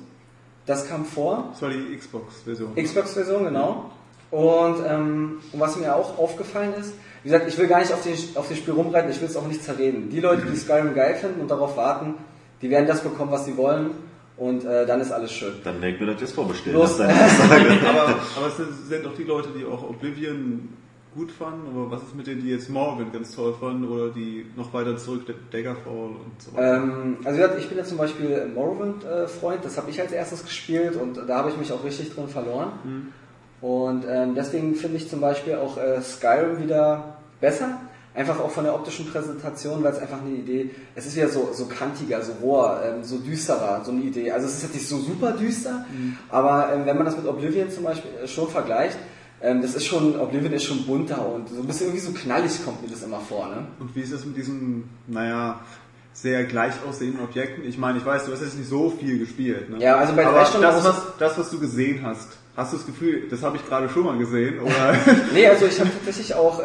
[0.68, 1.50] Das kam vor.
[1.54, 2.76] Das war die Xbox-Version.
[2.76, 3.92] Xbox-Version, genau.
[4.30, 8.38] Und, ähm, was mir auch aufgefallen ist, wie gesagt, ich will gar nicht auf, die,
[8.38, 10.10] auf das Spiel rumreiten, ich will es auch nicht zerreden.
[10.12, 12.14] Die Leute, die Skyrim geil finden und darauf warten,
[12.62, 13.92] die werden das bekommen, was sie wollen.
[14.38, 15.54] Und äh, dann ist alles schön.
[15.64, 16.78] Dann werde ich mir das jetzt vorbestellen.
[16.78, 16.98] Los.
[16.98, 20.70] Das aber, aber es sind, sind doch die Leute, die auch Oblivion
[21.16, 24.46] gut fanden, aber was ist mit denen, die jetzt Morrowind ganz toll fanden oder die
[24.56, 26.76] noch weiter zurück Daggerfall und so weiter?
[26.76, 31.18] Ähm, also ich bin ja zum Beispiel Morrowind-Freund, das habe ich als erstes gespielt und
[31.28, 33.14] da habe ich mich auch richtig drin verloren.
[33.62, 37.80] Und ähm, deswegen finde ich zum Beispiel auch äh, Skyrim wieder besser.
[38.14, 41.50] Einfach auch von der optischen Präsentation, weil es einfach eine Idee, es ist wieder so,
[41.52, 44.32] so kantiger, so roher, ähm, so düsterer, so eine Idee.
[44.32, 45.86] Also es ist jetzt nicht so super düster,
[46.30, 48.98] aber ähm, wenn man das mit Oblivion zum Beispiel äh, schon vergleicht,
[49.42, 52.64] ähm, das ist schon, Oblivion ist schon bunter und so ein bisschen irgendwie so knallig
[52.64, 53.48] kommt mir das immer vor.
[53.48, 53.68] Ne?
[53.80, 55.60] Und wie ist es mit diesen, naja,
[56.14, 57.68] sehr gleich aussehenden Objekten?
[57.68, 59.70] Ich meine, ich weiß, du hast jetzt nicht so viel gespielt.
[59.70, 59.78] Ne?
[59.80, 62.86] Ja, also bei drei Stunden das was, das, was du gesehen hast, hast du das
[62.86, 64.60] Gefühl, das habe ich gerade schon mal gesehen?
[64.62, 64.96] Oder?
[65.34, 66.64] Nee, also ich habe tatsächlich auch äh,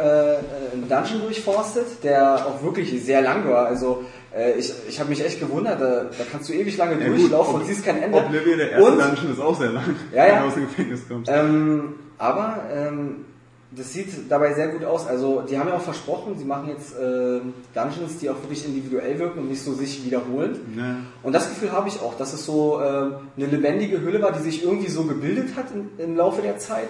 [0.73, 3.67] einen Dungeon durchforstet, der auch wirklich sehr lang war.
[3.67, 7.09] Also äh, ich, ich habe mich echt gewundert, da, da kannst du ewig lange Ja,
[7.09, 8.17] gut, durchlaufen Ob- und siehst kein Ende.
[8.19, 10.35] Oblivion, der erste und, Dungeon ist auch sehr lang, Ja, ja.
[10.35, 11.29] wenn du aus dem Gefängnis kommst.
[11.35, 13.25] ähm, aber ähm,
[13.73, 15.07] das sieht dabei sehr gut aus.
[15.07, 17.41] Also die haben ja auch versprochen, sie machen jetzt äh,
[17.75, 20.59] Dungeons, die auch wirklich individuell wirken und nicht so sich wiederholen.
[20.77, 20.97] Ja.
[21.23, 24.41] Und das Gefühl habe ich auch, dass es so äh, eine lebendige Hülle war, die
[24.41, 26.89] sich irgendwie so gebildet hat im, im Laufe der Zeit,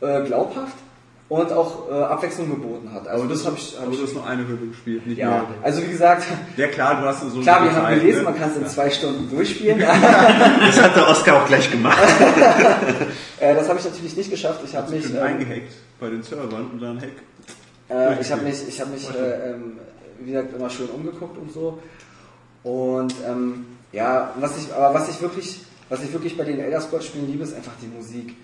[0.00, 0.76] äh, glaubhaft
[1.28, 3.08] und auch äh, Abwechslung geboten hat.
[3.08, 5.18] Also Aber das habe ich, hab aber du ich hast nur eine Hülle gespielt, nicht
[5.18, 5.46] ja, mehrere.
[5.62, 6.24] also wie gesagt,
[6.56, 8.24] Ja klar, du hast so klar, wir haben gelesen, ne?
[8.24, 8.68] man kann es in Ja.
[8.68, 9.78] zwei Stunden durchspielen.
[10.66, 11.98] Das hat der Oscar auch gleich gemacht.
[13.40, 14.60] äh, das habe ich natürlich nicht geschafft.
[14.64, 17.08] Ich habe Ich mich, bin ähm, eingehackt bei den Servern und dann hack.
[17.88, 19.78] äh, ich habe mich, ich habe mich, äh, ähm,
[20.20, 21.78] wie gesagt, immer schön umgeguckt und so.
[22.62, 26.80] Und ähm, ja, was ich, aber was ich wirklich, was ich wirklich bei den Elder
[26.80, 28.36] Scrolls Spielen liebe, ist einfach die Musik.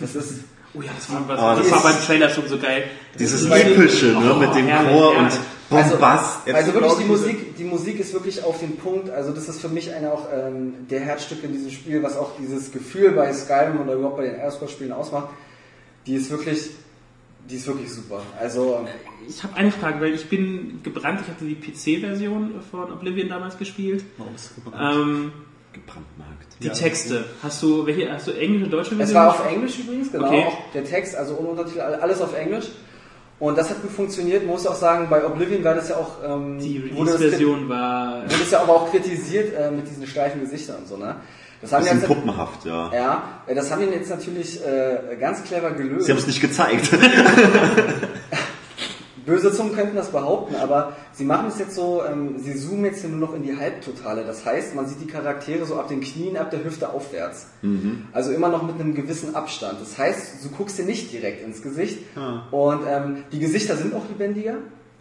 [0.00, 0.40] Das ist,
[0.76, 2.84] Oh ja, das war, Ah, das das war beim Trailer schon so geil.
[3.18, 5.34] Dieses epische, ne, Oh, mit dem herrlich, Chor herrlich.
[5.70, 6.46] und also, Bombast.
[6.46, 9.60] Jetzt also wirklich die Musik, die Musik ist wirklich auf den Punkt, also das ist
[9.60, 13.32] für mich einer auch ähm, der Herzstück in diesem Spiel, was auch dieses Gefühl bei
[13.32, 15.28] Skyrim oder überhaupt bei den Elder Scrolls Spielen ausmacht.
[16.06, 16.70] Die ist wirklich,
[17.48, 18.22] die ist wirklich super.
[18.38, 18.84] Also,
[19.28, 21.20] Ich habe eine Frage, weil ich bin gebrannt.
[21.22, 24.04] Ich hatte die PC-Version von Oblivion damals gespielt.
[24.18, 24.94] Warum ist es gebrannt?
[24.96, 25.32] Ähm,
[25.74, 26.56] gebrandmarkt.
[26.60, 26.72] die Ja.
[26.72, 27.24] Texte.
[27.42, 28.10] Hast du welche?
[28.10, 30.28] Hast du englische, deutsche Es war auf Englisch übrigens, genau.
[30.28, 30.44] Okay.
[30.46, 32.66] Auch der Text, also ohne Untertitel, alles auf Englisch.
[33.40, 34.46] Und das hat gut funktioniert.
[34.46, 38.22] Muss auch sagen, bei Oblivion war das ja auch, ähm, Die Release-Version war.
[38.22, 41.16] wurde das ja aber auch kritisiert äh, mit diesen steifen Gesichtern und so, ne?
[41.60, 42.92] Das haben Bisschen jetzt, puppenhaft, ja.
[42.92, 46.06] ja, äh, das haben die jetzt natürlich äh, ganz clever gelöst.
[46.06, 46.90] Sie haben es nicht gezeigt.
[49.26, 53.00] Böse Zungen könnten das behaupten, aber sie machen es jetzt so, ähm, sie zoomen jetzt
[53.00, 54.24] hier nur noch in die Halbtotale.
[54.24, 57.46] Das heißt, man sieht die Charaktere so ab den Knien, ab der Hüfte aufwärts.
[58.12, 59.80] Also immer noch mit einem gewissen Abstand.
[59.80, 61.98] Das heißt, du guckst dir nicht direkt ins Gesicht.
[62.50, 64.56] Und ähm, die Gesichter sind auch lebendiger,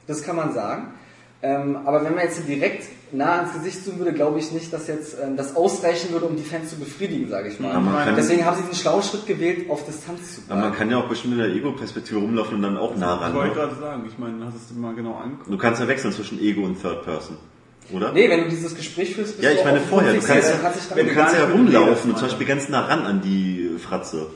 [0.07, 0.93] das kann man sagen.
[1.41, 4.87] Ähm, aber wenn man jetzt direkt nah ans Gesicht zoomen würde, glaube ich nicht, dass
[4.87, 7.71] jetzt ähm, das ausreichen würde, um die Fans zu befriedigen, sage ich mal.
[7.73, 10.75] Kann- Deswegen haben sie diesen schlauen Schritt gewählt, auf Distanz zu Aber man bleiben.
[10.77, 13.33] kann ja auch bestimmt in der Ego-Perspektive rumlaufen und dann auch nah Ich ran.
[13.35, 13.55] wollte Ne?
[13.55, 15.49] gerade sagen, ich meine, hast du es dir mal genau angeguckt?
[15.51, 17.37] Du kannst ja wechseln zwischen Ego und Third Person.
[17.91, 18.13] Oder?
[18.13, 20.13] Nee, wenn du dieses Gespräch führst, bist Ja, du ich auch meine vorher.
[20.13, 22.27] Du kannst, dich du kannst ja gar nicht mit rumlaufen und zum.
[22.29, 24.27] Beispiel ganz nah ran an die Fratze.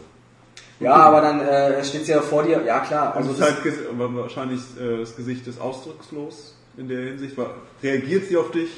[0.79, 2.61] Ja, aber dann äh, steht sie ja vor dir.
[2.65, 3.15] Ja, klar.
[3.15, 7.37] Also Also es ist das, halt wahrscheinlich äh, das Gesicht ist ausdruckslos in der Hinsicht.
[7.37, 7.51] War,
[7.83, 8.69] reagiert sie auf dich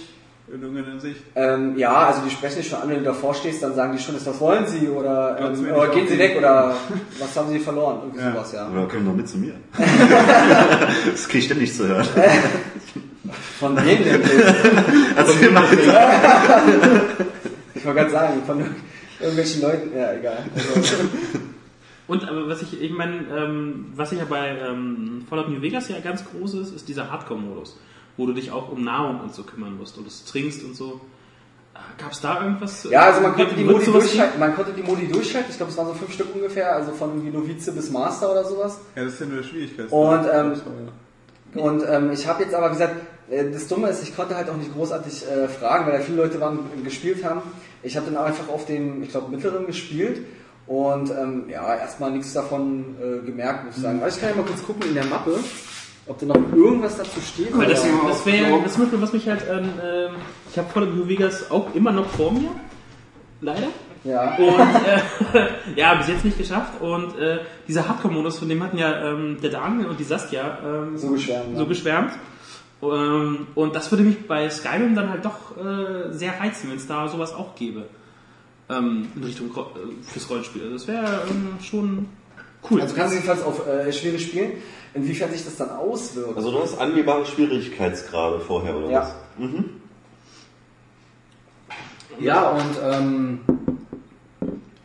[0.51, 1.21] in irgendeiner Hinsicht?
[1.35, 4.01] ähm, ja, also die sprechen dich schon an, wenn du davor stehst, dann sagen die
[4.01, 6.73] schon, ist was wollen sie oder, ähm, oder gehen sie weg oder
[7.19, 7.99] was haben sie verloren?
[8.05, 8.31] Irgendwie Ja.
[8.33, 8.67] sowas, ja.
[8.69, 9.53] Oder komm doch mit zu mir.
[11.11, 12.07] das krieg ich ständig zu hören.
[13.59, 14.21] Von wem denn?
[15.15, 15.93] Erzähl mal bitte.
[17.75, 18.65] ich wollte gerade sagen, von
[19.19, 19.91] irgendwelchen Leuten.
[19.95, 20.37] Ja, egal.
[20.55, 20.95] Also,
[22.09, 25.99] Und aber was ich, ich meine, ähm, was ja bei ähm, Fallout New Vegas ja
[25.99, 27.79] ganz groß ist, ist dieser Hardcore-Modus,
[28.17, 30.99] wo du dich auch um Nahrung und so kümmern musst und es trinkst und so.
[31.99, 32.87] Gab es da irgendwas?
[32.89, 34.39] ja, also man konnte die Modi durchschalten.
[34.39, 35.51] Man konnte die Modi durchschalten.
[35.51, 38.43] Ich glaube, es waren so fünf Stück ungefähr, also von irgendwie Novize bis Master oder
[38.43, 38.79] sowas.
[38.95, 39.91] Ja, das ist ja nur der Schwierigkeit.
[39.91, 40.61] Und, ähm,
[41.53, 42.95] Und ähm, ich habe jetzt aber gesagt,
[43.29, 46.17] äh, das Dumme ist, ich konnte halt auch nicht großartig äh, fragen, weil da viele
[46.17, 47.43] Leute waren gespielt haben.
[47.83, 50.25] Ich habe dann einfach auf dem, ich glaube, mittleren gespielt
[50.69, 53.97] und ähm, ja, erstmal nichts davon äh, gemerkt, muss ich sagen.
[53.97, 55.39] Aber ich kann ja mal kurz gucken in der Mappe,
[56.05, 57.57] ob da noch irgendwas dazu steht.
[57.57, 59.63] Weil das, das wäre das Beispiel, was mich halt an.
[59.63, 60.11] Ähm,
[60.51, 62.51] ich habe Fallout New Vegas auch immer noch vor mir.
[63.41, 63.69] Leider.
[64.03, 64.37] ja.
[64.37, 64.59] Und
[65.33, 66.79] äh, ja, bis jetzt nicht geschafft.
[66.79, 70.99] Und äh, dieser Hardcore-Modus, von dem hatten ja ähm, der Daniel und die Saskia ähm,
[70.99, 72.11] So geschwärmt, So geschwärmt.
[72.83, 76.85] Ähm, und das würde mich bei Skyrim dann halt doch äh, sehr reizen, wenn es
[76.85, 77.85] da sowas auch gäbe.
[78.69, 80.61] Ähm, in Richtung Ro- äh, fürs Rollenspiel.
[80.63, 82.05] Also Das wäre ähm, schon
[82.69, 82.81] cool.
[82.81, 84.51] Also kannst du jedenfalls auf äh, schwierig spielen.
[84.93, 86.35] Inwiefern sich das dann auswirkt?
[86.37, 89.01] Also du hast angehbare Schwierigkeitsgrade vorher, oder Ja.
[89.01, 89.15] was?
[89.37, 89.65] Mhm.
[92.19, 93.39] Ja, und ähm,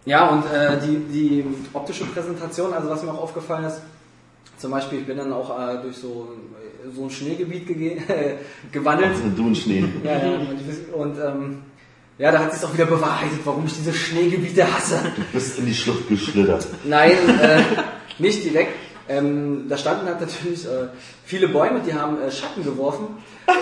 [0.05, 3.80] ja, und äh, die, die optische Präsentation, also was mir auch aufgefallen ist,
[4.59, 6.28] zum Beispiel, ich bin dann auch äh, durch so,
[6.95, 7.66] so ein Schneegebiet
[8.72, 9.11] gewandelt.
[9.11, 9.85] Also du und Schnee.
[10.05, 11.59] Ja, ja, und, und ähm,
[12.19, 15.01] ja, da hat sich auch wieder bewahrheitet, warum ich diese Schneegebiete hasse.
[15.17, 16.67] Du bist in die Schlucht geschlittert.
[16.85, 17.62] Nein, äh,
[18.19, 18.73] nicht direkt.
[19.07, 20.89] Ähm, da standen halt natürlich äh,
[21.25, 23.09] viele Bäume, die haben äh, Schatten geworfen.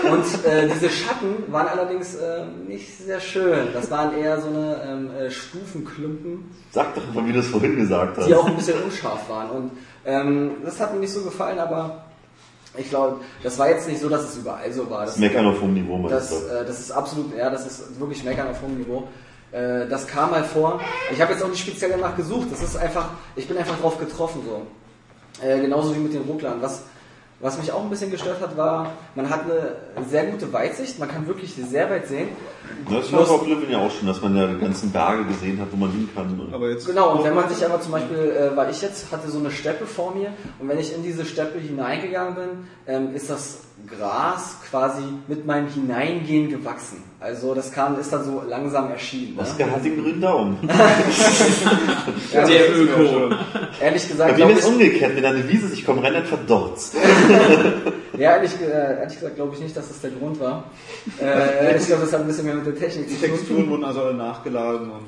[0.09, 3.69] Und äh, diese Schatten waren allerdings äh, nicht sehr schön.
[3.73, 7.75] Das waren eher so eine ähm, äh, Stufenklumpen, Sag doch mal, wie du es vorhin
[7.77, 8.29] gesagt hast.
[8.29, 9.51] die auch ein bisschen unscharf waren.
[9.51, 9.71] Und
[10.05, 12.05] ähm, das hat mir nicht so gefallen, aber
[12.77, 15.05] ich glaube, das war jetzt nicht so, dass es überall so war.
[15.05, 18.49] Das Meckern auf hohem Niveau, Das, äh, das ist absolut, ja, das ist wirklich Meckern
[18.49, 19.09] auf hohem Niveau.
[19.53, 20.81] Äh, das kam mal vor.
[21.13, 22.49] Ich habe jetzt auch nicht speziell danach gesucht.
[22.51, 25.47] Das ist einfach, ich bin einfach drauf getroffen so.
[25.47, 26.63] Äh, genauso wie mit den Rucklern.
[26.63, 26.83] Was,
[27.41, 30.99] was mich auch ein bisschen gestört hat, war, man hat eine sehr gute Weitsicht.
[30.99, 32.29] Man kann wirklich sehr weit sehen.
[32.91, 35.69] Das war bei Oblivion ja auch schon, dass man ja die ganzen Berge gesehen hat,
[35.71, 36.39] wo man hin kann.
[36.39, 39.11] Und Aber jetzt Genau, und wenn man sich aber zum Beispiel, äh, weil ich jetzt
[39.13, 42.49] hatte so eine Steppe vor mir und wenn ich in diese Steppe hineingegangen bin,
[42.87, 47.03] ähm, ist das Gras quasi mit meinem Hineingehen gewachsen.
[47.19, 49.37] Also das kam, ist dann so langsam erschienen.
[49.37, 49.43] Ne?
[49.43, 50.57] Oskar hat den grünen Daumen.
[52.33, 53.35] Ja, der Öko.
[53.81, 56.97] Ehrlich gesagt, Bei mir ist umgekehrt, wenn eine Wiese sich kommt, rennt ein verdorzt.
[58.19, 60.65] ja, ehrlich, äh, ehrlich gesagt glaube ich nicht, dass das der Grund war.
[61.21, 63.37] Äh, ich glaube, das hat ein bisschen mehr mit der Technik die zu tun.
[63.37, 65.07] Texturen wurden also alle nachgeladen und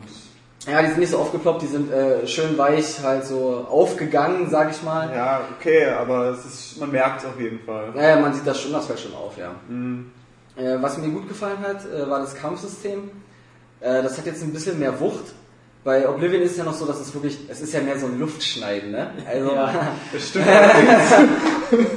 [0.70, 4.70] Ja, die sind nicht so aufgeploppt, die sind äh, schön weich, halt so aufgegangen, sag
[4.70, 5.10] ich mal.
[5.14, 7.90] ja, okay, aber es ist, man merkt es auf jeden Fall.
[7.94, 9.50] Naja, man sieht das schon, das fällt schon auf, ja.
[10.56, 13.10] Äh, was mir gut gefallen hat, äh, war das Kampfsystem.
[13.80, 15.34] Äh, das hat jetzt ein bisschen mehr Wucht.
[15.82, 18.06] bei Oblivion ist es ja noch so, dass es wirklich, es ist ja mehr so
[18.06, 19.10] ein Luftschneiden, ne?
[19.30, 19.50] Also,
[20.12, 20.46] Das stimmt.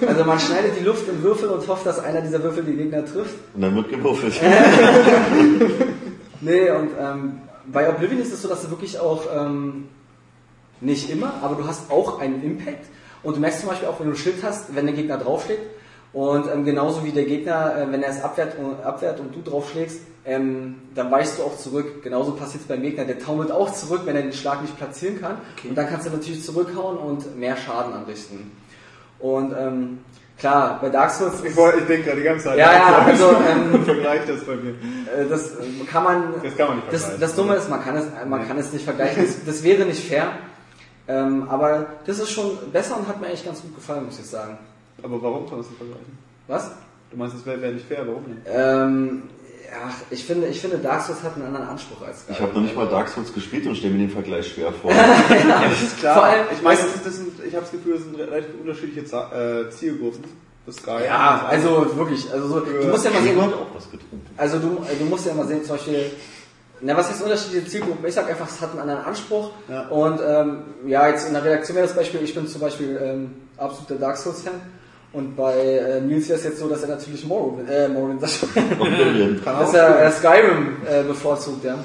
[0.08, 3.06] also man schneidet die Luft in Würfel und hofft, dass einer dieser Würfel die Gegner
[3.06, 3.36] trifft.
[3.54, 4.34] Und dann wird gewürfelt.
[6.40, 9.86] Nee, und ähm, bei Oblivion ist es so, dass du wirklich auch, ähm,
[10.80, 12.86] nicht immer, aber du hast auch einen Impact.
[13.24, 15.64] Und du merkst zum Beispiel auch, wenn du ein Schild hast, wenn der Gegner draufschlägt.
[16.14, 19.42] Und ähm, genauso wie der Gegner, äh, wenn er es abwehrt und, abwehrt und du
[19.42, 22.04] draufschlägst, ähm, dann weichst du auch zurück.
[22.04, 23.06] Genauso passiert es beim Gegner.
[23.06, 25.38] Der taumelt auch zurück, wenn er den Schlag nicht platzieren kann.
[25.68, 28.52] Und dann kannst du natürlich zurückhauen und mehr Schaden anrichten.
[29.20, 30.00] Und ähm,
[30.38, 32.58] klar, bei Dark Souls Ich, wollte- ich denke gerade die ganze Zeit.
[32.58, 34.72] Ja, ja, also, ähm, Vergleich das bei mir.
[34.72, 35.52] Äh, Das
[35.90, 36.34] kann man.
[36.44, 37.22] Das kann man nicht Das, vergleichen.
[37.22, 39.24] das Dumme ist, man kann es, man kann es nicht vergleichen.
[39.26, 40.28] Das, das wäre nicht fair.
[41.10, 44.26] Ähm, aber das ist schon besser und hat mir eigentlich ganz gut gefallen, muss ich
[44.26, 44.58] sagen.
[45.02, 46.18] Aber warum kann man das nicht vergleichen?
[46.48, 46.72] Was?
[47.10, 48.42] Du meinst, das wäre wär nicht fair, warum denn?
[48.46, 49.24] Ähm,
[49.82, 52.62] ja, ich finde, ich finde, Dark Souls hat einen anderen Anspruch als Ich habe noch
[52.62, 54.92] nicht mal Dark Souls gespielt und stelle mir den Vergleich schwer vor.
[54.96, 56.14] Ja, das ist klar.
[56.16, 58.50] Vor allem- ich meine, das, ist- das sind, ich habe das Gefühl, das sind relativ
[58.62, 60.24] unterschiedliche äh, Zielgruppen.
[60.66, 61.06] Das Sky.
[61.06, 62.30] Ja, also wirklich.
[62.32, 64.26] Also so, du musst ja mal sehen, was getrunken.
[64.36, 66.12] also du, du musst ja mal sehen, zum Beispiel,
[66.82, 68.06] na, was heißt unterschiedliche Zielgruppen?
[68.06, 69.52] Ich sag einfach, es hat einen anderen Anspruch.
[69.70, 69.88] Ja.
[69.88, 73.34] Und ähm, ja, jetzt in der Redaktion wäre das Beispiel, ich bin zum Beispiel ähm,
[73.58, 74.54] absoluter Dark Souls-Fan.
[75.18, 78.40] Und bei äh, Nils es jetzt so, dass er natürlich Morrowind, äh, Morrowind, das
[79.44, 80.12] dass er äh.
[80.12, 81.78] Skyrim äh, bevorzugt, ja.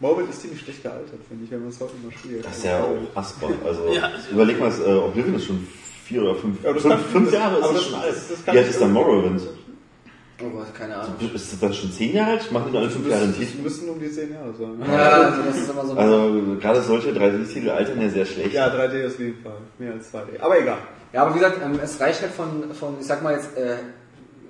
[0.00, 2.44] Morrowind ist ziemlich schlecht gealtert, finde ich, wenn man es heute noch spielt.
[2.44, 3.48] Das ist ja auch Asper.
[3.64, 3.82] Also,
[4.32, 5.66] überleg mal, äh, Oblivion ist schon
[6.04, 8.14] vier oder fünf, Ja, das fünf, kann- fünf das- Jahre ist das- schon alt.
[8.46, 9.42] Wie alt ist dann Morrowind?
[10.44, 11.14] Oh Gott, keine Ahnung.
[11.34, 12.42] Ist das dann schon zehn Jahre alt?
[12.42, 13.62] Ich mache nur alle fünf Jahre einen Das Titel.
[13.62, 14.92] müssen um die 10 Jahre sein.
[14.92, 15.92] Ja, also das ist immer so.
[15.94, 18.52] Also, gerade solche 3D-Titel altern ja sehr schlecht.
[18.52, 19.56] Ja, 3D ist auf jeden Fall.
[19.78, 20.38] Mehr als 2D.
[20.40, 20.76] Aber egal.
[21.12, 23.76] Ja, aber wie gesagt, ähm, es reicht halt von, von ich sag mal jetzt, äh,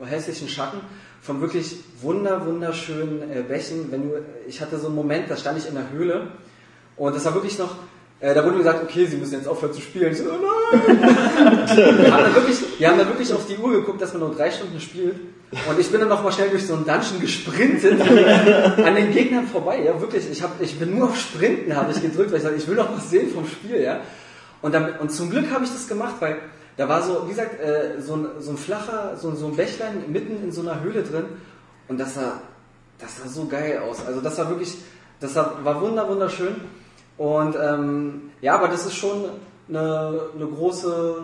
[0.04, 0.80] hässlichen Schatten,
[1.22, 3.90] von wirklich wunder, wunderschönen äh, Bächen.
[3.90, 4.14] Wenn du,
[4.46, 6.28] ich hatte so einen Moment, da stand ich in der Höhle
[6.96, 7.76] und das war wirklich noch,
[8.20, 10.12] äh, da wurde mir gesagt, okay, sie müssen jetzt aufhören zu spielen.
[10.12, 10.98] Ich so, oh nein!
[11.76, 14.34] wir, haben dann wirklich, wir haben dann wirklich auf die Uhr geguckt, dass man nur
[14.34, 15.16] drei Stunden spielt.
[15.68, 19.46] Und ich bin dann noch mal schnell durch so einen Dungeon gesprintet, an den Gegnern
[19.46, 19.82] vorbei.
[19.84, 20.28] Ja, wirklich.
[20.30, 22.74] Ich, hab, ich bin nur auf Sprinten, habe ich gedrückt, weil ich sage, ich will
[22.74, 23.80] noch was sehen vom Spiel.
[23.80, 24.00] Ja.
[24.62, 26.38] Und, dann, und zum Glück habe ich das gemacht, weil
[26.76, 30.04] da war so, wie gesagt, äh, so, ein, so ein flacher, so, so ein Bächlein
[30.08, 31.24] mitten in so einer Höhle drin.
[31.88, 32.40] Und das sah,
[32.98, 34.04] das sah so geil aus.
[34.06, 34.76] Also das war wirklich,
[35.20, 36.56] das war, war wunder, wunderschön.
[37.16, 39.24] Und ähm, ja, aber das ist schon
[39.68, 41.22] eine, eine große,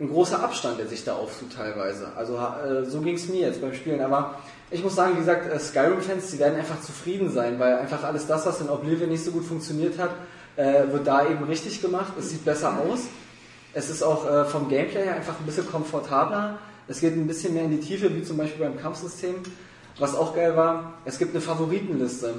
[0.00, 2.12] ein großer Abstand, der sich da auftut teilweise.
[2.14, 4.02] Also äh, so ging es mir jetzt beim Spielen.
[4.02, 4.34] Aber
[4.70, 8.26] ich muss sagen, wie gesagt, äh, Skyrim-Fans, die werden einfach zufrieden sein, weil einfach alles
[8.26, 10.10] das, was in Oblivion nicht so gut funktioniert hat,
[10.58, 12.12] äh, wird da eben richtig gemacht.
[12.18, 13.04] Es sieht besser aus.
[13.72, 16.58] Es ist auch äh, vom Gameplay her einfach ein bisschen komfortabler.
[16.88, 19.36] Es geht ein bisschen mehr in die Tiefe, wie zum Beispiel beim Kampfsystem.
[19.98, 22.34] Was auch geil war, es gibt eine Favoritenliste,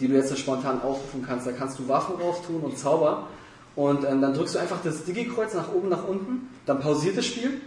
[0.00, 1.46] die du jetzt spontan aufrufen kannst.
[1.46, 3.28] Da kannst du Waffen drauf tun und Zauber.
[3.76, 7.26] Und ähm, dann drückst du einfach das Digi-Kreuz nach oben, nach unten, dann pausiert das
[7.26, 7.60] Spiel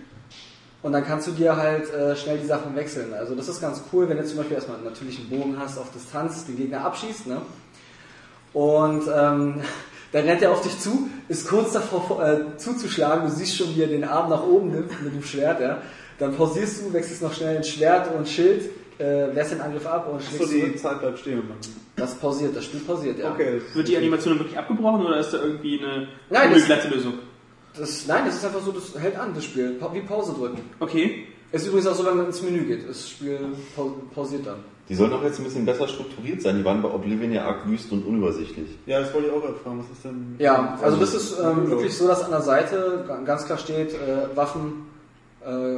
[0.81, 3.13] und dann kannst du dir halt äh, schnell die Sachen wechseln.
[3.13, 5.91] Also das ist ganz cool, wenn du zum Beispiel erstmal natürlich einen Bogen hast auf
[5.91, 7.41] Distanz, den Gegner abschießt, ne?
[8.53, 9.61] Und ähm,
[10.11, 13.81] dann rennt er auf dich zu, ist kurz davor äh, zuzuschlagen, du siehst schon, wie
[13.81, 15.81] er den Arm nach oben nimmt mit dem Schwert, ja.
[16.19, 20.07] Dann pausierst du, wechselst noch schnell ein Schwert und Schild, äh, wehrst den Angriff ab
[20.11, 20.77] und So, schlägst die zurück.
[20.79, 21.37] Zeit bleibt stehen.
[21.39, 21.57] Mann.
[21.95, 23.31] Das pausiert, das Spiel pausiert, ja.
[23.31, 23.61] Okay.
[23.73, 27.13] Wird die Animation dann wirklich abgebrochen oder ist da irgendwie eine Nein, das- glatte Lösung?
[27.75, 29.71] Das, nein, das ist einfach so, das hält an, das Spiel.
[29.79, 30.59] Pa- Wie Pause drücken.
[30.79, 31.25] Okay.
[31.51, 32.87] Ist übrigens auch so, wenn man ins Menü geht.
[32.87, 33.39] Das Spiel
[33.75, 34.57] pau- pausiert dann.
[34.89, 36.57] Die sollen auch jetzt ein bisschen besser strukturiert sein.
[36.57, 38.67] Die waren bei Oblivion ja arg wüst und unübersichtlich.
[38.85, 39.79] Ja, das wollte ich auch fragen.
[39.79, 40.35] Was ist denn.
[40.39, 43.93] Ja, also das ist ähm, wirklich so, dass an der Seite ga- ganz klar steht,
[43.93, 44.87] äh, Waffen,
[45.41, 45.77] äh,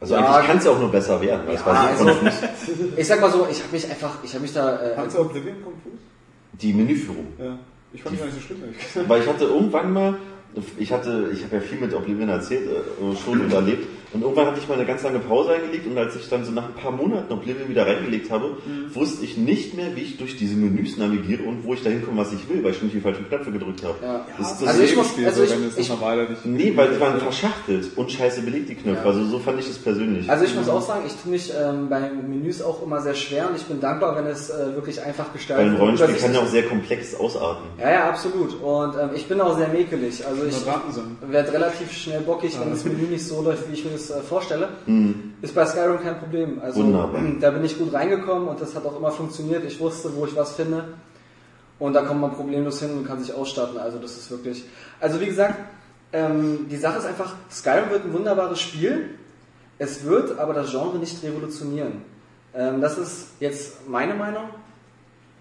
[0.00, 2.06] Also Ja, eigentlich kann es ja auch nur besser werden, weil es ja, war so
[2.06, 2.20] also,
[2.96, 5.56] ich sag mal so, ich habe mich einfach, ich habe mich da, äh, du Oblivion
[5.62, 6.00] konfus?
[6.52, 7.28] Die Menüführung.
[7.38, 7.58] Ja.
[7.92, 9.08] Ich fand die gar nicht so schlimm.
[9.08, 10.14] Weil ich hatte irgendwann mal,
[10.78, 13.86] ich hatte, ich habe ja viel mit Oblivion erzählt, äh, schon und erlebt.
[14.12, 16.50] Und irgendwann hatte ich mal eine ganz lange Pause eingelegt und als ich dann so
[16.50, 18.56] nach ein paar Monaten Oblivion wieder reingelegt habe,
[18.92, 22.20] wusste ich nicht mehr, wie ich durch diese Menüs navigiere und wo ich da hinkomme,
[22.20, 23.94] was ich will, weil ich nicht die falschen Knöpfe gedrückt habe.
[24.02, 24.26] ja.
[24.36, 26.44] Das ist das Also ich muss- Spiel, also so, ich- wenn es mal weiter nicht.
[26.46, 29.00] Nee, weil die waren verschachtelt und scheiße belegt, die Knöpfe.
[29.02, 29.06] Ja.
[29.10, 30.28] Also so fand ich es persönlich.
[30.28, 33.48] Also ich muss auch sagen, ich tue mich ähm, bei Menüs auch immer sehr schwer
[33.48, 36.40] und ich bin dankbar, wenn es äh, wirklich einfach gestaltet weil ein Rollenspiel kann ja
[36.40, 37.64] auch sehr komplex ausarten.
[37.78, 38.60] Ja, ja, absolut.
[38.60, 40.26] Und ähm, ich bin auch sehr mäkelig.
[40.26, 40.56] Also ich
[41.30, 44.22] werde relativ schnell bockig, wenn das Menü nicht so läuft, wie ich mir das äh,
[44.22, 44.70] vorstelle.
[45.42, 46.60] Ist bei Skyrim kein Problem.
[46.62, 47.20] Also Wunderbar.
[47.40, 49.64] da bin ich gut reingekommen und das hat auch immer funktioniert.
[49.64, 50.84] Ich wusste, wo ich was finde.
[51.78, 53.78] Und da kommt man problemlos hin und kann sich ausstatten.
[53.78, 54.64] Also das ist wirklich.
[55.00, 55.56] Also wie gesagt,
[56.12, 59.10] ähm, die Sache ist einfach, Skyrim wird ein wunderbares Spiel.
[59.78, 62.02] Es wird aber das Genre nicht revolutionieren.
[62.54, 64.44] Ähm, das ist jetzt meine Meinung.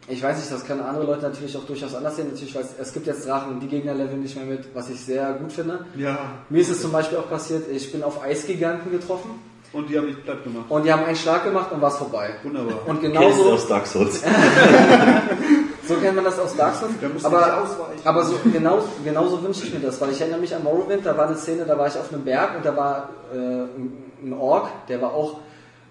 [0.09, 2.27] Ich weiß nicht, das können andere Leute natürlich auch durchaus anders sehen.
[2.31, 5.33] Natürlich, weil es, gibt jetzt Drachen, die Gegner leveln nicht mehr mit, was ich sehr
[5.33, 5.85] gut finde.
[5.95, 6.17] Ja.
[6.49, 9.31] Mir ist es zum Beispiel auch passiert, ich bin auf Eisgiganten getroffen
[9.71, 10.65] Und die haben mich platt gemacht.
[10.69, 12.31] und die haben einen Schlag gemacht und war es vorbei.
[12.43, 12.79] Wunderbar.
[12.87, 14.21] Und genauso, aus Dark Souls?
[15.87, 17.23] so kennt man das aus Dark Souls.
[17.23, 17.67] Aber,
[18.03, 21.15] aber so, genau, genauso wünsche ich mir das, weil ich erinnere mich an Morrowind, da
[21.15, 24.33] war eine Szene, da war ich auf einem Berg und da war äh, ein ein
[24.33, 25.39] Ork, der war auch,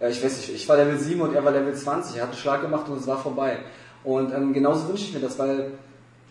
[0.00, 2.30] äh, ich weiß nicht, ich war Level 7 und er war Level 20, er hat
[2.30, 3.58] einen Schlag gemacht und es war vorbei.
[4.09, 5.72] Und ähm, genauso wünsche ich mir das, weil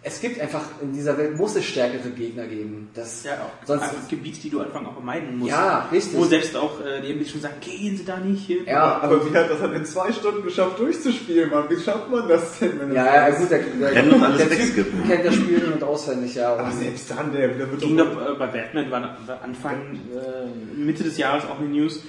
[0.02, 2.90] es gibt einfach, in dieser Welt muss es stärkere Gegner geben.
[2.96, 3.68] Das, Ja, auch.
[3.68, 5.52] sonst, also Gebiete, die du einfach auch vermeiden musst.
[5.52, 6.18] Ja, richtig.
[6.18, 8.60] Wo selbst auch äh, die schon sagen, gehen Sie da nicht hin.
[8.66, 11.66] ja, Aber wie hat das hat in zwei Stunden geschafft durchzuspielen, Mann?
[11.70, 12.80] Wie schafft man das denn?
[12.80, 15.84] Wenn ja, das ja, gut, der, der, und alles der Typ kennt das Spiel und
[15.84, 16.54] auswendig, ja.
[16.54, 18.12] Aber Und, selbst dann, der, der wird Ging doch...
[18.12, 22.02] doch äh, bei Batman, war war Anfang, äh, Mitte des Jahres auch eine News,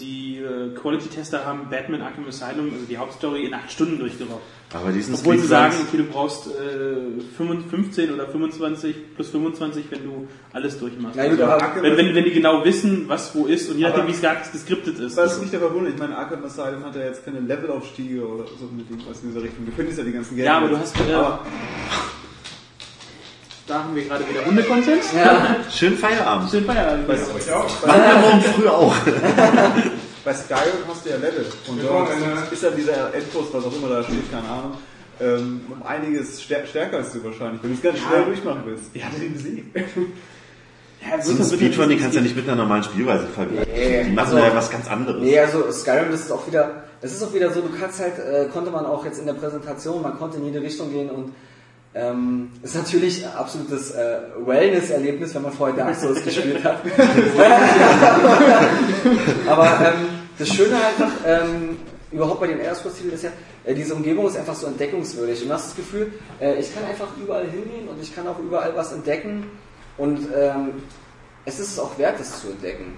[0.00, 4.42] die äh, Quality-Tester haben Batman Arkham Asylum, also die Hauptstory, in acht Stunden durchgerockt.
[4.72, 7.20] Aber diesen Obwohl sie sagen, okay, du brauchst äh,
[7.70, 11.18] 15 oder 25 plus 25, wenn du alles durchmachst.
[11.18, 14.06] Gut, Also, aber- wenn, wenn, wenn die genau wissen, was wo ist und je nachdem,
[14.08, 15.16] wie es gar geskriptet ist.
[15.16, 18.66] Was mich da verwundert, ich meine, Arkham Asylum hat ja jetzt keine Levelaufstiege oder so
[18.74, 19.66] mit irgendwas in dieser Richtung.
[19.66, 20.50] Du findest ja die ganzen Gelder.
[20.50, 21.40] Ja, aber du hast, äh, Aber
[23.66, 25.02] Da haben wir gerade wieder Hunde-Content.
[25.16, 26.50] ja, Schönen Feierabend.
[26.50, 27.08] Schön Feierabend.
[27.08, 27.32] bei, Machen
[27.86, 28.94] wir morgen früh auch.
[30.24, 31.46] bei Skyrim hast du ja Level.
[31.66, 32.08] Und dort
[32.52, 34.72] ist ja dieser Endpost, was auch immer da steht, keine Ahnung,
[35.20, 38.84] ähm, um einiges stär stärker als du wahrscheinlich, wenn du es ganz schnell durchmachen willst.
[38.94, 39.76] Er den besiegt?
[41.08, 43.72] Ja, So ein Speedrun, den kannst du ja nicht mit einer normalen Spielweise vergleichen.
[43.74, 45.20] Nee, Die machen also- ja was ganz anderes.
[45.22, 48.14] Nee, also Skyrim, das ist auch wieder, es ist auch wieder so, du kannst halt,
[48.18, 51.32] äh, konnte man auch jetzt in der Präsentation, man konnte in jede Richtung gehen und
[51.96, 56.82] ähm, ist natürlich ein absolutes äh, Wellness-Erlebnis, wenn man vorher Dark Souls gespielt hat.
[59.46, 60.08] Aber ähm,
[60.38, 61.78] das Schöne halt einfach, ähm,
[62.12, 63.30] überhaupt bei Elder Scrolls-Titeln ist ja,
[63.64, 65.40] äh, diese Umgebung ist einfach so entdeckungswürdig.
[65.42, 68.38] Und du hast das Gefühl, äh, ich kann einfach überall hingehen und ich kann auch
[68.38, 69.46] überall was entdecken
[69.96, 70.82] und ähm,
[71.46, 72.94] es ist auch wert, das zu entdecken.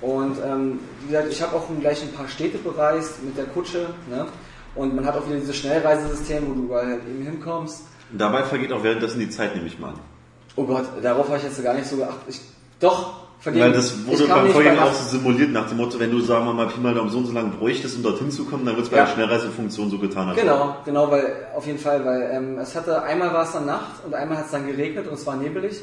[0.00, 3.90] Und ähm, wie gesagt, ich habe auch gleich ein paar Städte bereist mit der Kutsche.
[4.10, 4.26] Ne?
[4.74, 7.84] Und man hat auch wieder dieses Schnellreisesystem, wo du überall halt eben hinkommst.
[8.16, 10.00] Dabei vergeht auch währenddessen die Zeit, nehme ich mal an.
[10.56, 12.22] Oh Gott, darauf habe ich jetzt gar nicht so geachtet.
[12.28, 12.40] Ich,
[12.80, 13.62] doch, vergehen.
[13.62, 16.52] Weil das wurde beim Vorgänger auch so simuliert nach dem Motto, wenn du, sagen wir
[16.54, 18.86] mal, Pi mal Daumen so und so lange bräuchtest, um dorthin zu kommen, dann wird
[18.86, 19.04] es bei Ja.
[19.04, 20.28] der Schnellreisefunktion so getan.
[20.28, 23.66] als Genau, genau, weil auf jeden Fall, weil ähm, es hatte einmal war es dann
[23.66, 25.80] Nacht und einmal hat es dann geregnet und es war nebelig.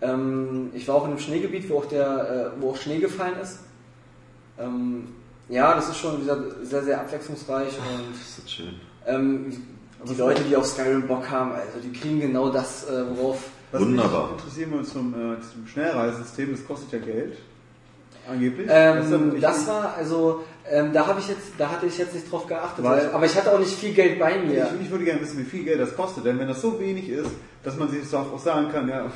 [0.00, 3.38] Ähm, ich war auch in einem Schneegebiet, wo auch der, äh, wo auch Schnee gefallen
[3.40, 3.60] ist.
[4.58, 5.08] Ähm,
[5.48, 8.74] ja, das ist schon wieder sehr, sehr abwechslungsreich und Das ist schön.
[9.06, 9.52] ähm,
[10.04, 13.48] die Leute, die auf Skyrim Bock haben, also die kriegen genau das, äh, worauf.
[13.72, 14.32] Was Wunderbar.
[14.32, 17.36] Mich interessieren wir uns zum, äh, zum Schnellreisesystem, das kostet ja Geld.
[18.28, 18.66] Angeblich.
[18.70, 22.46] Ähm, das war also, ähm, da habe ich jetzt, da hatte ich jetzt nicht drauf
[22.46, 24.68] geachtet, Weil- aber ich hatte auch nicht viel Geld bei mir.
[24.74, 27.08] Ich, ich würde gerne wissen, wie viel Geld das kostet, denn wenn das so wenig
[27.08, 27.30] ist,
[27.62, 29.10] dass man sich so auch sagen kann, ja,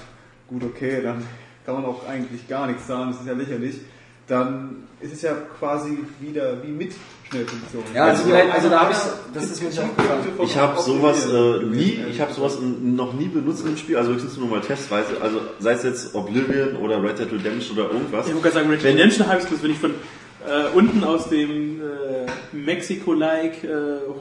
[0.49, 1.25] gut, okay, dann
[1.67, 3.81] kann man auch eigentlich gar nichts sagen, das ist ja lächerlich,
[4.29, 6.93] dann ist es ja quasi wieder wie mit
[7.31, 7.83] Schnellfunktion.
[7.95, 8.99] Ja, also, vielleicht- also da habe ich,
[9.35, 10.21] das ist mir nicht aufgefallen.
[10.43, 14.37] Ich habe sowas äh, nie, ich habe sowas noch nie benutzt im Spiel, also höchstens
[14.37, 18.27] nur mal testweise, also sei es jetzt Oblivion oder Red Dead Redemption oder irgendwas.
[18.27, 21.05] Ich wollte gerade sagen, Red Dead Redemption habe ich das, wenn ich von äh, unten
[21.05, 23.69] aus dem äh, Mexiko-like äh,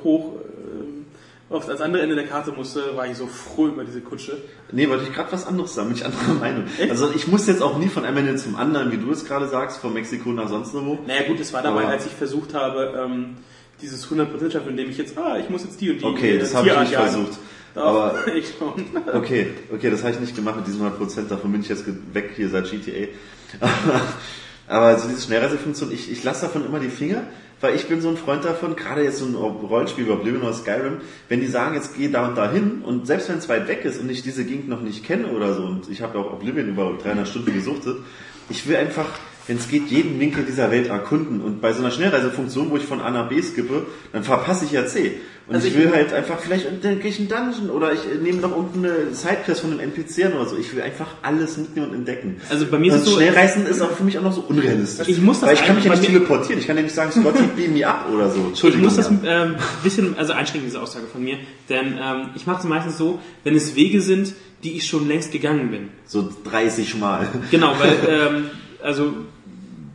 [0.03, 0.33] hoch
[1.49, 4.37] auf das andere Ende der Karte musste, war ich so froh über diese Kutsche.
[4.71, 6.65] Nee, wollte ich gerade was anderes sagen, bin ich anderer Meinung.
[6.89, 9.47] Also ich muss jetzt auch nie von einem Ende zum anderen, wie du es gerade
[9.47, 10.99] sagst, von Mexiko nach sonst wo.
[11.07, 13.37] Naja gut, es war dabei, Aber- als ich versucht habe, ähm,
[13.81, 16.39] dieses 100% schaffen, indem ich jetzt, ah, ich muss jetzt die und die Okay, äh,
[16.39, 17.09] das habe ich nicht jagen.
[17.11, 17.39] versucht.
[17.75, 18.85] Doch, Aber ich schon.
[19.13, 22.31] Okay, okay, das habe ich nicht gemacht mit diesen 100%, davon bin ich jetzt weg
[22.35, 23.07] hier seit GTA.
[24.67, 27.23] Aber so diese Schnellreisefunktion, ich, ich lasse davon immer die Finger,
[27.61, 30.53] weil ich bin so ein Freund davon, gerade jetzt so ein Rollenspiel wie Oblivion oder
[30.53, 33.67] Skyrim, wenn die sagen, jetzt geh da und da hin und selbst wenn es weit
[33.67, 36.33] weg ist und ich diese Gegend noch nicht kenne oder so und ich habe auch
[36.33, 37.97] Oblivion über 300 Stunden gesuchtet,
[38.49, 39.07] ich will einfach,
[39.49, 42.83] wenn es geht, jeden Winkel dieser Welt erkunden und bei so einer Schnellreisefunktion, wo ich
[42.85, 45.17] von A nach B skippe, dann verpasse ich ja C.
[45.47, 48.39] Und Also ich ich- will halt einfach, vielleicht entdecke ich einen Dungeon oder ich nehme
[48.39, 50.55] noch irgendeine Sidequest von einem NPC an oder so.
[50.55, 52.39] Ich will einfach alles mitnehmen und entdecken.
[52.49, 55.07] Also bei mir ist so, Schnellreisen ist auch für mich auch noch so unrealistisch.
[55.07, 56.59] Ich muss das Weil ich kann mich ja nicht teleportieren.
[56.59, 58.41] Ich kann ja nicht sagen, Scotty, beam me up oder so.
[58.41, 58.85] Ich Entschuldigung.
[58.85, 62.65] muss das ähm, bisschen, also einschränken, diese Aussage von mir, denn ähm, ich mache es
[62.65, 65.89] meistens so, wenn es Wege sind, die ich schon längst gegangen bin.
[66.05, 67.27] So 30 Mal.
[67.49, 68.45] Genau, weil, ähm,
[68.81, 69.13] also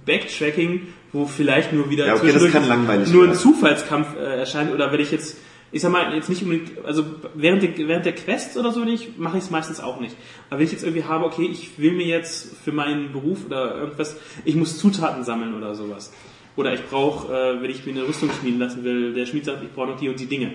[0.06, 3.34] Backtracking, wo vielleicht nur wieder Ja, okay, das zwischendurch kann langweilig nur ein.
[3.34, 5.38] Zufallskampf äh, erscheint oder wenn ich jetzt,
[5.72, 7.04] ich sag mal, jetzt nicht unbedingt, also
[7.34, 10.16] während der, während der Quests oder so nicht, mache ich es meistens auch nicht.
[10.50, 13.76] Aber wenn ich jetzt irgendwie habe, okay, ich will mir jetzt für meinen Beruf oder
[13.76, 16.12] irgendwas, ich muss Zutaten sammeln oder sowas.
[16.56, 19.62] Oder ich brauche, äh, wenn ich mir eine Rüstung schmieden lassen will, der Schmied sagt,
[19.62, 20.52] ich brauche noch die und die Dinge.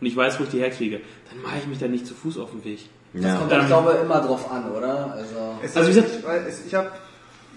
[0.00, 1.00] und ich weiß, wo ich die herkriege,
[1.30, 2.80] dann mache ich mich da nicht zu Fuß auf den Weg.
[3.14, 3.36] Das Ja.
[3.36, 5.12] kommt, Ähm, ich glaube, immer drauf an, oder?
[5.12, 6.90] Also, Es Also wie ich, gesagt- es, ich habe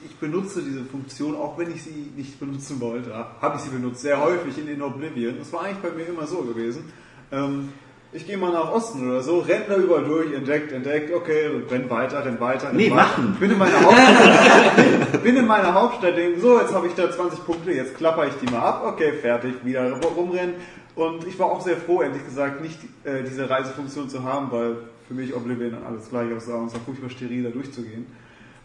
[0.05, 4.01] ich benutze diese Funktion, auch wenn ich sie nicht benutzen wollte, habe ich sie benutzt,
[4.01, 5.35] sehr häufig in, in Oblivion.
[5.39, 6.91] Das war eigentlich bei mir immer so gewesen.
[7.31, 7.69] Ähm,
[8.11, 11.89] ich gehe mal nach Osten oder so, renn da überall durch, entdeckt, entdeckt, okay, renn
[11.89, 12.69] weiter, renn weiter.
[12.69, 12.95] renn Nee, weiter.
[12.95, 13.37] machen.
[13.39, 17.45] Bin in meiner Hauptstadt, bin in meiner Hauptstadt, denke, so, jetzt habe ich da 20
[17.45, 20.55] Punkte, jetzt klapper ich die mal ab, okay, fertig, wieder rumrennen.
[20.95, 24.77] Und ich war auch sehr froh, ehrlich gesagt, nicht äh, diese Reisefunktion zu haben, weil
[25.09, 28.05] für mich Oblivion dann alles gleich aussah und es war furchtbar steril, da durchzugehen.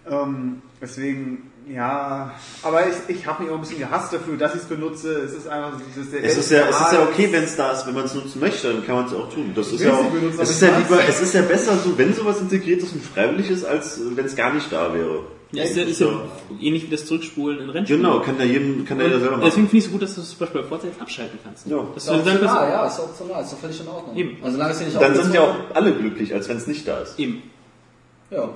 [0.08, 2.32] Ähm, deswegen, ja,
[2.62, 5.12] aber ich, ich habe mich auch ein bisschen gehasst dafür, dass ich es benutze.
[5.20, 6.12] Es ist einfach so dieses...
[6.12, 8.40] Es ist ja, es ist ja okay, wenn es da ist, wenn man es nutzen
[8.40, 9.52] möchte, dann kann man es auch tun.
[9.54, 11.96] Das ist ja auch, benutzen, aber es ist ja lieber, es ist ja besser so,
[11.98, 15.24] wenn sowas integriert ist und freiwillig ist, als wenn es gar nicht da wäre.
[15.52, 16.06] Ja, ist ja, ist ja
[16.60, 18.02] ähnlich wie das Zurückspulen in Rennspielen.
[18.02, 19.46] Genau, kann da jedem, kann da jeder selber machen.
[19.46, 21.66] deswegen finde ich es so gut, dass du zum Beispiel bei Forza jetzt abschalten kannst.
[21.66, 21.84] Ja.
[21.92, 24.16] Dass ist optional, ja, ist optional, ist doch völlig in Ordnung.
[24.16, 24.36] Eben.
[24.42, 27.00] Also, solange es nicht Dann sind ja auch alle glücklich, als wenn es nicht da
[27.00, 27.18] ist.
[27.18, 27.42] eben.
[28.30, 28.48] Ja.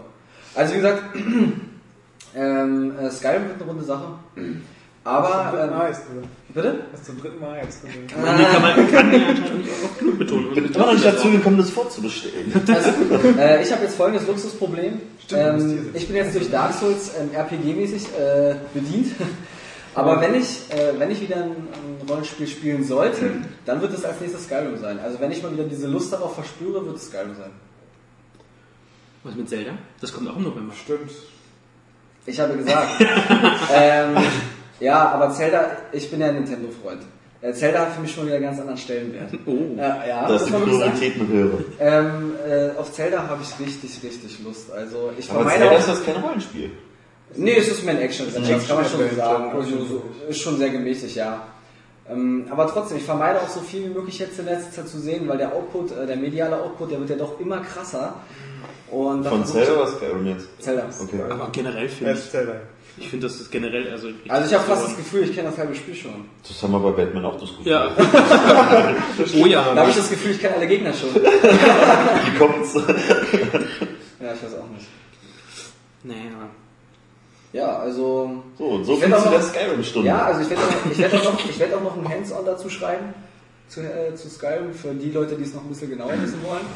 [0.55, 1.03] Also wie gesagt,
[2.37, 4.07] ähm, äh, Skyrim wird eine runde Sache.
[5.05, 6.29] Aber, zum dritten Mal ähm, jetzt, oder?
[6.55, 6.79] bitte?
[6.91, 7.85] Das ist zum dritten Mal jetzt.
[7.85, 9.43] Und die kann man, kann ja nicht
[9.85, 10.47] auch genug betonen.
[10.49, 12.53] Ich bin immer noch nicht dazu gekommen, das vorzubestellen.
[12.69, 12.91] Also,
[13.39, 15.01] äh, ich habe jetzt folgendes Luxusproblem.
[15.23, 19.13] Stimmt, ähm, ich bin jetzt durch Dark Souls ähm, RPG-mäßig äh, bedient.
[19.95, 23.31] Aber wenn ich, äh, wenn ich wieder ein, ein Rollenspiel spielen sollte,
[23.65, 24.99] dann wird es als nächstes Skyrim sein.
[24.99, 27.51] Also wenn ich mal wieder diese Lust darauf verspüre, wird es Skyrim sein.
[29.25, 29.73] Was mit Zelda?
[30.01, 30.73] Das kommt auch im November.
[30.75, 31.11] Stimmt.
[32.27, 32.89] Ich habe gesagt.
[33.75, 34.17] ähm,
[34.81, 37.03] ja, aber Zelda, ich bin ja ein Nintendo-Freund.
[37.41, 39.31] Äh, Zelda hat für mich schon wieder einen ganz anderen Stellenwert.
[39.47, 39.77] Oh.
[39.79, 40.53] Äh, ja, Dass die.
[40.53, 41.59] Prioritäten höre.
[41.81, 44.73] Ähm, äh, auf Zelda habe ich richtig, richtig Lust.
[44.73, 46.71] Also ich Aber vermeide Zelda auch- ist das kein Rollenspiel.
[47.37, 49.17] Nee, es ist mehr ein action das kann man schon Action-Adventure.
[49.17, 49.51] sagen.
[49.57, 51.43] Also, so, ist schon sehr gemäßig, ja.
[52.09, 55.01] Ähm, aber trotzdem, ich vermeide auch so viel wie möglich jetzt in letzter Zeit zu
[55.01, 58.15] sehen, weil der Output, äh, der mediale Output, der wird ja doch immer krasser.
[58.95, 60.47] Und Von ich- Zelda oder Skyrim jetzt?
[60.63, 60.89] Zelda.
[61.03, 61.21] Okay.
[61.29, 62.53] Aber generell finde ich, Zelda.
[62.97, 64.09] ich finde, das ist generell, also...
[64.29, 66.27] Also ich habe fast das Gefühl, ich kenne das halbe Spiel schon.
[66.47, 67.75] Das haben wir bei Batman auch diskutiert.
[67.75, 67.91] Ja.
[69.43, 69.75] oh ja.
[69.75, 71.13] Da habe ich das Gefühl, ich kenne alle Gegner schon.
[71.15, 72.75] Wie kommt's?
[72.75, 72.83] Ja,
[74.33, 74.87] ich weiß auch nicht.
[76.05, 76.49] Aber...
[77.53, 78.43] Ja, also.
[78.59, 80.09] So, und so Ich viel zu der Skyrim-Stunde.
[80.09, 82.45] Ja, also ich werde auch, ich werd auch, noch- ich werd auch noch ein Hands-on
[82.45, 83.15] dazu schreiben
[83.69, 86.67] zu, äh, zu Skyrim für die Leute, die es noch ein bisschen genauer wissen wollen.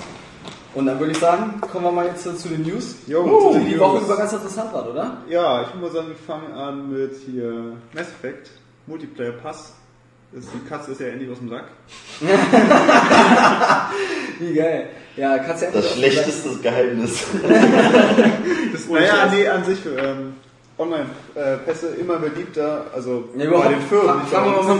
[0.74, 2.96] Und dann würde ich sagen, kommen wir mal jetzt äh, zu den News.
[3.06, 3.80] Jo, Oh, zu den die News.
[3.80, 5.16] Woche über ganz interessant war, oder?
[5.28, 8.50] Ja, ich muss sagen, wir fangen an mit hier Mass Effect,
[8.86, 9.74] Multiplayer Pass.
[10.30, 11.64] Die Katze ist ja endlich aus dem Sack.
[14.38, 14.88] Wie geil.
[15.16, 17.24] Ja, du endlich Das schlechteste Geheimnis.
[18.72, 20.34] Das, naja, nee, an sich ähm,
[20.78, 24.26] Online-Pässe immer beliebter, also Ja, bei den Firmen.
[24.26, 24.74] Fangen wir mal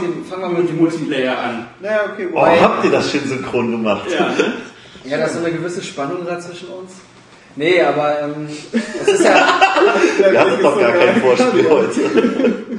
[0.61, 1.37] mit dem, Multiplayer.
[1.37, 1.65] An.
[1.81, 4.05] Naja, okay, Oh, wobei, habt ihr das schön synchron gemacht?
[4.11, 4.29] Ja?
[5.09, 6.91] Ja, da ist so eine gewisse Spannung da zwischen uns.
[7.55, 9.59] Nee, aber ähm, es ist ja,
[10.31, 12.01] Wir hatten doch gar kein Vorspiel heute.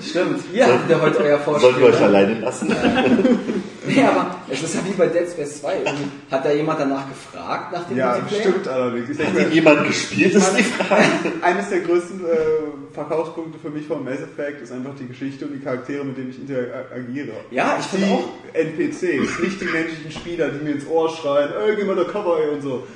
[0.02, 1.70] stimmt, ihr habt ja heute euer Vorspiel.
[1.70, 2.06] Sollen wir euch ne?
[2.06, 2.74] alleine lassen?
[3.86, 5.78] Nee, aber es ist ja wie bei Dead Space 2.
[5.78, 8.40] Irgendwie Hat da jemand danach gefragt nach dem ja, Multiplayer?
[8.42, 9.18] stimmt allerdings.
[9.18, 11.04] Hat ihn jemand gespielt, ist die Frage.
[11.42, 15.54] eines der größten äh, Verkaufspunkte für mich von Mass Effect ist einfach die Geschichte und
[15.54, 17.32] die Charaktere, mit denen ich interagiere.
[17.50, 18.28] Ja, ich finde Die auch.
[18.54, 22.38] NPCs, nicht die menschlichen Spieler, die mir ins Ohr schreien, ey, geh mal da Cover
[22.40, 22.86] ey, und so.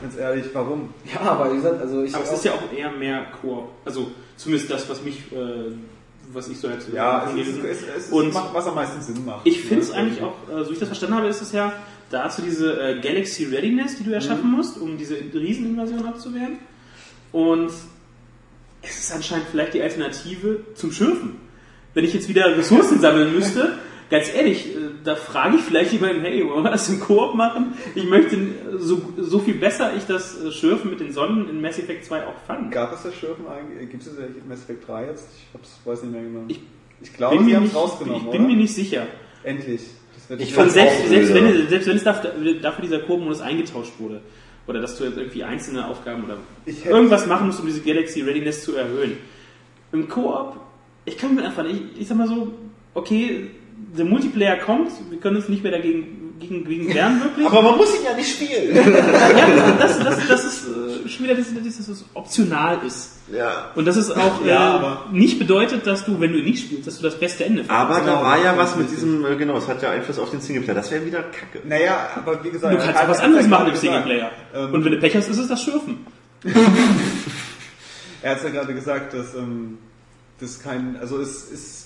[0.00, 0.90] Ganz ehrlich, warum?
[1.12, 3.70] Ja, aber wie gesagt, also ich Aber es ist ja auch eher mehr Koop.
[3.84, 5.72] Also zumindest das, was mich, äh,
[6.32, 9.00] was ich so jetzt Ja, es, ist, es, es ist, Und macht, was am meisten
[9.02, 9.46] Sinn macht.
[9.46, 11.52] Ich finde es Ja, eigentlich auch, äh, so wie ich das verstanden habe, ist es
[11.52, 11.72] ja
[12.10, 14.56] dazu diese äh, Galaxy Readiness, die du erschaffen Mhm.
[14.56, 16.58] musst, um diese Rieseninvasion abzuwehren.
[17.32, 17.70] Und
[18.82, 21.36] es ist anscheinend vielleicht die Alternative zum Schürfen.
[21.94, 23.78] Wenn ich jetzt wieder Ressourcen sammeln müsste,
[24.12, 27.74] ganz ehrlich, äh, da frage ich vielleicht jemanden, hey, wollen wir das im Koop machen?
[27.96, 31.60] Ich möchte äh, so, so viel besser ich das äh, Schürfen mit den Sonnen in
[31.60, 32.70] Mass Effect 2 auch fand.
[32.70, 33.90] Gab es das Schürfen eigentlich?
[33.90, 35.28] Gibt es das in Mass Effect 3 jetzt?
[35.36, 36.44] Ich hab's, weiß nicht mehr genau.
[36.46, 36.60] Ich
[37.02, 38.50] ich glaube, sie haben es nicht, rausgenommen, ich bin oder?
[38.50, 39.06] mir nicht sicher.
[39.42, 39.80] Endlich.
[40.14, 43.40] Das wird Ich Und fand's selbst, selbst, wenn, selbst wenn es dafür, dafür dieser Koop-Modus
[43.40, 44.20] eingetauscht wurde,
[44.66, 46.36] oder dass du jetzt irgendwie einzelne Aufgaben oder
[46.66, 49.16] irgendwas machen musst, um diese Galaxy Readiness zu erhöhen.
[49.90, 50.56] Im Koop,
[51.04, 52.52] ich kann mir einfach, ich, ich sag mal so,
[52.94, 53.50] okay,
[53.96, 57.46] der Multiplayer kommt, wir können uns nicht mehr dagegen gegen, gegen wehren, wirklich.
[57.46, 58.74] Aber man muss ihn ja nicht spielen.
[58.76, 63.10] ja, das, das, das ist äh, schon wieder, das, das, dass es optional ist.
[63.32, 63.70] Ja.
[63.76, 66.86] Und das ist auch Ja, äh, aber- nicht bedeutet, dass du, wenn du nicht spielst,
[66.86, 68.16] dass du das beste Ende Aber findest.
[68.16, 70.74] da war ja was mit diesem, äh, genau, es hat ja Einfluss auf den Singleplayer.
[70.74, 71.60] Das wäre wieder kacke.
[71.66, 72.74] Naja, aber wie gesagt...
[72.74, 74.30] Du kannst auch was anderes er machen im Singleplayer.
[74.54, 75.98] ähm, Und wenn du Pech hast, ist es das Schürfen.
[78.24, 79.78] Er hat ja gerade gesagt, dass ähm,
[80.40, 81.81] das kein, also es ist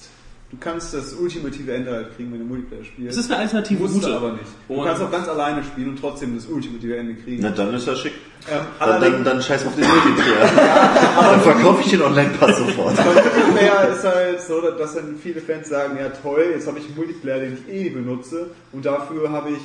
[0.49, 3.19] Du kannst das ultimative Ende halt kriegen, wenn du Multiplayer Es spielst.
[3.19, 4.17] ist eine alternative musst du Route.
[4.17, 4.45] aber nicht.
[4.69, 7.43] Du Und- kannst auch ganz alleine spielen und trotzdem das ultimative Ende kriegen.
[7.43, 8.13] Na dann ist ja schick.
[8.49, 10.49] Ähm, Dann, dann, dann scheiß auf den Multiplayer.
[11.21, 12.97] dann verkaufe ich den Online-Pass sofort.
[12.97, 16.85] beim Multiplayer ist halt so, dass dann viele Fans sagen, ja toll, jetzt habe ich
[16.87, 19.59] einen Multiplayer, den ich eh nie benutze und dafür habe ich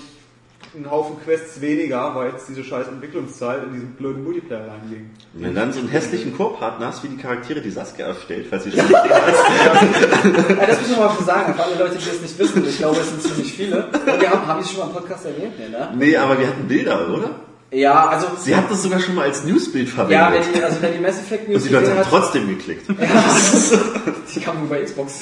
[0.76, 5.10] einen Haufen Quests weniger, weil jetzt diese scheiß Entwicklungszeit in diesen blöden Multiplayer reinging.
[5.34, 8.48] Und wenn du dann so einen hässlichen Chorpartner hast, wie die Charaktere, die Saskia erstellt,
[8.50, 10.60] falls sie schon nicht hast.
[10.60, 13.00] Ja, das muss ich mal sagen, für alle Leute, die das nicht wissen, ich glaube,
[13.00, 13.86] es sind ziemlich viele.
[13.86, 15.94] Und wir haben, haben die schon mal im Podcast erwähnt, nee, ne?
[15.96, 17.32] Nee, aber wir hatten Bilder, oder?
[17.74, 20.46] Ja, also, Sie hat das sogar schon mal als Newsbild ja, verwendet.
[20.46, 22.86] wenn die, also wenn die Mass Effect und News die Leute haben hat, trotzdem geklickt.
[24.36, 25.22] die kam nur bei Xbox.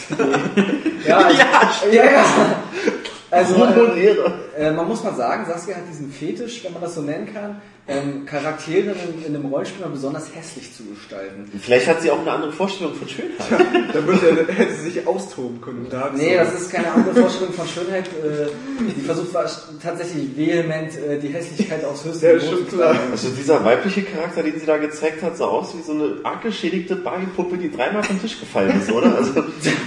[1.05, 1.35] ja, also,
[1.91, 2.26] ja, ja.
[3.31, 4.15] Also, äh,
[4.57, 7.61] äh, man muss mal sagen, Saskia hat diesen Fetisch, wenn man das so nennen kann,
[7.90, 11.52] ähm, Charaktere in, in einem Rollenspiel mal besonders hässlich zu gestalten.
[11.60, 13.38] Vielleicht hat sie auch eine andere Vorstellung von Schönheit.
[13.94, 15.80] Da würde, hätte sie sich austoben können.
[15.86, 18.07] Und da Nee, das ist keine andere Vorstellung von Schönheit.
[18.07, 18.48] Äh,
[18.95, 19.30] die versucht
[19.82, 22.95] tatsächlich vehement äh, die Hässlichkeit aufs höchste Ja, schon zu klar.
[23.11, 26.44] Also dieser weibliche Charakter, den sie da gezeigt hat, sah aus wie so eine arg
[26.44, 29.16] geschädigte Barbie-Puppe, die dreimal vom Tisch gefallen ist, oder?
[29.16, 29.34] Also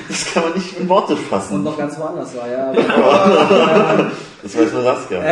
[0.08, 1.62] das kann man nicht in Worte Und fassen.
[1.62, 2.72] noch ganz woanders war, ja.
[2.96, 4.12] Aber,
[4.42, 5.22] Das weiß nur Saskia.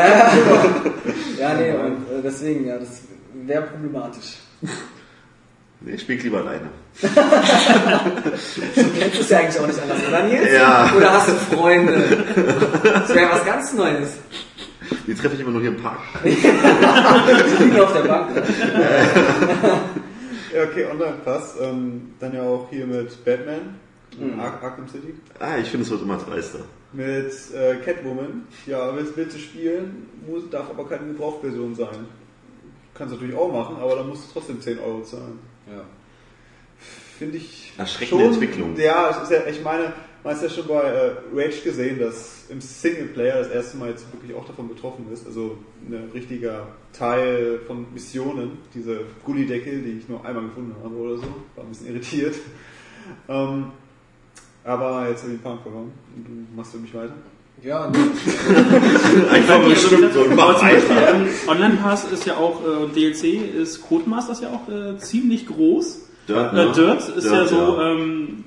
[1.38, 3.02] ja, nee, und äh, deswegen, ja, das
[3.46, 4.36] wäre problematisch.
[5.80, 6.68] Nee, ich spiel lieber alleine.
[7.00, 7.08] Du
[8.98, 10.52] kennst es ja eigentlich auch nicht anders, oder Nils?
[10.52, 10.92] Ja.
[10.96, 12.24] Oder hast du Freunde?
[12.84, 14.10] Das wäre was ganz Neues.
[15.06, 16.00] Die treffe ich immer nur hier im Park.
[16.24, 18.34] Die liegen auf der Bank.
[18.34, 18.42] Ne?
[20.54, 21.54] Ja, okay, Online-Pass.
[21.62, 23.76] Ähm, dann ja auch hier mit Batman,
[24.18, 24.40] Mhm.
[24.40, 25.14] Ar Arkham City.
[25.38, 26.58] Ah, ich finde, es wird immer dreister.
[26.92, 28.46] Mit äh, Catwoman.
[28.66, 32.06] Ja, willst, willst du spielen, muss, darf aber keine Gebrauchtversion sein.
[32.94, 35.38] Kannst du natürlich auch machen, aber dann musst du trotzdem 10 Euro zahlen.
[35.66, 35.84] Ja.
[37.18, 38.76] Finde ich Erschreckende schon, Entwicklung.
[38.76, 39.92] Ja, es ist ja, ich meine,
[40.24, 44.12] man hat ja schon bei äh, Rage gesehen, dass im Singleplayer das erste Mal jetzt
[44.12, 45.26] wirklich auch davon betroffen ist.
[45.26, 51.16] Also ein richtiger Teil von Missionen, diese Gullideckel, die ich nur einmal gefunden habe oder
[51.16, 52.34] so, war ein bisschen irritiert.
[53.28, 53.72] Ähm,
[54.72, 55.92] aber jetzt habe ich den Faden verloren.
[56.16, 57.12] Du machst für mich weiter.
[57.62, 57.98] Ja, nee.
[59.30, 61.14] Einfach bestimmt so immer Aber zum Beispiel, weiter.
[61.14, 66.06] ähm, Online-Pass ist ja auch, äh, und DLC ist Codemasters ja auch äh, ziemlich groß.
[66.28, 66.72] Dirt, Äh, ne?
[66.72, 67.90] Dirt ist ja Dirt, so, ja.
[67.92, 68.44] ähm,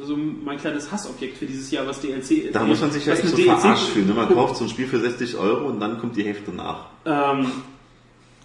[0.00, 3.26] so mein kleines Hassobjekt für dieses Jahr, was DLC Da muss man sich ja echt
[3.26, 4.06] so DLC verarscht fühlen.
[4.08, 4.14] ne?
[4.14, 6.86] Man kauft so ein Spiel für 60 Euro und dann kommt die Hälfte nach.
[7.04, 7.46] Ähm,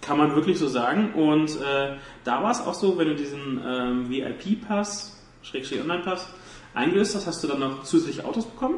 [0.02, 1.12] kann man wirklich so sagen.
[1.14, 1.94] Und äh,
[2.24, 6.28] da war es auch so, wenn du diesen ähm, VIP-Pass, Schrägstrich Online-Pass,
[6.74, 8.76] eingelöst hast, hast du dann noch zusätzliche Autos bekommen.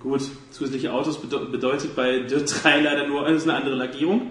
[0.00, 4.30] Gut, zusätzliche Autos bede bedeutet bei Dirt 3 leider nur ist eine andere Lackierung.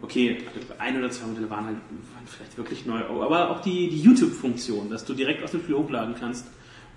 [0.00, 0.38] Okay,
[0.78, 4.90] ein oder zwei Modelle waren halt waren vielleicht wirklich neu, aber auch die, die YouTube-Funktion,
[4.90, 6.46] dass du direkt aus dem Spiel hochladen kannst,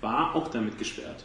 [0.00, 1.24] war auch damit gesperrt.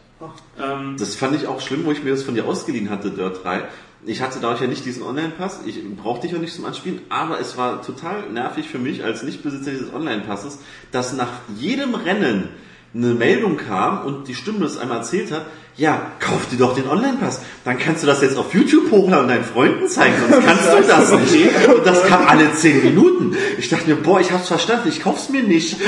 [0.60, 3.44] Ähm, Das fand ich auch schlimm, wo ich mir das von dir ausgeliehen hatte, Dirt
[3.44, 3.64] 3.
[4.06, 7.40] Ich hatte dadurch ja nicht diesen Online-Pass, ich brauchte dich auch nicht zum Anspielen, aber
[7.40, 10.60] es war total nervig für mich als Nichtbesitzer dieses Online-Passes,
[10.92, 12.50] dass nach jedem Rennen
[12.98, 15.46] eine Meldung kam und die Stimme das einmal erzählt hat,
[15.76, 19.28] ja, kauf dir doch den Online-Pass, dann kannst du das jetzt auf YouTube hochladen und
[19.30, 21.68] deinen Freunden zeigen, sonst kannst du das nicht.
[21.68, 23.38] Und das kam alle 10 Minuten.
[23.60, 25.78] Ich dachte mir, boah, ich hab's verstanden, ich kauf's mir nicht.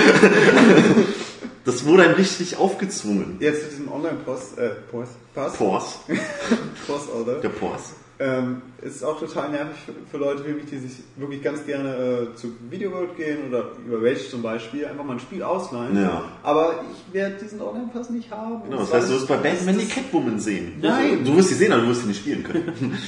[1.65, 3.37] Das wurde einem richtig aufgezwungen.
[3.39, 5.99] Jetzt mit diesem Online-Pass, äh, Pass, Pass, Pors.
[6.87, 7.35] Pass, oder?
[7.35, 7.91] Der Pors.
[8.21, 11.89] Ähm, ist auch total nervig für, für Leute wie mich, die sich wirklich ganz gerne
[12.33, 15.95] äh, zu Video World gehen oder über Rage zum Beispiel, einfach mal ein Spiel ausleihen.
[15.95, 16.25] Ja.
[16.43, 18.61] Aber ich werde diesen Online-Pass nicht haben.
[18.65, 20.73] Genau, das Das heißt, du wirst bei Batman die Catwoman sehen.
[20.81, 21.23] Nein.
[21.23, 22.97] Du wirst sie sehen, aber du wirst sie nicht spielen können.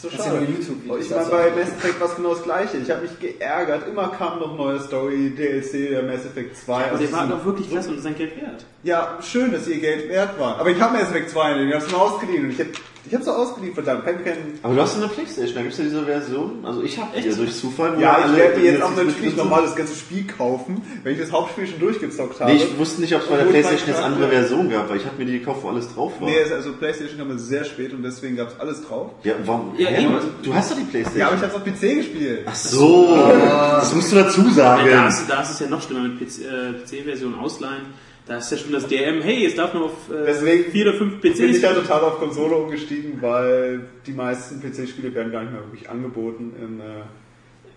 [0.00, 0.46] Das ist so schade.
[0.46, 1.50] YouTube-Videos, ich meine, bei.
[1.50, 2.76] Mass Effect war es genau das gleiche.
[2.76, 3.88] Ich habe mich geärgert.
[3.88, 6.72] Immer kam noch neue Story, DLC, der Mass Effect 2.
[6.72, 8.64] aber Also der war doch wirklich klasse und sein Geld wert.
[8.84, 10.60] Ja, schön, dass ihr Geld wert war.
[10.60, 11.68] Aber ich habe Mass Effect 2 nicht.
[11.70, 12.44] Ich habe es mir ausgeliehen.
[12.44, 12.70] Und ich habe
[13.06, 14.04] ich hab's auch ausgeliehen, verdammt.
[14.04, 16.64] Kein, kein, Aber du hast eine Playstation, da gibt es ja diese Version.
[16.64, 18.00] Also ich habe die ja durch Zufall.
[18.00, 21.32] ja, ich werde mir jetzt auch natürlich nochmal das ganze Spiel kaufen, wenn ich das
[21.32, 22.52] Hauptspiel schon durchgezockt habe.
[22.52, 25.06] Nee, ich wusste nicht, ob es bei der Playstation jetzt andere Version gab, weil ich
[25.06, 26.28] habe mir die gekauft, wo alles drauf war.
[26.28, 29.10] Nee, also Playstation kam sehr spät und deswegen gab es alles drauf.
[29.22, 29.74] Ja, warum?
[29.78, 30.06] Ja, Hä?
[30.42, 31.20] Du hast doch die Playstation.
[31.20, 32.40] Ja, aber ich habe es auf PC gespielt.
[32.46, 34.88] Ach so, das musst du dazu Ja, sagen.
[34.90, 36.72] da, ist, da ist es ja noch schlimmer mit PC, äh,
[37.02, 37.86] PC-Version ausleihen.
[38.28, 40.98] Da ist ja schon das DRM, hey, es darf nur auf äh, Deswegen vier oder
[40.98, 41.62] fünf Bin ich PCs.
[41.62, 46.52] ja total auf Konsole umgestiegen, weil die meisten PC-Spiele werden gar nicht mehr wirklich angeboten
[46.62, 46.84] in äh,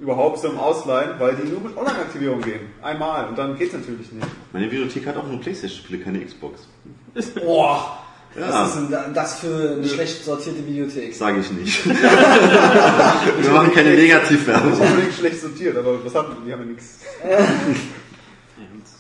[0.02, 2.62] überhaupt so im Ausleihen, weil die nur mit Online-Aktivierung gehen.
[2.82, 4.28] Einmal und dann geht's natürlich nicht.
[4.52, 6.68] Meine Bibliothek hat auch nur Playstation-Spiele, keine Xbox.
[7.36, 8.00] Boah,
[8.38, 8.50] Ja.
[8.50, 11.14] was ist denn das für eine schlecht sortierte Bibliothek?
[11.16, 11.86] Sage ich nicht.
[13.42, 14.74] Wir machen keine Negativwerbung.
[14.74, 16.48] unbedingt schlecht sortiert, aber was haben die?
[16.48, 17.00] Die haben ja nichts.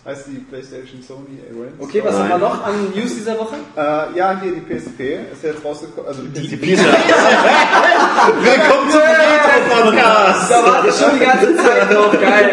[0.03, 1.75] Heißt die PlayStation Sony Alliance.
[1.77, 3.53] Okay, was haben wir noch an News dieser Woche?
[3.77, 6.07] Äh, ja, hier die PSP ist jetzt rausgekommen.
[6.07, 6.85] Also die, Die Pizza.
[8.41, 10.49] Willkommen zum Retro-Podcast.
[10.49, 12.49] Da warte ich schon die ganze Zeit drauf, geil.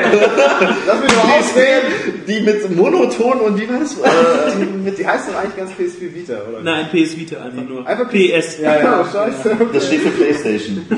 [0.86, 2.22] Lass mich mal ausreden.
[2.26, 3.96] Die mit Monoton und wie war das?
[3.96, 6.60] Äh, Die heißt doch eigentlich ganz PS4 Vita, oder?
[6.62, 7.86] Nein, PS Vita einfach nur.
[7.86, 8.58] Einfach PS.
[8.60, 9.56] Ja, ja, scheiße.
[9.72, 10.84] das steht für Playstation.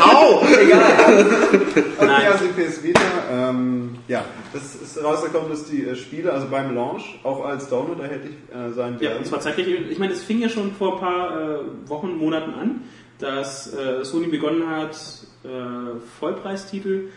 [0.00, 0.42] Au!
[0.60, 1.24] Egal.
[1.54, 2.26] Okay, Nein.
[2.32, 3.00] also die PS Vita,
[3.30, 8.00] ähm, ja, das ist rausgekommen, dass die äh, Spiele, also beim Launch, auch als Download
[8.02, 9.18] erhältlich äh, sein Ja, werden.
[9.18, 9.68] und zwar zeitgleich.
[9.90, 11.58] Ich meine, es fing ja schon vor ein paar äh,
[11.88, 12.80] Wochen, Monaten an,
[13.18, 14.96] dass äh, Sony begonnen hat,
[15.44, 15.48] äh,
[16.20, 17.08] Vollpreistitel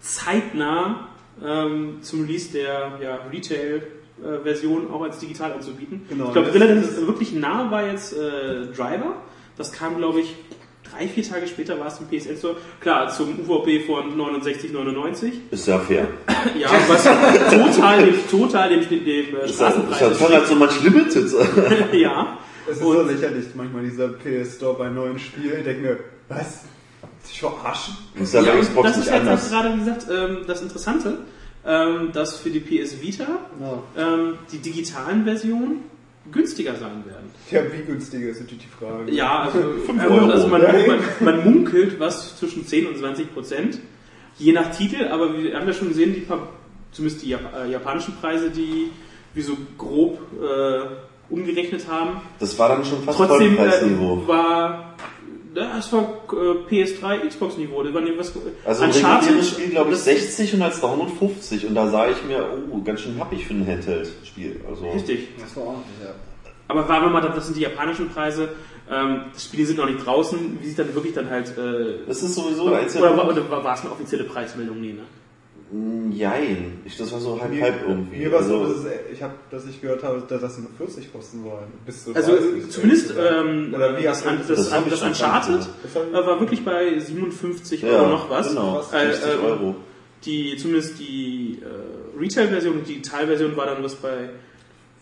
[0.00, 1.08] zeitnah
[1.44, 6.02] ähm, zum Release der ja, Retail-Version auch als digital anzubieten.
[6.08, 9.16] Genau, ich glaube, das- relativ wirklich nah war jetzt äh, Driver.
[9.56, 10.34] Das kam, glaube ich,
[10.96, 12.56] drei, vier Tage später war es im PSN Store.
[12.80, 15.32] Klar, zum UVP von 69,99.
[15.50, 16.06] Ist ja fair.
[16.58, 20.34] Ja, was total dem, total dem, dem, dem äh, Ist ja, ist Straßenpreis ja toll,
[20.34, 21.30] als so manch Limited.
[21.92, 22.38] ja.
[22.68, 25.58] Es ist so lächerlich, manchmal dieser PS Store bei neuen Spielen.
[25.58, 25.98] Ich denke mir,
[26.28, 26.64] was?
[27.24, 27.96] Sich verarschen?
[28.16, 29.44] Ist ja Ja, bei und Xbox das nicht ist jetzt anders.
[29.46, 31.18] auch gerade, wie gesagt, ähm, das Interessante,
[31.64, 33.26] ähm, dass für die PS Vita
[33.96, 35.84] ähm, die digitalen Versionen
[36.30, 37.30] günstiger sein werden.
[37.50, 39.10] Ja, wie günstiger ist natürlich die Frage.
[39.10, 40.30] Ja, also, Fünf Euro.
[40.30, 43.78] also man, man, man munkelt was zwischen 10 und 20 Prozent,
[44.38, 46.26] je nach Titel, aber wir haben ja schon gesehen, die,
[46.92, 48.90] zumindest die Jap äh, japanischen Preise, die
[49.34, 54.22] wir so grob äh, umgerechnet haben, Das war dann schon fast trotzdem Vollpreisniveau.
[54.24, 54.94] äh, war
[55.54, 56.02] das war
[56.32, 58.32] äh, PS3 Xbox Niveau das war nicht was
[58.64, 61.66] Also ein Uncharted, Spiel, glaube ich, das- 60 und als Download 50.
[61.66, 64.60] Und da sah ich mir, oh, ganz schön happig für ein Handheld-Spiel.
[64.68, 66.14] Also, richtig Das war ordentlich, ja.
[66.68, 68.50] aber waren wir mal das sind die japanischen Preise
[68.90, 72.22] ähm, die Spiele sind noch nicht draußen wie sieht dann wirklich dann halt äh, das
[72.22, 72.82] ist sowieso oder,
[73.16, 75.02] war, oder war war es eine offizielle Preismeldung nee ne
[76.12, 76.80] Jein.
[76.84, 78.18] Ich, das war so halb, Mir, halb irgendwie.
[78.18, 80.58] mir war es so, also, dass es, ich hab, dass ich gehört habe, dass das
[80.58, 81.72] nur 40 kosten sollen.
[81.86, 83.40] Bis zu also 30, zumindest oder?
[83.40, 85.60] ähm, Oder wie das, hast du- das, das das, das Uncharted
[85.94, 88.92] äh, war wirklich bei 57 ja, Euro noch was Genau, Was?
[88.92, 89.74] Äh, 50 ähm, Euro.
[90.26, 94.28] die zumindest die äh, Retail-Version und die Digital-Version war dann was bei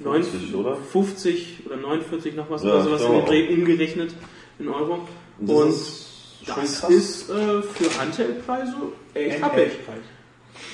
[0.03, 0.77] 50, oder?
[0.77, 4.15] 50 oder 49 noch was Ja, oder sowas in den Dreh umgerechnet
[4.61, 5.07] in Euro.
[5.41, 8.73] Und Und, das ist schon das ist äh, für Handheld-Preise
[9.15, 9.41] echt.
[9.41, 9.73] Preis.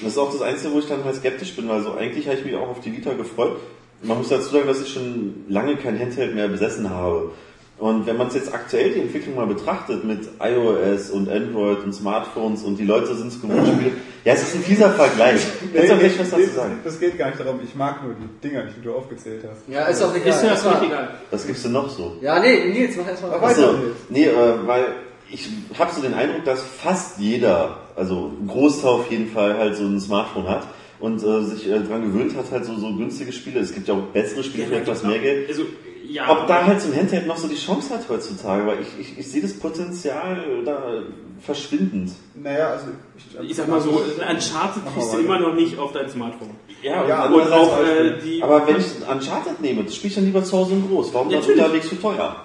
[0.02, 2.38] Das ist auch das Einzige, wo ich dann halt skeptisch bin, weil so eigentlich habe
[2.38, 3.56] ich mich auch auf die Vita gefreut.
[4.02, 7.30] Man muss dazu sagen, dass ich schon lange kein Handheld mehr besessen habe.
[7.78, 11.92] Und wenn man es jetzt aktuell die Entwicklung mal betrachtet mit iOS und Android und
[11.92, 13.90] Smartphones und die Leute sind es gewohnt, Spiele.
[14.24, 15.40] Ja, es ist ein fieser Vergleich.
[15.74, 16.78] Du auch gleich was dazu sagen?
[16.84, 19.60] Das geht gar nicht darum, ich mag nur die Dinger, die du aufgezählt hast.
[19.68, 20.28] Ja, ist auch egal.
[20.28, 21.14] Ist ja Erstmal- egal.
[21.30, 22.16] Was gibst du noch so?
[22.22, 23.46] Ja, nee, Nils, mach erstmal weiter.
[23.46, 23.74] Achso,
[24.08, 24.34] nee, äh,
[24.66, 24.86] weil
[25.30, 25.48] ich
[25.78, 29.84] habe so den Eindruck, dass fast jeder, also ein Großteil auf jeden Fall, halt so
[29.84, 30.66] ein Smartphone hat
[31.00, 33.60] und äh, sich äh, dran gewöhnt hat, halt so, so günstige Spiele.
[33.60, 35.48] Es gibt ja auch bessere Spiele für etwas mehr Geld.
[35.48, 35.64] Also,
[36.08, 38.88] ja, Ob da halt so ein Handheld noch so die Chance hat heutzutage, weil ich,
[39.00, 41.02] ich, ich sehe das Potenzial da
[41.40, 42.12] verschwindend.
[42.34, 42.86] Naja, also
[43.16, 43.90] ich, ich sag mal so,
[44.20, 46.50] ein Uncharted kriegst du immer noch nicht auf dein Smartphone.
[46.82, 48.18] Ja, Ja, und auch äh, Beispiel.
[48.24, 48.42] die.
[48.42, 51.12] aber wenn ich Uncharted nehme, das spiele ich dann lieber zu Hause in groß.
[51.12, 52.36] Warum dann unterwegs für teuer?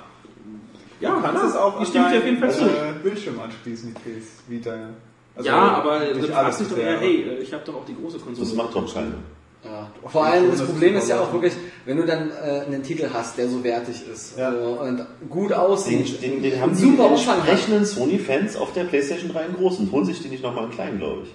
[1.01, 2.65] Ja, du kannst es auch ich stimme dir auf jeden Fall an zu.
[2.65, 4.75] deinen, äh, Bildschirm anschließen, die PS Vita.
[4.75, 4.89] ja.
[5.35, 7.95] Also ja, aber du fragst dich doch eher, hey, äh, ich habe doch auch die
[7.95, 8.47] große Konsole.
[8.47, 9.15] Das macht doch keiner.
[9.63, 9.91] Ja.
[10.07, 11.53] Vor allem das Problem ist ja auch wirklich,
[11.85, 14.51] wenn du dann äh, einen Titel hast, der so wertig ist Ja.
[14.51, 17.47] so, und gut Den, aussieht, den, den haben und die super Umfang hat.
[17.47, 20.71] entsprechenden Sony-Fans auf der PlayStation 3 in groß und holen sich die nicht nochmal in
[20.71, 21.29] klein, glaube ich.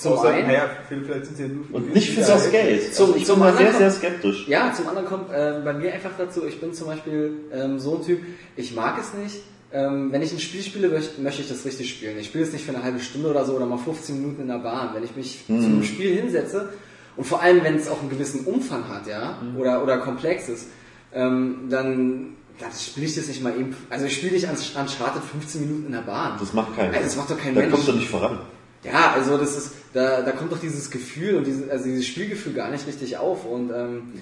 [0.00, 2.94] Zum Außer, einen, naja, vielleicht sind sie ja nur für Und nicht für das Geld.
[2.94, 4.48] Zum- Also ich zum bin da sehr, sehr skeptisch.
[4.48, 7.96] ja, zum anderen kommt äh, bei mir einfach dazu, ich bin zum Beispiel ähm, so
[7.96, 8.20] ein Typ,
[8.56, 11.90] ich mag es nicht, ähm, wenn ich ein Spiel spiele, möchte, möchte ich das richtig
[11.90, 12.18] spielen.
[12.18, 14.48] Ich spiele es nicht für eine halbe Stunde oder so oder mal 15 Minuten in
[14.48, 14.90] der Bahn.
[14.94, 16.70] Wenn ich mich zu einem Spiel hinsetze
[17.16, 20.66] und vor allem, wenn es auch einen gewissen Umfang hat, ja, oder, oder komplex ist,
[21.14, 25.22] ähm, dann, dann spiele ich das nicht mal eben, also ich spiele nicht an Uncharted
[25.30, 26.36] 15 Minuten in der Bahn.
[26.40, 26.92] Das macht keiner.
[26.94, 27.72] Also das macht doch kein da Mensch.
[27.72, 28.38] kommst du nicht voran.
[28.84, 32.54] Ja, also das ist, da, da kommt doch dieses Gefühl und diese, also dieses Spielgefühl
[32.54, 34.14] gar nicht richtig auf und ähm,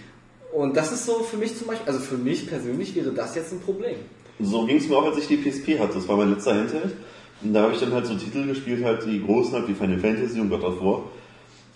[0.53, 3.53] und das ist so für mich zum Beispiel, also für mich persönlich wäre das jetzt
[3.53, 3.97] ein Problem.
[4.41, 5.95] So ging es mir auch, als ich die PSP hatte.
[5.95, 6.95] Das war mein letzter Handheld.
[7.43, 9.99] Und da habe ich dann halt so Titel gespielt, halt die großen, halt wie Final
[9.99, 11.03] Fantasy und God of War.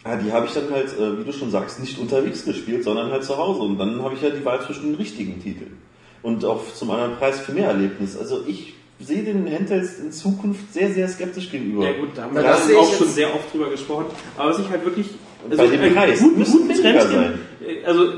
[0.04, 3.10] Ja, die habe ich dann halt, äh, wie du schon sagst, nicht unterwegs gespielt, sondern
[3.10, 3.60] halt zu Hause.
[3.62, 5.78] Und dann habe ich halt die Wahl zwischen den richtigen Titeln.
[6.22, 8.16] Und auch zum anderen Preis für mehr Erlebnis.
[8.16, 11.85] Also ich sehe den Handhelds in Zukunft sehr, sehr skeptisch gegenüber.
[11.85, 14.07] Ja gut, da haben wir das dann auch schon sehr oft drüber gesprochen.
[14.37, 15.09] Aber was ich halt wirklich...
[15.45, 17.39] Und bei dem Preis guten, müssen guten Trend sein.
[17.66, 18.12] in- Also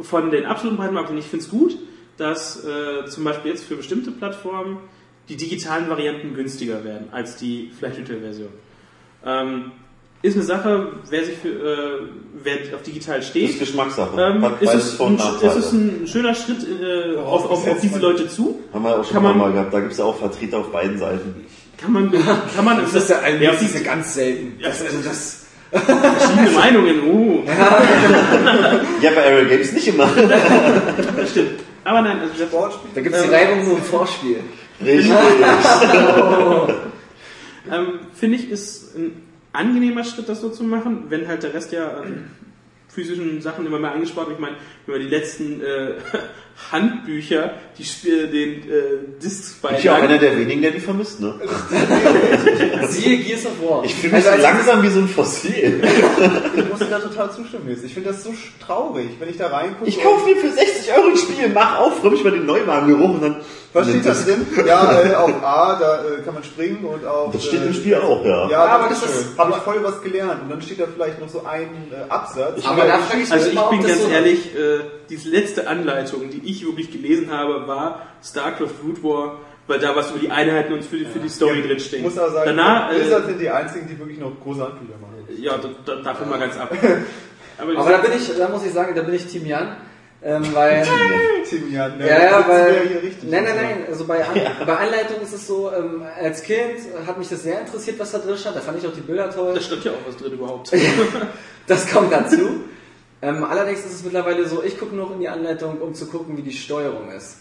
[0.00, 1.76] von den absoluten Breitenmarkt, ich finde es gut,
[2.16, 4.78] dass äh, zum Beispiel jetzt für bestimmte Plattformen
[5.28, 8.48] die digitalen Varianten günstiger werden als die Flash Retail Version.
[9.24, 9.72] Ähm,
[10.24, 11.98] ist eine Sache, wer sich für, äh,
[12.42, 13.58] wer auf digital Das ist steht.
[13.58, 14.18] Geschmackssache.
[14.18, 18.26] Ähm, ist, es ein, ist es ein schöner Schritt äh, auf, auf, auf diese Leute
[18.26, 18.58] zu?
[18.72, 19.74] Haben wir auch schon Kann mal, man- mal gehabt.
[19.74, 21.44] Da gibt es ja auch Vertreter auf beiden Seiten.
[21.76, 24.58] Kann man, kann man, Das ist ja, ja, auf das ist ja ganz selten.
[24.62, 27.42] Das, also das, verschiedene Meinungen, uh,
[29.02, 30.06] Ja, bei Aerial Games nicht immer.
[31.16, 31.60] das stimmt.
[31.84, 32.90] Aber nein, also das, Sportspiel.
[32.94, 34.36] da gibt es die Reibung nur im Vorspiel.
[34.82, 35.10] Richtig.
[37.70, 39.23] ähm, finde ich, ist ein
[39.54, 42.30] angenehmer Schritt, das so zu machen, wenn halt der Rest ja an
[42.88, 44.38] physischen Sachen immer mehr angespart wird.
[44.38, 44.56] Ich meine,
[44.92, 45.94] man die letzten äh,
[46.70, 50.78] Handbücher, die Sp- den äh, Discs Ich bin ja auch einer der wenigen, der die
[50.80, 51.34] vermisst, ne?
[52.88, 53.84] Siehe Gears of War.
[53.84, 55.82] Ich fühle mich Also so langsam wie so ein Fossil.
[56.56, 57.76] Ich muss dir da total zustimmen.
[57.84, 58.32] Ich finde das so
[58.64, 59.88] traurig, wenn ich da reingucke.
[59.88, 63.14] Ich kaufe mir für 60 Euro ein Spiel, mach auf, freue mich mal den Neuwagengeruch
[63.14, 63.36] und dann...
[63.72, 64.46] Was steht da drin?
[64.68, 67.32] Ja, äh, auf A, da äh, kann man springen und auf.
[67.32, 68.48] Das steht äh, im Spiel auch, ja.
[68.48, 69.36] Ja, aber aber das das ist-.
[69.36, 70.42] Habe ich voll was gelernt.
[70.44, 72.64] Und dann steht da vielleicht noch so ein äh, Absatz.
[72.64, 74.73] Aber da frage ich mich Also ich bin das ganz so ehrlich, äh,
[75.10, 80.10] die letzte Anleitung, die ich wirklich gelesen habe, war StarCraft Root War, weil da was
[80.10, 82.00] über die Einheiten und für die, für die Story Ja, drinsteht.
[82.00, 84.98] Ich muss aber sagen, Danach, Blizzard äh, sind die einzigen, die wirklich noch große Handbücher
[85.00, 85.42] machen.
[85.42, 86.70] ja, da, da, davon mal ganz ab.
[87.56, 89.76] Aber, Aber da bin ich, da muss ich sagen, da bin ich Team Jan.
[90.24, 90.82] Ähm, weil,
[91.48, 92.08] Team Jan, ne?
[92.08, 93.30] ja, ja, Das wäre weil, hier richtig.
[93.30, 94.34] nein, nein, nein, also bei, An
[94.66, 98.18] bei Anleitung ist es so, ähm, als Kind hat mich das sehr interessiert, was da
[98.18, 99.52] drin stand, da fand ich auch die Bilder toll.
[99.54, 100.72] da stand ja auch was drin überhaupt.
[101.66, 102.64] Das kommt dazu.
[103.24, 106.36] Ähm, allerdings ist es mittlerweile so, ich gucke noch in die Anleitung, um zu gucken,
[106.36, 107.38] wie die Steuerung ist.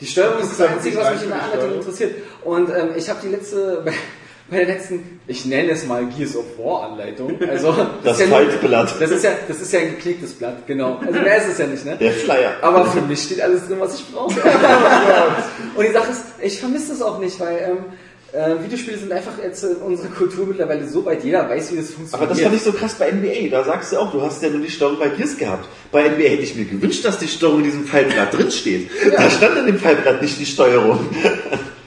[0.00, 2.14] Die Steuerung ist das Einzige, was mich in der Anleitung interessiert.
[2.44, 3.92] Und ähm, ich habe die letzte, bei,
[4.50, 7.38] bei der letzten, ich nenne es mal Gears of War Anleitung.
[7.48, 8.94] Also Das ist ja nur- Faltblatt.
[9.00, 10.98] Das ist ja, das ist ja ein geklicktes Blatt, genau.
[11.06, 11.96] Also mehr ist es ja nicht, ne?
[11.98, 12.52] Der Flyer.
[12.62, 14.40] Aber für mich steht alles drin, was ich brauche.
[15.76, 17.84] Und die Sache ist, ich vermisse das auch nicht, weil ähm,
[18.32, 21.90] äh, Videospiele sind einfach jetzt in unserer Kultur mittlerweile so weit, jeder weiß, wie das
[21.90, 22.14] funktioniert.
[22.14, 23.48] Aber das fand ich so krass bei NBA.
[23.50, 25.68] Da sagst du auch, du hast ja nur die Steuerung bei Gears gehabt.
[25.90, 28.90] Bei NBA hätte ich mir gewünscht, dass die Steuerung in diesem Pfeilblatt drin steht.
[29.16, 31.00] Da stand in dem Pfeilblatt nicht die Steuerung.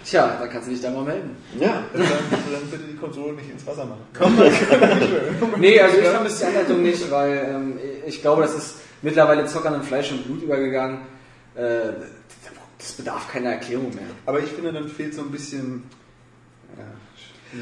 [0.06, 1.36] Tja, da kannst du dich da mal melden.
[1.60, 1.84] Ja.
[1.94, 4.02] Dann, dann bitte die Konsole nicht ins Wasser machen.
[5.58, 9.76] Nee, also ich vermisse die Anleitung nicht, weil ähm, ich glaube, das ist mittlerweile Zockern
[9.76, 11.00] in Fleisch und Blut übergegangen.
[11.56, 11.94] Äh,
[12.78, 14.08] das bedarf keiner Erklärung mehr.
[14.26, 15.84] Aber ich finde, dann fehlt so ein bisschen.
[16.78, 16.84] Ja,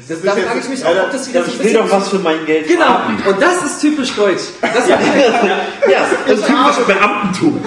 [0.08, 1.86] Das, da frage ich mich Ja, auch, ob das wieder so Ich ein will bisschen...
[1.88, 3.22] doch was für mein Geld Genau, haben.
[3.28, 4.40] und das ist typisch deutsch.
[4.62, 4.98] Das Ja,
[6.26, 7.60] das ist typisch Beamtentum.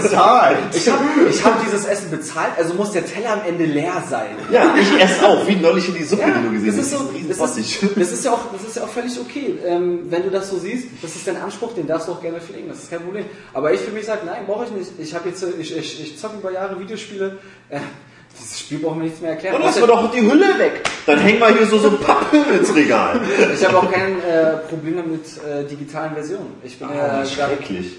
[0.00, 0.58] bezahlt.
[0.72, 4.36] Ich habe ich hab dieses Essen bezahlt, also muss der Teller am Ende leer sein.
[4.52, 6.92] Ja, ich esse auch, wie neulich in die Suppe, Ja, die du gesehen das ist,
[6.92, 7.00] hast.
[7.00, 9.58] so, das, ist, das, ist ja auch, das ist ja auch völlig okay.
[9.66, 12.40] Ähm, wenn du das so siehst, das ist dein Anspruch, den darfst du auch gerne
[12.40, 13.24] pflegen, das ist kein Problem.
[13.52, 14.90] Aber ich für mich sage, nein, brauche ich nicht.
[14.98, 17.38] Ich habe jetzt, ich, ich, ich zocke über Jahre Videospiele.
[17.70, 17.80] Äh,
[18.38, 19.56] dieses Spiel braucht mir nichts mehr erklären.
[19.56, 20.82] Und lass mir doch die Hülle weg.
[21.06, 23.20] Dann hängen wir hier so, so Papphüllen ins Regal.
[23.54, 26.54] Ich habe auch kein äh, Problem mit äh, digitalen Versionen.
[26.62, 27.96] Ich, bin, Ah, äh, gar- schrecklich.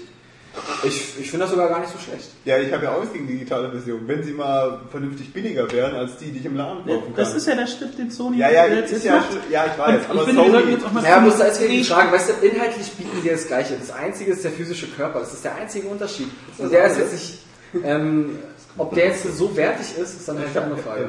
[0.84, 2.30] ich, ich finde das sogar gar nicht so schlecht.
[2.46, 4.08] Ja, ich habe ja auch nichts gegen digitale Versionen.
[4.08, 7.14] Wenn sie mal vernünftig billiger wären als die, die ich im Laden kaufen kann.
[7.16, 9.28] Das ist ja der Schritt, den Sony ja, ja, jetzt ist ja, macht.
[9.50, 10.00] ja, ich Und weiß.
[10.02, 11.76] ich aber finde, wir sollten Sony, jetzt auch mal Naja, muss da zum jetzt wirklich
[11.78, 13.76] nächsten- fragen, weißt du, inhaltlich bieten die das Gleiche.
[13.78, 15.20] Das Einzige ist der physische Körper.
[15.20, 16.28] Das ist der einzige Unterschied.
[16.58, 17.38] Und der ist jetzt nicht,
[17.84, 18.38] ähm,
[18.78, 21.08] ob der jetzt so wertig ist, ist dann eine andere Frage.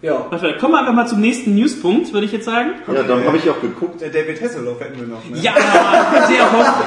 [0.00, 0.26] Ja.
[0.30, 2.70] Warte, kommen wir einfach mal zum nächsten Newspunkt, würde ich jetzt sagen.
[2.86, 4.00] Ja, dann habe ich auch geguckt.
[4.00, 5.36] Der David Hasselhoff hätten wir noch, ne?
[5.40, 5.54] Ja.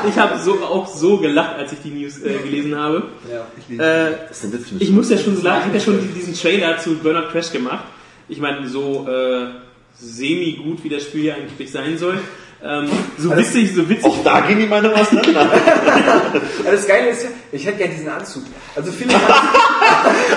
[0.07, 3.03] Ich habe so, auch so gelacht, als ich die News äh, gelesen habe.
[3.29, 3.75] ja.
[4.07, 4.83] Äh, Das ist ein Witz für mich.
[4.83, 7.83] ich muss ja schon sagen, ich habe ja schon diesen Trailer zu Burnout Crash gemacht.
[8.29, 9.47] Ich meine, so äh,
[9.99, 12.17] semi-gut, wie das Spiel ja eigentlich sein soll.
[12.63, 14.05] Ähm, so witzig, so witzig.
[14.05, 15.41] Auch da gehen die Meinungen auseinander.
[15.41, 18.43] Aber das Geile ist ja, ich hätte gerne diesen Anzug.
[18.75, 19.47] Also viele fanden,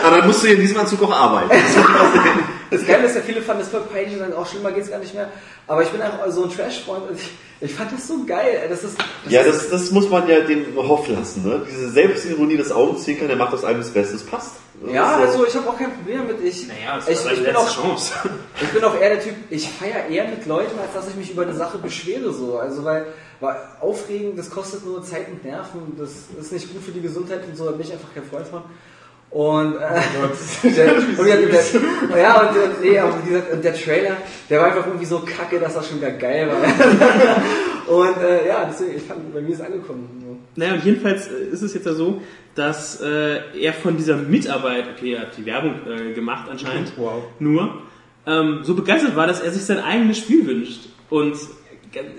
[0.04, 1.50] Aber dann musst du in diesem Anzug auch arbeiten.
[2.70, 5.00] das Geile ist ja, viele fanden das voll peinlich und dann auch schlimmer geht's gar
[5.00, 5.30] nicht mehr.
[5.66, 7.30] Aber ich bin einfach so ein Trash-Freund und ich,
[7.60, 8.66] ich fand das so geil.
[8.70, 11.46] Das ist, das Ja, das, das muss man ja dem Hoff lassen.
[11.46, 11.60] Ne?
[11.70, 14.14] Diese Selbstironie, das Augenzwinkern, der macht aus einem das Beste.
[14.14, 14.52] Das passt.
[14.92, 16.42] Ja, so- also ich habe auch kein Problem damit.
[16.44, 18.14] Ich, naja, das ich, war seine ich, bin letzte auch, Chance.
[18.62, 21.30] ich bin auch eher der Typ, ich feiere eher mit Leuten, als dass ich mich
[21.30, 22.32] über eine Sache beschwere.
[22.32, 22.58] So.
[22.58, 23.06] Also weil,
[23.40, 27.40] weil aufregen, das kostet nur Zeit und Nerven, das ist nicht gut für die Gesundheit
[27.48, 28.62] und so, da bin ich einfach kein Freund von.
[29.30, 29.78] Und, äh,
[30.76, 34.16] der, und der, der, ja, und, der, nee, aber wie gesagt, und der Trailer,
[34.48, 37.92] der war einfach irgendwie so kacke, dass das schon wieder geil war.
[37.96, 40.13] und äh, ja, deswegen, ich fand, bei mir ist es angekommen.
[40.56, 42.22] Naja, und jedenfalls äh, ist es jetzt ja so,
[42.54, 47.24] dass äh, er von dieser Mitarbeit, okay, er hat die Werbung äh, gemacht anscheinend, Wow.
[47.40, 47.82] nur,
[48.26, 50.80] ähm, so begeistert war, dass er sich sein eigenes Spiel wünscht.
[51.10, 51.34] Und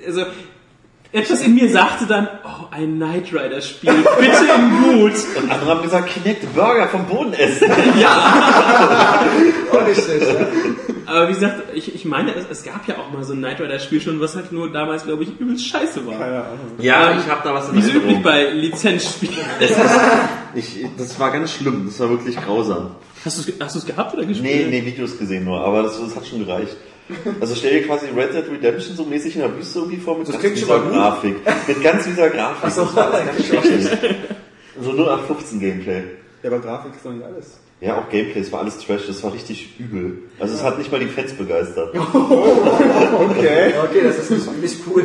[0.06, 0.26] also
[1.12, 5.14] etwas in mir sagte dann, oh, ein Knight Rider Spiel, bitte im Mut.
[5.42, 7.72] Und andere haben gesagt, Kinect Burger vom Boden essen.
[9.72, 10.48] Auch nicht schlecht, ne?
[11.08, 13.60] Aber wie gesagt, ich, ich meine, es, es gab ja auch mal so ein Knight
[13.62, 16.18] Rider-Spiel schon, was halt nur damals, glaube ich, übelst scheiße war.
[16.18, 16.60] Keine Ahnung.
[16.80, 19.36] Ja, Ähm, ich habe da was in Wie so üblich bei Lizenzspielen.
[20.56, 22.92] Ich, das war ganz schlimm, das war wirklich grausam.
[23.26, 24.70] Hast du es hast du's gehabt oder Nee, gespielt?
[24.70, 26.78] nee, Videos gesehen nur, aber das, das hat schon gereicht.
[27.40, 30.28] Also stell dir quasi Red Dead Redemption so mäßig in der Wüste irgendwie vor mit
[30.28, 30.80] Das ganz dieser.
[30.80, 31.36] Grafik.
[31.68, 32.58] Mit ganz dieser Grafik.
[32.64, 33.88] Ach so, das war ganz schrecklich.
[34.82, 36.04] So 0815 Gameplay.
[36.42, 37.60] Ja, aber Grafik ist doch nicht alles.
[37.82, 40.20] Ja, auch Gameplay, es war alles Trash, das war richtig übel.
[40.40, 41.94] Also es hat nicht mal die Fans begeistert.
[43.16, 43.74] Okay.
[43.84, 45.04] Okay, das ist nicht, nicht cool.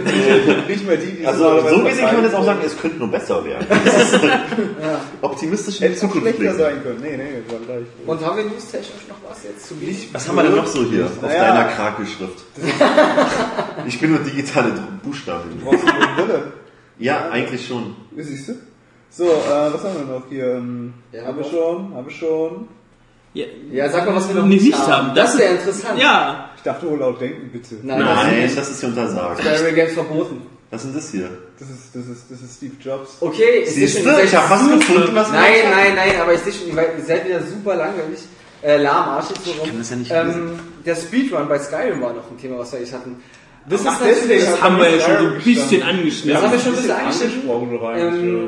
[0.68, 3.08] nicht mehr die, die Also so gesehen kann man jetzt auch sagen, es könnte nur
[3.08, 3.66] besser werden.
[3.84, 4.18] Ist
[5.20, 6.58] optimistisch in die Hätte es Zukunft schlechter blicken.
[6.58, 6.98] sein können.
[7.02, 7.86] Nee, nee, war gleich.
[8.06, 10.08] Und haben wir newstechnisch noch was jetzt zu bieten?
[10.12, 11.54] Was haben wir denn noch so hier auf Naja.
[11.54, 12.44] deiner Krakelschrift?
[13.86, 14.72] Ich bin nur digitale
[15.02, 15.50] Buchstaben.
[15.64, 16.52] Brauchst du eine Brille?
[16.98, 17.94] Ja, eigentlich schon.
[18.16, 18.52] Siehst du?
[19.10, 20.54] So, äh, was haben wir noch hier?
[20.54, 22.68] Ähm, Ja, habe ich schon, habe ich schon.
[23.34, 25.08] Ja, Ja, sag mal, was wir noch nicht, nicht haben.
[25.08, 25.14] haben.
[25.14, 25.98] Das ist ja interessant.
[26.00, 27.76] Ja, Ich dachte, oh, laut denken, bitte.
[27.82, 29.44] Nein, Nein, das ist hier untersagt.
[29.44, 30.42] das ist bei Games verboten.
[30.70, 31.28] Was ist denn das hier?
[31.58, 33.16] Das ist, das ist, das ist Steve Jobs.
[33.20, 36.20] Okay, ich sehe Siehst schon, Ich seid hab was gefunden, was wir Nein, nein, nein,
[36.20, 38.20] aber ich sehe schon, ihr seid- wieder super langweilig.
[38.62, 39.66] Äh, lahmarschig so rum.
[39.68, 42.78] kann das ja nicht ähm, Der Speedrun bei Skyrim war noch ein Thema, was wir
[42.78, 43.16] eigentlich hatten.
[43.68, 46.32] Das Ach, ist natürlich, deswegen das haben wir ja schon so ein bisschen angeschnitten.
[46.32, 47.40] Das haben wir schon ein bisschen angeschnitten.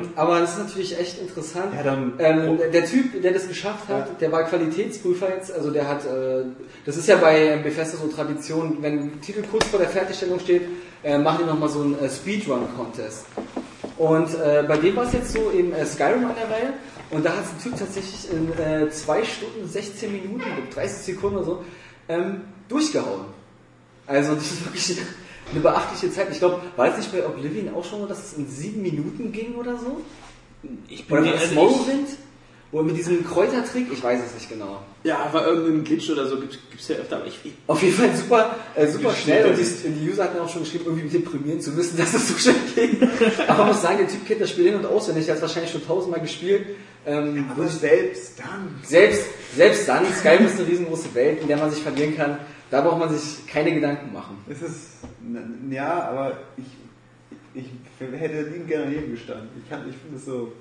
[0.03, 1.67] ähm, aber das ist natürlich echt interessant.
[1.77, 5.71] Ja, dann- ähm, der- der Typ, der das geschafft hat, der war Qualitätsprüfer jetzt, also
[5.71, 6.45] der hat, äh,
[6.87, 10.63] das ist ja bei Bethesda so Tradition, wenn ein Titel kurz vor der Fertigstellung steht,
[11.05, 13.27] äh, machen die nochmal so einen äh, Speedrun-Contest.
[13.99, 16.73] Und äh, bei dem war es jetzt so eben äh, Skyrim an der Reihe
[17.11, 20.43] und da hat es ein Typ tatsächlich in äh, 2 Stunden, 16 Minuten,
[20.75, 21.65] 30 Sekunden oder so,
[22.09, 23.27] ähm, durchgehauen.
[24.13, 24.99] Also das ist wirklich
[25.51, 26.29] eine beachtliche Zeit.
[26.31, 29.33] Ich glaube, war es nicht bei Oblivion auch schon so, dass es in 7 Minuten
[29.33, 30.03] ging oder so?
[30.89, 32.09] ich bin Oder also Morrowind?
[32.71, 33.89] Oder mit diesem Kräutertrick?
[33.93, 34.81] Ich weiß es nicht genau.
[35.05, 37.17] Ja, aber irgendein Glitch oder so gibt es ja öfter.
[37.17, 40.39] Aber ich, ich, Auf jeden Fall super, äh, super schnell und die, die User hatten
[40.39, 43.09] auch schon geschrieben, irgendwie deprimieren zu müssen, dass es so schnell ging.
[43.47, 45.43] Aber man muss sagen, der Typ kennt das Spiel hin und auswendig, der hat es
[45.43, 46.65] wahrscheinlich schon tausendmal gespielt.
[47.05, 48.75] Ähm, Aber selbst dann.
[48.85, 49.25] selbst,
[49.55, 52.39] selbst dann, Skyrim ist eine riesengroße Welt, in der man sich verlieren kann.
[52.73, 54.39] Da braucht man sich keine Gedanken machen.
[54.49, 54.89] Es ist,
[55.70, 56.65] ja, aber ich,
[57.55, 57.66] ich
[58.19, 59.49] hätte lieben gerne daneben gestanden.
[59.62, 60.53] Ich, kann- ich finde es so.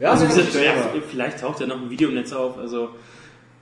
[0.00, 0.72] Ja, also, gesagt, ja,
[1.06, 2.56] vielleicht taucht ja noch ein Video im Netz auf.
[2.56, 2.88] Also,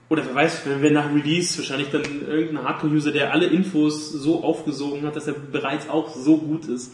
[0.07, 4.41] oder wer weiß, wenn wir nach Release wahrscheinlich dann irgendein Hardcore-User, der alle Infos so
[4.41, 6.93] aufgesogen hat, dass er bereits auch so gut ist,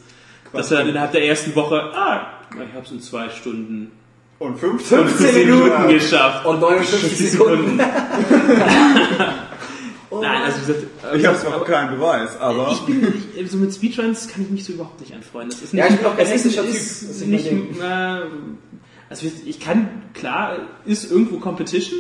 [0.52, 3.92] dass er dann innerhalb der ersten Woche, ah, ich habe es in zwei Stunden
[4.40, 6.44] Und 15, 15 Minuten geschafft.
[6.48, 7.80] und 59 Sekunden.
[10.22, 10.86] Nein, also wie gesagt,
[11.16, 12.70] Ich habe zwar keinen Beweis, aber.
[12.72, 15.52] ich bin ich, so mit Speedruns kann ich mich so überhaupt nicht anfreunden.
[15.52, 16.76] Das ist nicht, Ja, ich bin auch kein es ist, technischer Typ.
[16.76, 18.20] ist Das ist nicht, nicht äh,
[19.10, 22.00] also ich kann, klar, ist irgendwo Competition,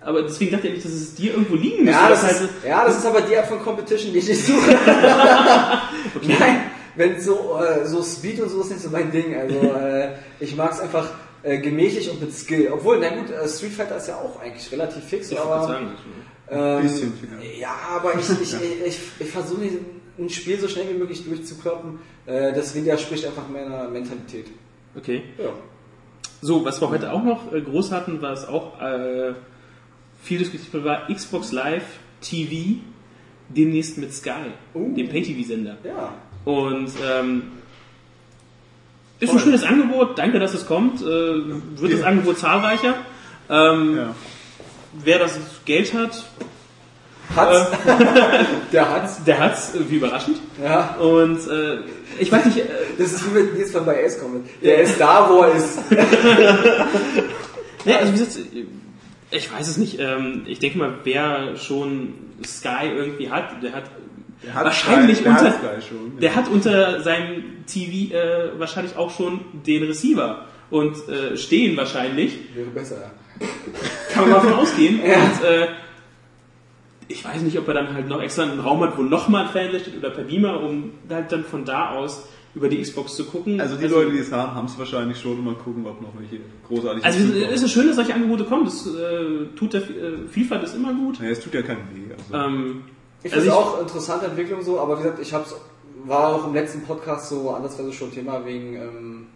[0.00, 2.00] aber deswegen dachte ich nicht, dass es dir irgendwo liegen müsste.
[2.00, 4.28] Ja das, dass ist, halt- ja, das ist aber die Art von Competition, die ich
[4.28, 4.70] nicht suche.
[6.22, 6.60] Nein,
[6.96, 9.34] wenn so, äh, so Speed und so ist nicht so mein Ding.
[9.36, 10.10] Also äh,
[10.40, 11.10] ich mag es einfach
[11.42, 12.70] äh, gemächlich und mit Skill.
[12.72, 15.90] Obwohl, na gut, äh, Street Fighter ist ja auch eigentlich relativ fix, ich aber sagen,
[16.50, 17.58] ähm, bisschen vielleicht.
[17.58, 19.76] ja, aber ich, ich, ich, ich, ich versuche nicht,
[20.18, 21.98] ein Spiel so schnell wie möglich durchzukloppen.
[22.26, 24.46] Äh, das widerspricht einfach meiner Mentalität.
[24.96, 25.22] okay.
[25.38, 25.50] Ja.
[26.40, 29.32] So, was wir heute auch noch äh, groß hatten, was auch äh,
[30.22, 31.84] viel diskutiert wurde, war Xbox Live
[32.20, 32.78] TV
[33.48, 34.94] demnächst mit Sky, Uh.
[34.94, 35.78] dem Pay-TV-Sender.
[35.84, 36.14] Ja.
[36.44, 37.42] Und ähm,
[39.20, 41.00] ist ein schönes Angebot, danke, dass es kommt.
[41.02, 42.06] Äh, wird das Ja.
[42.06, 42.94] Angebot zahlreicher.
[43.50, 44.14] Ähm, Ja.
[45.04, 46.24] Wer das Geld hat,
[47.36, 47.70] Hat's.
[48.72, 49.22] Der hat's.
[49.24, 50.38] der hat's, äh, wie überraschend.
[50.62, 50.94] Ja.
[50.96, 51.80] Und äh,
[52.18, 52.64] ich weiß nicht, äh,
[52.96, 54.48] Das ist wie mit Nils von bei S kommt.
[54.62, 55.78] Der ist da, wo er ist.
[57.84, 58.38] ja, also wie gesagt,
[59.30, 59.98] ich weiß es nicht.
[60.00, 62.14] Ähm, ich denke mal, wer schon
[62.44, 63.84] Sky irgendwie hat, der hat
[64.42, 66.36] Der hat wahrscheinlich Sky- der unter, hat schon, der ja.
[66.36, 72.38] hat unter seinem TV äh, wahrscheinlich auch schon den Receiver und äh, stehen wahrscheinlich.
[72.54, 73.10] Wäre besser, ja.
[74.12, 75.00] Kann man davon ausgehen.
[75.04, 75.14] Ja.
[75.14, 75.68] Und äh,
[77.08, 79.50] ich weiß nicht, ob er dann halt noch extra einen Raum hat, wo nochmal ein
[79.50, 83.24] Fernseher steht oder per Beamer, um halt dann von da aus über die Xbox zu
[83.26, 83.60] gucken.
[83.60, 85.42] Also die Leute, die es haben, haben es wahrscheinlich schon.
[85.44, 88.64] Mal gucken, ob noch welche großartig Also es ist schön, dass solche Angebote kommen.
[88.64, 91.20] Das äh, tut der äh, Vielfalt ist immer gut.
[91.20, 92.12] Ja, es tut ja keinen weh.
[92.12, 92.34] Also.
[92.34, 92.82] Ähm,
[93.22, 95.54] Ich also finde es auch interessante Entwicklung so, aber wie gesagt, ich hab's,
[96.04, 99.26] war auch im letzten Podcast so andersweise schon Thema wegen, ähm,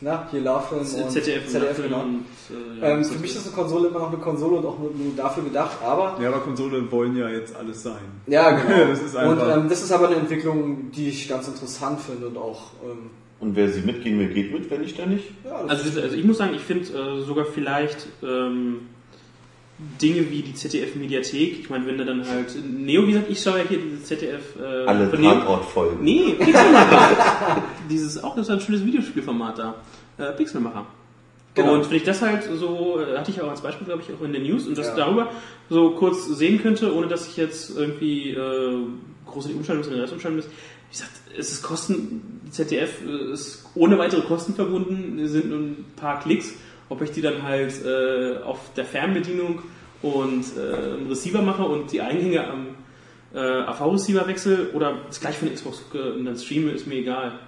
[0.00, 2.00] na, hier Larfilm und ZDF, ZDF genau.
[2.02, 4.78] und, äh, ja, Ähm, für mich ist eine Konsole immer noch eine Konsole und auch
[4.78, 8.02] nur, nur dafür gedacht, aber ja, aber Konsole wollen ja jetzt alles sein.
[8.26, 8.86] ja genau.
[8.90, 12.28] Das ist und einfach- ähm, das ist aber eine Entwicklung, die ich ganz interessant finde
[12.28, 13.10] und auch ähm,
[13.40, 15.30] Und wer sie mitgehen will, geht mit, wenn nicht, dann nicht.
[15.44, 18.88] ja, Also, also ich muss sagen, ich finde äh, sogar vielleicht ähm,
[20.00, 21.58] Dinge wie die ZDF-Mediathek.
[21.60, 24.56] Ich meine, wenn du dann halt Neo, wie gesagt, ich schaue ja hier diese ZDF.
[24.60, 25.10] Äh, Alle.
[25.10, 26.02] Tatortfolgen.
[26.04, 27.62] Nee, Pixelmacher.
[27.90, 29.74] Dieses auch, das ist ein schönes Videospielformat da.
[30.18, 30.86] Äh, Pixelmacher.
[31.54, 31.74] Genau.
[31.74, 34.22] Und wenn ich das halt so, äh, hatte ich auch als Beispiel, glaube ich, auch
[34.24, 34.96] in den News und das Ja.
[34.96, 35.30] darüber
[35.68, 38.76] so kurz sehen könnte, ohne dass ich jetzt irgendwie äh,
[39.26, 40.46] großartig umschalten muss, in den umschalten muss.
[40.46, 45.84] Wie gesagt, es ist Kosten, ZDF äh, ist ohne weitere Kosten verbunden, sind nur ein
[45.96, 46.54] paar Klicks.
[46.88, 49.62] Ob ich die dann halt äh, auf der Fernbedienung
[50.02, 52.68] und äh, einen Receiver mache und die Eingänge am
[53.34, 56.96] äh, AV-Receiver wechsle oder das gleich von der Xbox gucke und dann streame, ist mir
[56.96, 57.38] egal.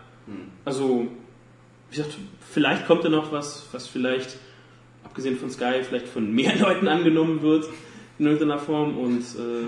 [0.65, 1.07] Also,
[1.91, 2.17] wie gesagt,
[2.51, 4.39] vielleicht kommt da noch was, was vielleicht,
[5.05, 7.67] abgesehen von Sky, vielleicht von mehr Leuten angenommen wird
[8.19, 9.23] in irgendeiner Form und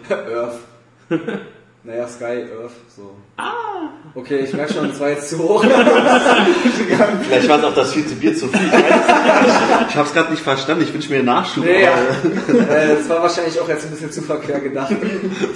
[0.09, 0.61] äh, Earth.
[1.87, 2.25] naja, Sky,
[2.61, 3.15] Earth, so.
[3.37, 3.91] Ah!
[4.15, 5.63] Okay, ich merke schon, das war jetzt zu hoch.
[7.23, 8.61] Vielleicht war es auch das vierte Bier zu viel.
[8.67, 9.91] Ich, weiß es nicht.
[9.91, 10.83] ich habe es gerade nicht verstanden.
[10.83, 11.65] Ich wünsche mir einen Nachschub.
[11.65, 11.93] Nee, ja.
[11.93, 14.91] aber- äh, das war wahrscheinlich auch jetzt ein bisschen zu verquer gedacht.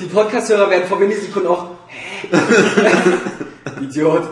[0.01, 2.29] Die Podcast-Hörer werden vor Millisekunden auch, hä?
[3.85, 4.29] Idiot.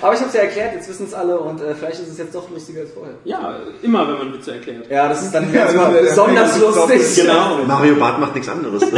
[0.00, 2.18] Aber ich habe es ja erklärt, jetzt wissen es alle und äh, vielleicht ist es
[2.18, 3.14] jetzt doch lustiger als vorher.
[3.24, 4.90] ja, immer wenn man Witze erklärt.
[4.90, 5.74] Ja, das ist dann Ja, ist
[6.08, 7.24] besonders der- der- lustig.
[7.24, 7.58] Genau.
[7.66, 8.82] Mario Bart macht nichts anderes.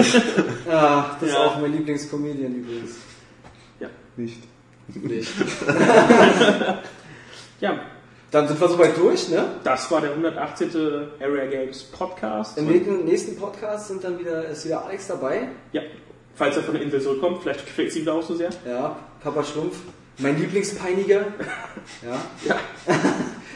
[0.71, 1.45] Ah, das ist Ja.
[1.45, 2.93] auch mein Lieblingscomedian übrigens.
[4.17, 4.43] Nicht.
[4.95, 5.33] Nicht.
[7.61, 7.81] Ja,
[8.31, 9.45] Dann sind wir soweit durch, ne?
[9.65, 10.71] das war der 118.
[11.21, 12.59] Area Games Podcast.
[12.59, 15.49] Im nächsten- nächsten Podcast sind dann wieder, ist wieder Alex dabei.
[15.73, 15.83] Ja,
[16.35, 18.51] falls er von der Insel zurückkommt, vielleicht gefällt es ihm da auch so sehr.
[18.67, 19.77] Ja, Papa Schlumpf.
[20.23, 21.21] Mein Lieblingspeiniger.
[22.03, 22.21] Ja.
[22.47, 22.57] Ja.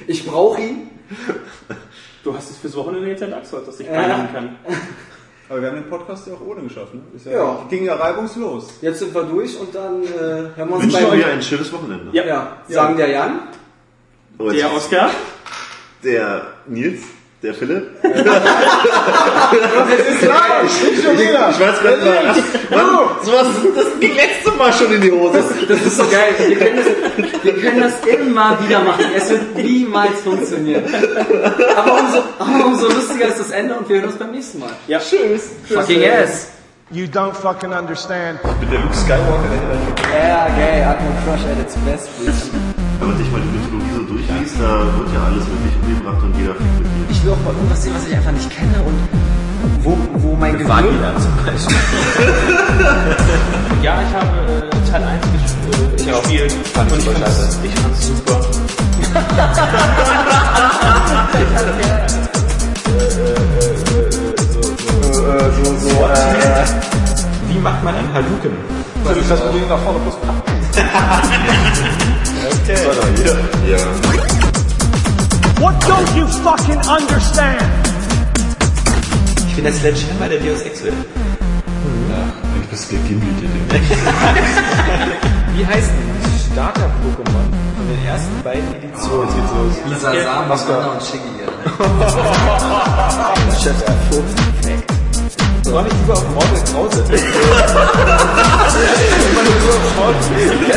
[0.09, 0.89] Ich brauche ihn.
[2.23, 4.57] Du hast es fürs Wochenende jetzt entdeckt, dass ich peinigen kann.
[5.49, 7.01] Aber wir haben den Podcast ja auch ohne geschafft, ne?
[7.17, 7.67] Ist ja, Ja.
[7.69, 8.75] Ging ja reibungslos.
[8.83, 10.09] Jetzt sind wir durch und dann äh,
[10.57, 12.09] hören wir uns wünsche beim mir ein schönes Wochenende.
[12.13, 12.25] Ja.
[12.25, 13.41] ja, sagen der Jan.
[14.39, 15.11] Und Der Oscar.
[16.05, 17.03] der Nils,
[17.43, 17.89] der Philipp.
[20.17, 22.35] Ich weiß gerade mal,
[22.71, 22.87] Mann,
[23.23, 25.43] sowas, das ging letzte Mal schon in die Hose.
[25.69, 26.35] Das ist so geil.
[26.39, 29.05] Wir können das, wir können das immer wieder machen.
[29.17, 30.85] Es wird niemals funktionieren.
[31.77, 34.71] Aber umso, aber umso lustiger ist das Ende und wir hören uns beim nächsten Mal.
[34.87, 34.99] Ja.
[34.99, 35.51] Tschüss.
[35.69, 36.49] Fucking ass.
[36.91, 38.39] You don't fucking understand.
[38.61, 40.85] Mit der Luke Skywalker, der Ja, geil.
[40.85, 42.47] Atmo Crush at its best, bitch.
[43.01, 46.35] Wenn man sich mal die Mythologie so durchliest, da wird ja alles wirklich umgebracht und
[46.39, 47.11] jeder fickt mit.
[47.11, 48.97] Ich will auch mal irgendwas sehen, was ich einfach nicht kenne und
[49.83, 50.85] wo, wo mein Gehirn...
[51.19, 51.77] zum Beispiel.
[53.83, 55.43] ja, ich habe äh, Teil 1 ges
[56.07, 56.53] äh, gespielt.
[56.75, 58.41] Fand und ich fand's, ich fand's super.
[67.49, 68.51] Wie macht man einen Haluken?
[69.29, 70.15] Das Problem nach vorne plus
[73.67, 73.79] Ja.
[75.61, 77.96] What don't you fucking understand?
[79.57, 80.93] Ich bin der Sledgehammer der Deus Ex will.
[80.93, 83.71] Du bist gegimmelt in dem
[85.57, 89.29] Wie heißt ein Starter-Pokémon von den ersten beiden Editionen?
[89.29, 89.73] Jetzt geht's los.
[89.89, 91.41] Lisa Sam, Masana und Shiggy.
[95.73, 97.01] War nicht lieber auf Mortal Krause?
[97.09, 97.11] Das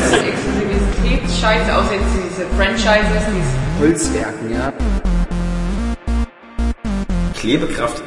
[0.05, 3.43] ist Exklusivitätsscheiße, außer jetzt diese Franchises, die
[3.81, 4.71] Holzwerken, ja.
[7.37, 8.01] Klebekraft